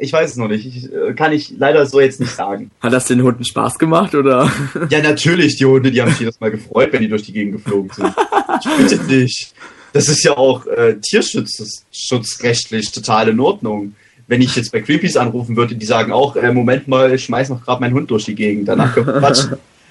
ich 0.00 0.12
weiß 0.12 0.30
es 0.30 0.36
noch 0.36 0.46
nicht. 0.46 0.64
Ich, 0.64 0.92
äh, 0.92 1.12
kann 1.14 1.32
ich 1.32 1.52
leider 1.58 1.84
so 1.84 2.00
jetzt 2.00 2.20
nicht 2.20 2.30
sagen. 2.30 2.70
Hat 2.80 2.92
das 2.92 3.06
den 3.06 3.22
Hunden 3.22 3.44
Spaß 3.44 3.78
gemacht, 3.78 4.14
oder? 4.14 4.50
Ja, 4.90 5.02
natürlich. 5.02 5.56
Die 5.56 5.64
Hunde, 5.64 5.90
die 5.90 6.00
haben 6.00 6.10
sich 6.10 6.20
jedes 6.20 6.38
Mal 6.40 6.52
gefreut, 6.52 6.92
wenn 6.92 7.02
die 7.02 7.08
durch 7.08 7.24
die 7.24 7.32
Gegend 7.32 7.54
geflogen 7.54 7.90
sind. 7.90 8.14
Ich 8.60 8.76
bitte 8.76 8.98
dich. 9.08 9.52
Das 9.92 10.08
ist 10.08 10.22
ja 10.22 10.36
auch 10.36 10.66
äh, 10.66 10.96
tierschutzrechtlich 11.00 12.92
total 12.92 13.30
in 13.30 13.40
Ordnung. 13.40 13.96
Wenn 14.28 14.40
ich 14.42 14.54
jetzt 14.54 14.70
bei 14.70 14.80
Creepies 14.82 15.16
anrufen 15.16 15.56
würde, 15.56 15.74
die 15.74 15.86
sagen 15.86 16.12
auch, 16.12 16.36
äh, 16.36 16.52
Moment 16.52 16.86
mal, 16.86 17.12
ich 17.12 17.24
schmeiß 17.24 17.48
noch 17.48 17.64
gerade 17.64 17.80
meinen 17.80 17.94
Hund 17.94 18.10
durch 18.10 18.26
die 18.26 18.34
Gegend. 18.34 18.68
Danach 18.68 18.94
kommt 18.94 19.06
Quatsch. 19.06 19.46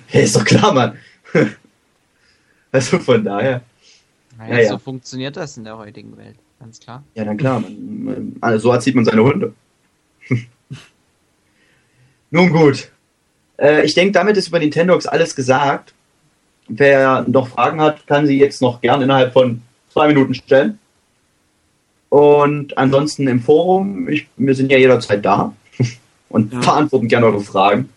hey, 0.05 0.23
ist 0.23 0.35
doch 0.35 0.45
klar, 0.45 0.71
Mann. 0.73 0.97
also 2.71 2.99
von 2.99 3.25
daher. 3.25 3.61
Naja, 4.37 4.53
ja, 4.53 4.61
ja. 4.61 4.69
so 4.69 4.77
funktioniert 4.77 5.35
das 5.35 5.57
in 5.57 5.63
der 5.63 5.77
heutigen 5.77 6.15
Welt. 6.15 6.35
Ganz 6.59 6.79
klar. 6.79 7.03
Ja, 7.13 7.23
dann 7.23 7.37
klar. 7.37 7.59
Man, 7.59 8.03
man, 8.03 8.35
also 8.41 8.69
so 8.69 8.73
erzieht 8.73 8.95
man 8.95 9.05
seine 9.05 9.23
Hunde. 9.23 9.53
Nun 12.31 12.49
gut. 12.49 12.91
Äh, 13.57 13.85
ich 13.85 13.93
denke, 13.93 14.11
damit 14.13 14.37
ist 14.37 14.47
über 14.47 14.59
Nintendox 14.59 15.05
alles 15.05 15.35
gesagt. 15.35 15.93
Wer 16.67 17.25
noch 17.27 17.47
Fragen 17.47 17.79
hat, 17.79 18.05
kann 18.07 18.27
sie 18.27 18.37
jetzt 18.37 18.61
noch 18.61 18.81
gern 18.81 19.01
innerhalb 19.01 19.33
von 19.33 19.61
zwei 19.89 20.07
Minuten 20.07 20.33
stellen. 20.33 20.79
Und 22.09 22.77
ansonsten 22.77 23.27
im 23.27 23.41
Forum, 23.41 24.07
ich, 24.09 24.27
wir 24.37 24.55
sind 24.55 24.71
ja 24.71 24.77
jederzeit 24.77 25.23
da 25.23 25.53
und 26.29 26.53
ja. 26.53 26.59
beantworten 26.59 27.07
gerne 27.07 27.27
eure 27.27 27.41
Fragen. 27.41 27.89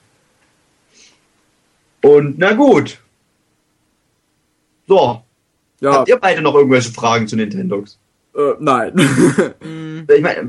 Und 2.03 2.39
na 2.39 2.53
gut. 2.53 2.99
So. 4.87 5.23
Ja. 5.81 5.93
Habt 5.93 6.09
ihr 6.09 6.19
beide 6.19 6.43
noch 6.43 6.55
irgendwelche 6.55 6.93
Fragen 6.93 7.27
zu 7.27 7.37
Nintendox? 7.37 7.99
Äh, 8.35 8.55
nein. 8.59 8.93
Ich 10.13 10.23
meine, 10.23 10.43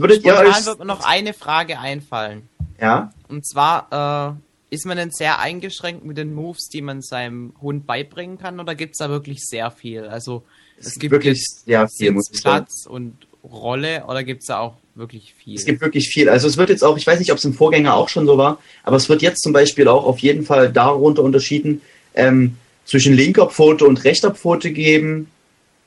würdet 0.00 0.24
ihr 0.24 0.34
euch... 0.34 0.64
wird 0.64 0.78
mir 0.78 0.84
noch 0.86 1.04
eine 1.04 1.34
Frage 1.34 1.78
einfallen. 1.78 2.48
Ja? 2.80 3.12
Und 3.28 3.46
zwar, 3.46 4.38
äh, 4.70 4.74
ist 4.74 4.86
man 4.86 4.96
denn 4.96 5.10
sehr 5.10 5.38
eingeschränkt 5.38 6.04
mit 6.04 6.16
den 6.16 6.34
Moves, 6.34 6.68
die 6.68 6.80
man 6.80 7.02
seinem 7.02 7.52
Hund 7.60 7.86
beibringen 7.86 8.38
kann, 8.38 8.58
oder 8.58 8.74
gibt 8.74 8.92
es 8.92 8.98
da 8.98 9.10
wirklich 9.10 9.40
sehr 9.44 9.70
viel? 9.70 10.04
Also, 10.04 10.44
es, 10.78 10.86
es 10.86 10.98
gibt 10.98 11.12
wirklich 11.12 11.44
sehr 11.46 11.88
viel 11.88 12.16
Platz 12.40 12.86
und 12.86 13.26
Rolle, 13.44 14.04
oder 14.06 14.24
gibt 14.24 14.42
es 14.42 14.46
da 14.46 14.60
auch 14.60 14.76
wirklich 14.94 15.34
viel? 15.34 15.56
Es 15.56 15.64
gibt 15.64 15.80
wirklich 15.80 16.08
viel. 16.08 16.28
Also 16.28 16.46
es 16.48 16.56
wird 16.56 16.70
jetzt 16.70 16.84
auch, 16.84 16.96
ich 16.96 17.06
weiß 17.06 17.18
nicht, 17.18 17.32
ob 17.32 17.38
es 17.38 17.44
im 17.44 17.54
Vorgänger 17.54 17.94
auch 17.94 18.08
schon 18.08 18.26
so 18.26 18.38
war, 18.38 18.58
aber 18.82 18.96
es 18.96 19.08
wird 19.08 19.22
jetzt 19.22 19.42
zum 19.42 19.52
Beispiel 19.52 19.88
auch 19.88 20.04
auf 20.04 20.20
jeden 20.20 20.44
Fall 20.44 20.72
darunter 20.72 21.22
unterschieden, 21.22 21.82
ähm, 22.14 22.56
zwischen 22.84 23.14
linker 23.14 23.48
Pfote 23.48 23.86
und 23.86 24.04
rechter 24.04 24.34
Pfote 24.34 24.72
geben, 24.72 25.30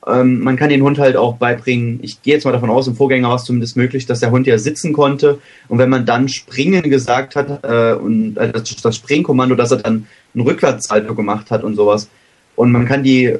ähm, 0.08 0.40
man 0.40 0.56
kann 0.56 0.70
den 0.70 0.84
Hund 0.84 1.00
halt 1.00 1.18
auch 1.18 1.38
beibringen, 1.38 2.00
ich 2.02 2.22
gehe 2.22 2.36
jetzt 2.36 2.46
mal 2.46 2.52
davon 2.52 2.70
aus, 2.70 2.88
im 2.88 2.96
Vorgänger 2.96 3.30
war 3.30 3.36
es 3.38 3.44
zumindest 3.44 3.76
möglich, 3.76 4.06
dass 4.06 4.20
der 4.20 4.32
Hund 4.32 4.46
ja 4.46 4.58
sitzen 4.58 4.94
konnte. 4.94 5.40
Und 5.68 5.80
wenn 5.80 5.90
man 5.90 6.06
dann 6.06 6.30
springen 6.30 6.90
gesagt 6.90 7.36
hat, 7.36 7.64
äh, 7.64 7.94
und 7.96 8.38
äh, 8.38 8.52
das, 8.52 8.96
Springkommando, 8.96 9.56
dass 9.56 9.72
er 9.72 9.78
dann 9.78 10.08
ein 10.36 10.42
Rückwärtssalto 10.42 11.16
gemacht 11.16 11.50
hat 11.50 11.64
und 11.64 11.76
sowas. 11.76 12.10
Und 12.56 12.72
man 12.72 12.86
kann 12.86 13.04
die 13.04 13.36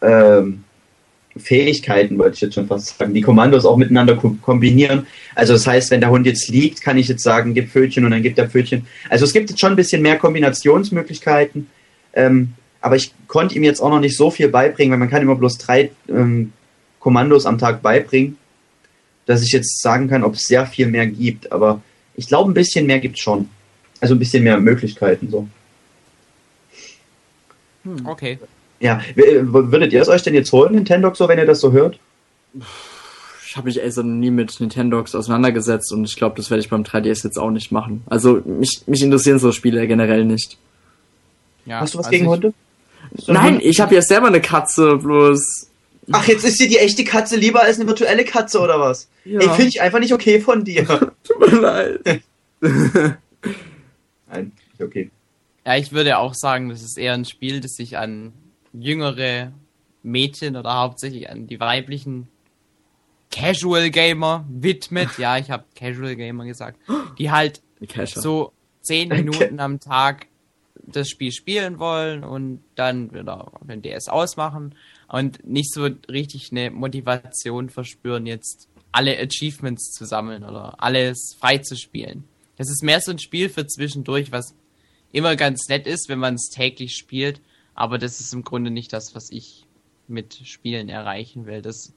äh, 0.00 0.42
Fähigkeiten, 1.36 2.18
wollte 2.18 2.34
ich 2.34 2.40
jetzt 2.42 2.54
schon 2.54 2.66
fast 2.66 2.98
sagen, 2.98 3.14
die 3.14 3.22
Kommandos 3.22 3.64
auch 3.64 3.76
miteinander 3.76 4.16
kombinieren. 4.16 5.06
Also 5.34 5.54
das 5.54 5.66
heißt, 5.66 5.90
wenn 5.90 6.00
der 6.00 6.10
Hund 6.10 6.26
jetzt 6.26 6.48
liegt, 6.48 6.82
kann 6.82 6.98
ich 6.98 7.08
jetzt 7.08 7.24
sagen, 7.24 7.54
gib 7.54 7.70
Pfötchen 7.70 8.04
und 8.04 8.10
dann 8.10 8.22
gibt 8.22 8.38
er 8.38 8.48
Pfötchen. 8.48 8.86
Also 9.08 9.24
es 9.24 9.32
gibt 9.32 9.50
jetzt 9.50 9.58
schon 9.58 9.72
ein 9.72 9.76
bisschen 9.76 10.02
mehr 10.02 10.16
Kombinationsmöglichkeiten. 10.16 11.66
Ähm, 12.12 12.52
aber 12.84 12.96
ich 12.96 13.14
konnte 13.28 13.54
ihm 13.54 13.64
jetzt 13.64 13.80
auch 13.80 13.88
noch 13.88 13.98
nicht 13.98 14.14
so 14.14 14.30
viel 14.30 14.48
beibringen, 14.48 14.92
weil 14.92 14.98
man 14.98 15.08
kann 15.08 15.22
immer 15.22 15.36
bloß 15.36 15.56
drei 15.56 15.90
ähm, 16.06 16.52
Kommandos 17.00 17.46
am 17.46 17.56
Tag 17.56 17.80
beibringen, 17.80 18.36
dass 19.24 19.42
ich 19.42 19.52
jetzt 19.52 19.80
sagen 19.80 20.06
kann, 20.06 20.22
ob 20.22 20.34
es 20.34 20.42
sehr 20.42 20.66
viel 20.66 20.88
mehr 20.88 21.06
gibt. 21.06 21.50
Aber 21.50 21.80
ich 22.14 22.28
glaube, 22.28 22.50
ein 22.50 22.54
bisschen 22.54 22.84
mehr 22.84 23.00
gibt 23.00 23.16
es 23.16 23.22
schon. 23.22 23.48
Also 24.00 24.14
ein 24.14 24.18
bisschen 24.18 24.44
mehr 24.44 24.60
Möglichkeiten 24.60 25.30
so. 25.30 25.48
Hm, 27.84 28.06
okay. 28.06 28.38
Ja, 28.80 29.00
würdet 29.14 29.94
ihr 29.94 30.02
es 30.02 30.08
euch 30.10 30.22
denn 30.22 30.34
jetzt 30.34 30.52
holen, 30.52 30.74
Nintendox, 30.74 31.16
so, 31.16 31.26
wenn 31.26 31.38
ihr 31.38 31.46
das 31.46 31.60
so 31.60 31.72
hört? 31.72 31.98
Ich 33.46 33.56
habe 33.56 33.68
mich 33.68 33.80
also 33.80 34.02
nie 34.02 34.30
mit 34.30 34.60
Nintendox 34.60 35.14
auseinandergesetzt 35.14 35.90
und 35.90 36.04
ich 36.04 36.16
glaube, 36.16 36.36
das 36.36 36.50
werde 36.50 36.60
ich 36.60 36.68
beim 36.68 36.82
3DS 36.82 37.24
jetzt 37.24 37.38
auch 37.38 37.50
nicht 37.50 37.72
machen. 37.72 38.02
Also 38.04 38.42
mich, 38.44 38.82
mich 38.84 39.02
interessieren 39.02 39.38
so 39.38 39.52
Spiele 39.52 39.86
generell 39.86 40.26
nicht. 40.26 40.58
Ja, 41.64 41.80
Hast 41.80 41.94
du 41.94 41.98
was 41.98 42.06
also 42.06 42.18
gegen 42.18 42.28
Hunde? 42.28 42.52
Nein, 43.26 43.60
ich 43.62 43.80
habe 43.80 43.94
ja 43.94 44.02
selber 44.02 44.26
eine 44.26 44.40
Katze, 44.40 44.96
bloß. 44.96 45.70
Ach, 46.12 46.26
jetzt 46.26 46.44
ist 46.44 46.60
dir 46.60 46.68
die 46.68 46.78
echte 46.78 47.04
Katze 47.04 47.36
lieber 47.36 47.62
als 47.62 47.78
eine 47.78 47.86
virtuelle 47.86 48.24
Katze 48.24 48.60
oder 48.60 48.78
was? 48.80 49.08
Ja. 49.24 49.40
Ey, 49.40 49.48
finde 49.50 49.68
ich 49.68 49.80
einfach 49.80 50.00
nicht 50.00 50.12
okay 50.12 50.40
von 50.40 50.64
dir. 50.64 50.84
Tut 51.22 51.40
mir 51.40 51.60
leid. 51.60 52.22
Nein, 52.60 54.52
nicht 54.72 54.82
okay. 54.82 55.10
Ja, 55.64 55.76
ich 55.76 55.92
würde 55.92 56.18
auch 56.18 56.34
sagen, 56.34 56.68
das 56.68 56.82
ist 56.82 56.98
eher 56.98 57.14
ein 57.14 57.24
Spiel, 57.24 57.60
das 57.60 57.76
sich 57.76 57.96
an 57.96 58.32
jüngere 58.72 59.52
Mädchen 60.02 60.56
oder 60.56 60.74
hauptsächlich 60.74 61.30
an 61.30 61.46
die 61.46 61.58
weiblichen 61.58 62.28
Casual 63.30 63.90
Gamer 63.90 64.44
widmet. 64.48 65.16
Ja, 65.18 65.38
ich 65.38 65.50
habe 65.50 65.64
Casual 65.74 66.16
Gamer 66.16 66.44
gesagt. 66.44 66.78
Die 67.18 67.30
halt 67.30 67.62
so 68.04 68.52
zehn 68.82 69.08
Minuten 69.08 69.58
am 69.58 69.80
Tag 69.80 70.26
das 70.74 71.08
Spiel 71.08 71.32
spielen 71.32 71.78
wollen 71.78 72.24
und 72.24 72.62
dann 72.74 73.12
wieder 73.12 73.52
den 73.62 73.82
DS 73.82 74.08
ausmachen 74.08 74.74
und 75.08 75.46
nicht 75.46 75.72
so 75.72 75.88
richtig 76.08 76.50
eine 76.50 76.70
Motivation 76.70 77.70
verspüren, 77.70 78.26
jetzt 78.26 78.68
alle 78.92 79.18
Achievements 79.18 79.92
zu 79.92 80.04
sammeln 80.04 80.44
oder 80.44 80.82
alles 80.82 81.36
frei 81.38 81.58
zu 81.58 81.76
spielen. 81.76 82.24
Das 82.56 82.70
ist 82.70 82.82
mehr 82.82 83.00
so 83.00 83.10
ein 83.10 83.18
Spiel 83.18 83.48
für 83.48 83.66
zwischendurch, 83.66 84.30
was 84.30 84.54
immer 85.12 85.36
ganz 85.36 85.68
nett 85.68 85.86
ist, 85.86 86.08
wenn 86.08 86.18
man 86.18 86.34
es 86.34 86.48
täglich 86.48 86.96
spielt, 86.96 87.40
aber 87.74 87.98
das 87.98 88.20
ist 88.20 88.32
im 88.32 88.44
Grunde 88.44 88.70
nicht 88.70 88.92
das, 88.92 89.14
was 89.14 89.30
ich 89.30 89.66
mit 90.06 90.34
Spielen 90.44 90.88
erreichen 90.88 91.46
will. 91.46 91.62
Das, 91.62 91.92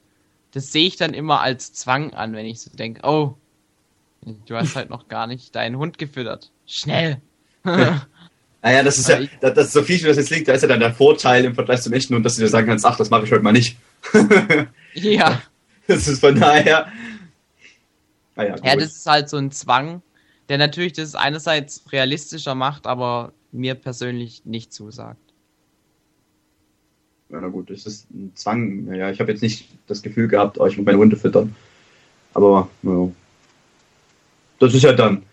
das 0.51 0.67
sehe 0.67 0.88
ich 0.88 0.95
dann 0.95 1.13
immer 1.13 1.41
als 1.41 1.73
Zwang 1.73 2.13
an, 2.13 2.34
wenn 2.34 2.45
ich 2.45 2.61
so 2.61 2.75
denke, 2.75 3.01
oh, 3.03 3.36
du 4.45 4.55
hast 4.55 4.75
halt 4.75 4.89
noch 4.89 5.07
gar 5.07 5.28
nicht 5.28 5.55
deinen 5.55 5.78
Hund 5.78 5.97
gefüttert. 5.97 6.51
Schnell! 6.65 7.21
Naja, 8.62 8.84
das 8.84 8.97
ist 8.97 9.08
ja, 9.08 9.20
das, 9.39 9.53
das 9.53 9.74
so 9.74 9.84
viel, 9.84 10.01
wie 10.01 10.08
das 10.08 10.18
jetzt 10.18 10.30
liegt, 10.30 10.47
da 10.47 10.53
ist 10.53 10.62
ja 10.62 10.68
dann 10.68 10.80
der 10.80 10.93
Vorteil 10.93 11.45
im 11.45 11.55
Vergleich 11.55 11.82
zum 11.82 11.93
echten 11.93 12.16
und 12.16 12.24
dass 12.24 12.36
du 12.36 12.41
dir 12.41 12.47
sagen 12.47 12.68
kannst, 12.68 12.86
ach, 12.86 12.97
das 12.97 13.10
mache 13.10 13.26
ich 13.26 13.32
heute 13.32 13.43
mal 13.43 13.53
nicht. 13.53 13.78
ja. 14.93 15.41
Das 15.88 16.08
ist 16.08 16.20
von 16.20 16.36
daher. 16.36 16.91
Ah 18.36 18.43
ja, 18.43 18.76
das 18.76 18.97
ist 18.97 19.05
halt 19.05 19.30
so 19.30 19.38
ein 19.38 19.51
Zwang, 19.51 20.01
der 20.49 20.58
natürlich 20.58 20.93
das 20.93 21.16
einerseits 21.16 21.84
realistischer 21.91 22.55
macht, 22.55 22.86
aber 22.86 23.32
mir 23.51 23.76
persönlich 23.76 24.43
nicht 24.45 24.74
zusagt. 24.74 25.22
Ja, 27.30 27.41
na 27.41 27.47
gut, 27.47 27.70
das 27.70 27.86
ist 27.86 28.10
ein 28.12 28.32
Zwang. 28.36 28.86
Naja, 28.86 29.12
ich 29.12 29.20
habe 29.20 29.32
jetzt 29.32 29.41
nicht 29.41 29.68
das 29.88 30.01
Gefühl 30.01 30.28
gehabt, 30.28 30.58
euch 30.60 30.78
mit 30.78 30.86
meinen 30.86 30.99
Hunde 30.99 31.18
füttern. 31.18 31.55
Aber, 32.34 32.70
ja. 32.84 33.10
Das 34.60 34.74
ist 34.74 34.84
ja 34.84 34.93
dann 34.93 35.24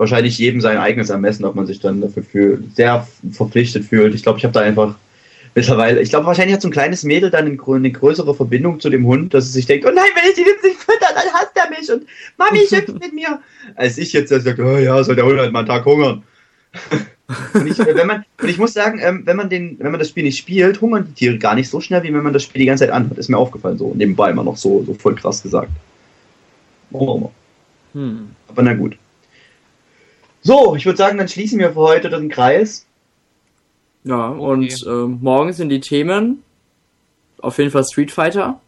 wahrscheinlich 0.00 0.38
jedem 0.38 0.62
sein 0.62 0.78
eigenes 0.78 1.10
Ermessen, 1.10 1.44
ob 1.44 1.54
man 1.54 1.66
sich 1.66 1.78
dann 1.78 2.00
dafür 2.00 2.22
fühlt, 2.22 2.74
sehr 2.74 3.06
verpflichtet 3.32 3.84
fühlt. 3.84 4.14
Ich 4.14 4.22
glaube, 4.22 4.38
ich 4.38 4.44
habe 4.44 4.54
da 4.54 4.60
einfach 4.60 4.94
mittlerweile, 5.54 6.00
ich 6.00 6.08
glaube, 6.08 6.24
wahrscheinlich 6.24 6.54
hat 6.54 6.62
so 6.62 6.68
ein 6.68 6.72
kleines 6.72 7.04
Mädel 7.04 7.28
dann 7.28 7.44
eine 7.44 7.92
größere 7.92 8.34
Verbindung 8.34 8.80
zu 8.80 8.88
dem 8.88 9.06
Hund, 9.06 9.34
dass 9.34 9.44
es 9.44 9.52
sich 9.52 9.66
denkt, 9.66 9.84
oh 9.84 9.92
nein, 9.94 10.08
wenn 10.14 10.30
ich 10.30 10.36
den 10.36 10.46
jetzt 10.46 10.64
nicht 10.64 10.80
fütter, 10.80 11.12
dann 11.14 11.32
hasst 11.34 11.52
er 11.54 11.68
mich 11.68 11.92
und 11.92 12.08
Mami 12.38 12.66
schimpft 12.66 12.98
mit 12.98 13.12
mir. 13.12 13.40
Als 13.76 13.98
ich 13.98 14.14
jetzt 14.14 14.30
sage, 14.30 14.64
oh 14.64 14.78
ja, 14.78 15.04
soll 15.04 15.16
der 15.16 15.26
Hund 15.26 15.38
halt 15.38 15.52
mal 15.52 15.60
einen 15.60 15.68
Tag 15.68 15.84
hungern. 15.84 16.22
und, 17.52 17.66
ich, 17.66 17.78
wenn 17.78 18.06
man, 18.06 18.24
und 18.40 18.48
ich 18.48 18.56
muss 18.56 18.72
sagen, 18.72 19.00
ähm, 19.02 19.22
wenn, 19.26 19.36
man 19.36 19.50
den, 19.50 19.76
wenn 19.80 19.90
man 19.90 20.00
das 20.00 20.08
Spiel 20.08 20.24
nicht 20.24 20.38
spielt, 20.38 20.80
hungern 20.80 21.08
die 21.08 21.12
Tiere 21.12 21.36
gar 21.36 21.54
nicht 21.54 21.68
so 21.68 21.82
schnell, 21.82 22.02
wie 22.04 22.14
wenn 22.14 22.22
man 22.22 22.32
das 22.32 22.44
Spiel 22.44 22.60
die 22.60 22.66
ganze 22.66 22.86
Zeit 22.86 22.94
anhat. 22.94 23.18
Ist 23.18 23.28
mir 23.28 23.36
aufgefallen, 23.36 23.76
so 23.76 23.92
nebenbei 23.94 24.30
immer 24.30 24.44
noch 24.44 24.56
so, 24.56 24.82
so 24.82 24.94
voll 24.94 25.14
krass 25.14 25.42
gesagt. 25.42 25.70
Oh. 26.90 27.30
Hm. 27.92 28.30
Aber 28.48 28.62
na 28.62 28.72
gut. 28.72 28.96
So, 30.42 30.74
ich 30.74 30.86
würde 30.86 30.96
sagen, 30.96 31.18
dann 31.18 31.28
schließen 31.28 31.58
wir 31.58 31.72
für 31.72 31.80
heute 31.80 32.08
den 32.08 32.28
Kreis. 32.28 32.86
Ja, 34.04 34.28
und 34.28 34.64
okay. 34.64 34.88
äh, 34.88 35.06
morgen 35.06 35.52
sind 35.52 35.68
die 35.68 35.80
Themen 35.80 36.42
auf 37.40 37.58
jeden 37.58 37.70
Fall 37.70 37.84
Street 37.84 38.10
Fighter. 38.10 38.60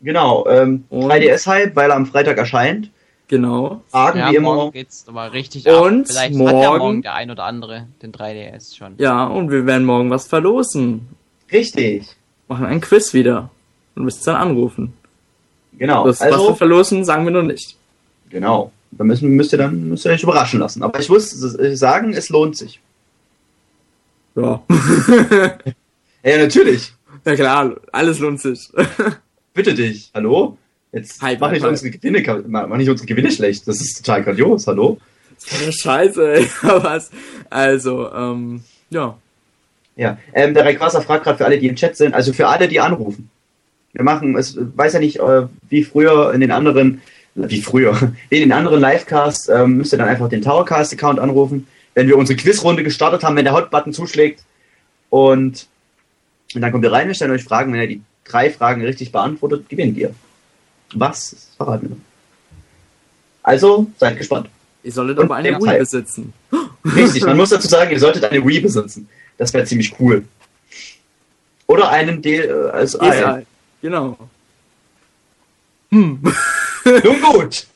Genau, 0.00 0.46
ähm, 0.48 0.84
3DS-Hype, 0.90 1.74
weil 1.74 1.90
er 1.90 1.96
am 1.96 2.06
Freitag 2.06 2.36
erscheint. 2.38 2.90
Genau. 3.28 3.82
Fragen 3.88 4.18
ja, 4.20 4.30
wie 4.30 4.36
immer. 4.36 4.54
Morgen 4.54 4.72
geht's 4.72 5.04
aber 5.08 5.32
richtig 5.32 5.66
und 5.66 6.02
ab. 6.02 6.06
Vielleicht 6.06 6.34
morgen, 6.34 6.56
hat 6.56 6.62
ja 6.62 6.78
morgen 6.78 7.02
der 7.02 7.14
ein 7.14 7.30
oder 7.30 7.44
andere 7.44 7.88
den 8.02 8.12
3DS 8.12 8.76
schon. 8.76 8.94
Ja, 8.98 9.24
und 9.24 9.50
wir 9.50 9.66
werden 9.66 9.84
morgen 9.84 10.10
was 10.10 10.28
verlosen. 10.28 11.08
Richtig. 11.50 12.08
Machen 12.46 12.66
ein 12.66 12.80
Quiz 12.80 13.14
wieder. 13.14 13.50
Und 13.96 14.04
müsst 14.04 14.26
dann 14.26 14.36
anrufen. 14.36 14.92
Genau. 15.78 16.06
Das, 16.06 16.20
also, 16.20 16.38
was 16.38 16.48
wir 16.48 16.54
verlosen, 16.56 17.04
sagen 17.04 17.24
wir 17.24 17.32
noch 17.32 17.42
nicht. 17.42 17.76
Genau. 18.30 18.70
Da 18.98 19.04
müssen, 19.04 19.30
müsst 19.30 19.52
ihr 19.52 19.58
dann 19.58 19.88
müsst 19.88 20.06
ihr 20.06 20.12
euch 20.12 20.22
überraschen 20.22 20.60
lassen. 20.60 20.82
Aber 20.82 20.98
ich 21.00 21.08
muss 21.08 21.30
sagen, 21.30 22.12
es 22.12 22.28
lohnt 22.28 22.56
sich. 22.56 22.80
Ja. 24.38 24.62
ja, 26.22 26.36
natürlich. 26.36 26.92
Ja 27.24 27.34
klar, 27.34 27.76
alles 27.90 28.18
lohnt 28.18 28.38
sich. 28.38 28.68
Bitte 29.54 29.72
dich, 29.72 30.10
hallo? 30.12 30.58
Jetzt 30.92 31.22
halt, 31.22 31.40
mach, 31.40 31.50
nicht 31.50 31.62
halt. 31.62 31.70
unsere 31.70 31.90
Gewinne, 31.90 32.44
mach 32.46 32.76
nicht 32.76 32.90
unsere 32.90 33.06
Gewinne 33.06 33.30
schlecht. 33.30 33.66
Das 33.66 33.80
ist 33.80 33.96
total 33.96 34.24
grandios, 34.24 34.66
hallo? 34.66 34.98
Scheiße, 35.38 36.34
ey. 36.34 36.46
Was? 36.62 37.10
Also, 37.48 38.12
ähm, 38.12 38.62
ja. 38.90 39.16
Ja, 39.96 40.18
ähm, 40.34 40.52
der 40.52 40.64
Rayquaza 40.66 41.00
fragt 41.00 41.24
gerade 41.24 41.38
für 41.38 41.46
alle, 41.46 41.58
die 41.58 41.68
im 41.68 41.76
Chat 41.76 41.96
sind, 41.96 42.14
also 42.14 42.34
für 42.34 42.48
alle, 42.48 42.68
die 42.68 42.80
anrufen. 42.80 43.30
Wir 43.94 44.04
machen, 44.04 44.36
es 44.36 44.58
weiß 44.58 44.92
ja 44.92 45.00
nicht, 45.00 45.18
äh, 45.20 45.46
wie 45.70 45.82
früher 45.82 46.34
in 46.34 46.42
den 46.42 46.50
anderen, 46.50 47.00
wie 47.36 47.62
früher, 47.62 48.12
in 48.30 48.40
den 48.40 48.52
anderen 48.52 48.80
Livecasts 48.80 49.48
ähm, 49.48 49.78
müsst 49.78 49.92
ihr 49.92 49.98
dann 49.98 50.08
einfach 50.08 50.28
den 50.28 50.42
Towercast-Account 50.42 51.20
anrufen 51.20 51.66
wenn 51.96 52.08
wir 52.08 52.18
unsere 52.18 52.36
Quizrunde 52.36 52.84
gestartet 52.84 53.24
haben, 53.24 53.36
wenn 53.36 53.46
der 53.46 53.54
Hot-Button 53.54 53.94
zuschlägt 53.94 54.44
und, 55.08 55.66
und 56.54 56.60
dann 56.60 56.70
kommt 56.70 56.84
ihr 56.84 56.92
rein, 56.92 57.08
wir 57.08 57.14
stellen 57.14 57.30
euch 57.30 57.42
Fragen, 57.42 57.72
wenn 57.72 57.80
ihr 57.80 57.88
die 57.88 58.02
drei 58.22 58.50
Fragen 58.50 58.84
richtig 58.84 59.12
beantwortet, 59.12 59.68
gewinnt 59.70 59.96
ihr. 59.96 60.14
Was? 60.92 61.30
Das 61.30 61.48
verraten 61.56 61.88
wir. 61.88 61.96
Also, 63.42 63.86
seid 63.96 64.18
gespannt. 64.18 64.50
Ihr 64.82 64.92
solltet 64.92 65.18
aber 65.18 65.36
eine 65.36 65.58
Wii 65.58 65.78
besitzen. 65.78 66.34
Richtig, 66.84 67.24
man 67.24 67.36
muss 67.38 67.48
dazu 67.48 67.66
sagen, 67.66 67.90
ihr 67.90 67.98
solltet 67.98 68.24
eine 68.24 68.46
Wii 68.46 68.60
besitzen. 68.60 69.08
Das 69.38 69.54
wäre 69.54 69.64
ziemlich 69.64 69.98
cool. 69.98 70.24
Oder 71.66 71.88
einen 71.88 72.20
D 72.20 72.40
äh, 72.40 72.70
als 72.70 73.00
Ei. 73.00 73.46
Genau. 73.80 74.18
Hm. 75.90 76.20
Nun 77.04 77.20
gut. 77.20 77.66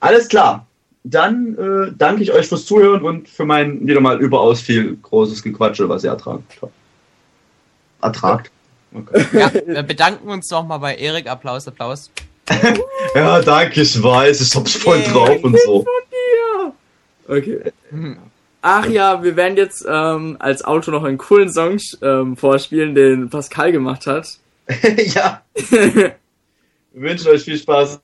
Alles 0.00 0.28
klar 0.28 0.66
dann 1.04 1.56
äh, 1.56 1.92
danke 1.96 2.22
ich 2.22 2.32
euch 2.32 2.46
fürs 2.46 2.66
Zuhören 2.66 3.02
und 3.02 3.28
für 3.28 3.44
mein 3.44 3.86
wieder 3.86 4.00
mal 4.00 4.20
überaus 4.20 4.60
viel 4.60 4.96
großes 4.96 5.42
Gequatsche, 5.42 5.88
was 5.88 6.04
ihr 6.04 6.10
ertragt. 6.10 6.42
Ertragt? 8.02 8.50
Okay. 8.92 9.26
Ja, 9.32 9.52
wir 9.66 9.82
bedanken 9.82 10.28
uns 10.28 10.50
nochmal 10.50 10.78
bei 10.78 10.96
Erik. 10.96 11.28
Applaus, 11.28 11.66
Applaus. 11.68 12.10
ja, 13.14 13.40
danke, 13.40 13.82
ich 13.82 14.02
weiß, 14.02 14.40
ich 14.40 14.54
hab's 14.54 14.74
voll 14.74 14.98
yeah. 14.98 15.12
drauf 15.12 15.44
und 15.44 15.58
so. 15.60 15.86
Okay. 17.28 17.72
Ach 18.60 18.86
ja, 18.86 19.22
wir 19.22 19.36
werden 19.36 19.56
jetzt 19.56 19.86
ähm, 19.88 20.36
als 20.40 20.64
Auto 20.64 20.90
noch 20.90 21.04
einen 21.04 21.16
coolen 21.16 21.50
Song 21.50 21.78
ähm, 22.02 22.36
vorspielen, 22.36 22.96
den 22.96 23.30
Pascal 23.30 23.70
gemacht 23.70 24.06
hat. 24.08 24.38
ja. 25.14 25.42
wir 25.54 26.12
wünschen 26.92 27.28
euch 27.28 27.44
viel 27.44 27.56
Spaß. 27.56 28.00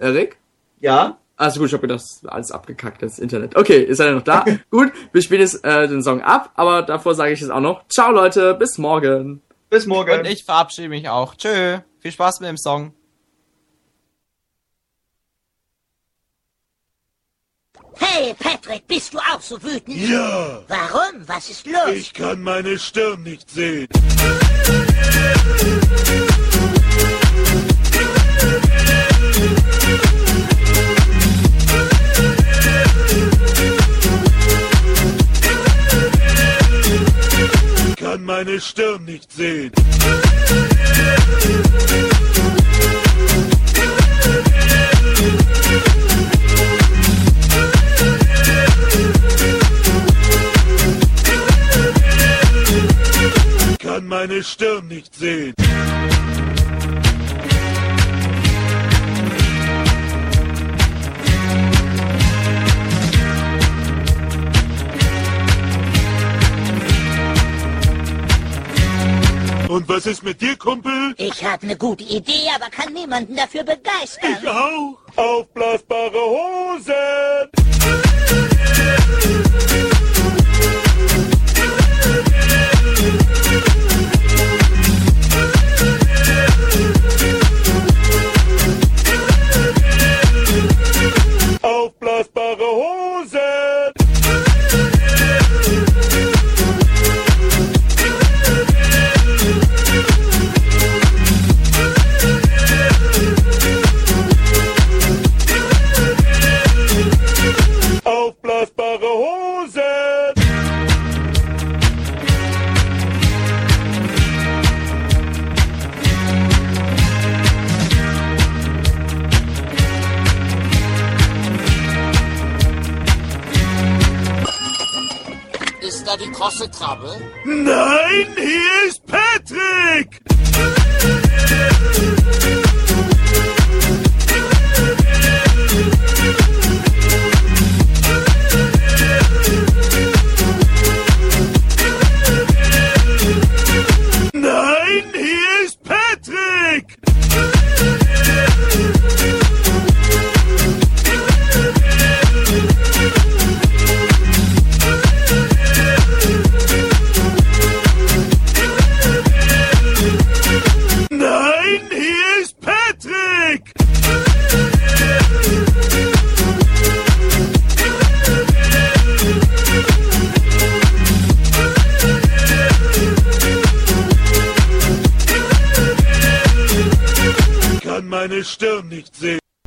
Erik? 0.00 0.38
Ja? 0.80 1.18
Also 1.36 1.60
gut, 1.60 1.68
ich 1.68 1.72
habe 1.72 1.86
gedacht, 1.86 2.04
alles 2.26 2.50
abgekackt, 2.50 3.02
das 3.02 3.18
Internet. 3.18 3.56
Okay, 3.56 3.82
ist 3.82 3.98
er 3.98 4.12
noch 4.12 4.22
da? 4.22 4.44
gut, 4.70 4.92
wir 5.12 5.22
spielen 5.22 5.40
jetzt 5.40 5.64
äh, 5.64 5.88
den 5.88 6.02
Song 6.02 6.22
ab, 6.22 6.50
aber 6.54 6.82
davor 6.82 7.14
sage 7.14 7.32
ich 7.32 7.40
jetzt 7.40 7.50
auch 7.50 7.60
noch, 7.60 7.86
ciao 7.88 8.10
Leute, 8.10 8.54
bis 8.54 8.78
morgen. 8.78 9.42
Bis 9.70 9.86
morgen. 9.86 10.20
Und 10.20 10.26
ich 10.26 10.44
verabschiede 10.44 10.88
mich 10.88 11.08
auch. 11.08 11.34
Tschö, 11.36 11.78
viel 12.00 12.12
Spaß 12.12 12.40
mit 12.40 12.48
dem 12.48 12.58
Song. 12.58 12.92
Hey, 17.94 18.34
Patrick, 18.38 18.86
bist 18.86 19.14
du 19.14 19.18
auch 19.18 19.40
so 19.40 19.62
wütend? 19.62 19.96
Ja. 19.96 20.62
Warum? 20.68 21.26
Was 21.26 21.50
ist 21.50 21.66
los? 21.66 21.94
Ich 21.94 22.12
kann 22.12 22.42
meine 22.42 22.78
Stirn 22.78 23.22
nicht 23.22 23.48
sehen. 23.50 23.88
kann 38.10 38.24
meine 38.24 38.60
Stirn 38.60 39.04
nicht 39.04 39.30
sehen. 39.30 39.70
Kann 53.78 54.08
meine 54.08 54.42
Stirn 54.42 54.88
nicht 54.88 55.14
sehen. 55.14 55.54
Und 69.70 69.88
was 69.88 70.04
ist 70.04 70.24
mit 70.24 70.40
dir, 70.40 70.56
Kumpel? 70.56 71.14
Ich 71.16 71.44
habe 71.44 71.62
eine 71.62 71.76
gute 71.76 72.02
Idee, 72.02 72.50
aber 72.56 72.68
kann 72.70 72.92
niemanden 72.92 73.36
dafür 73.36 73.62
begeistern. 73.62 74.36
Ich 74.42 74.48
auch. 74.48 74.98
Aufblasbare 75.14 76.18
Hosen. 76.18 76.92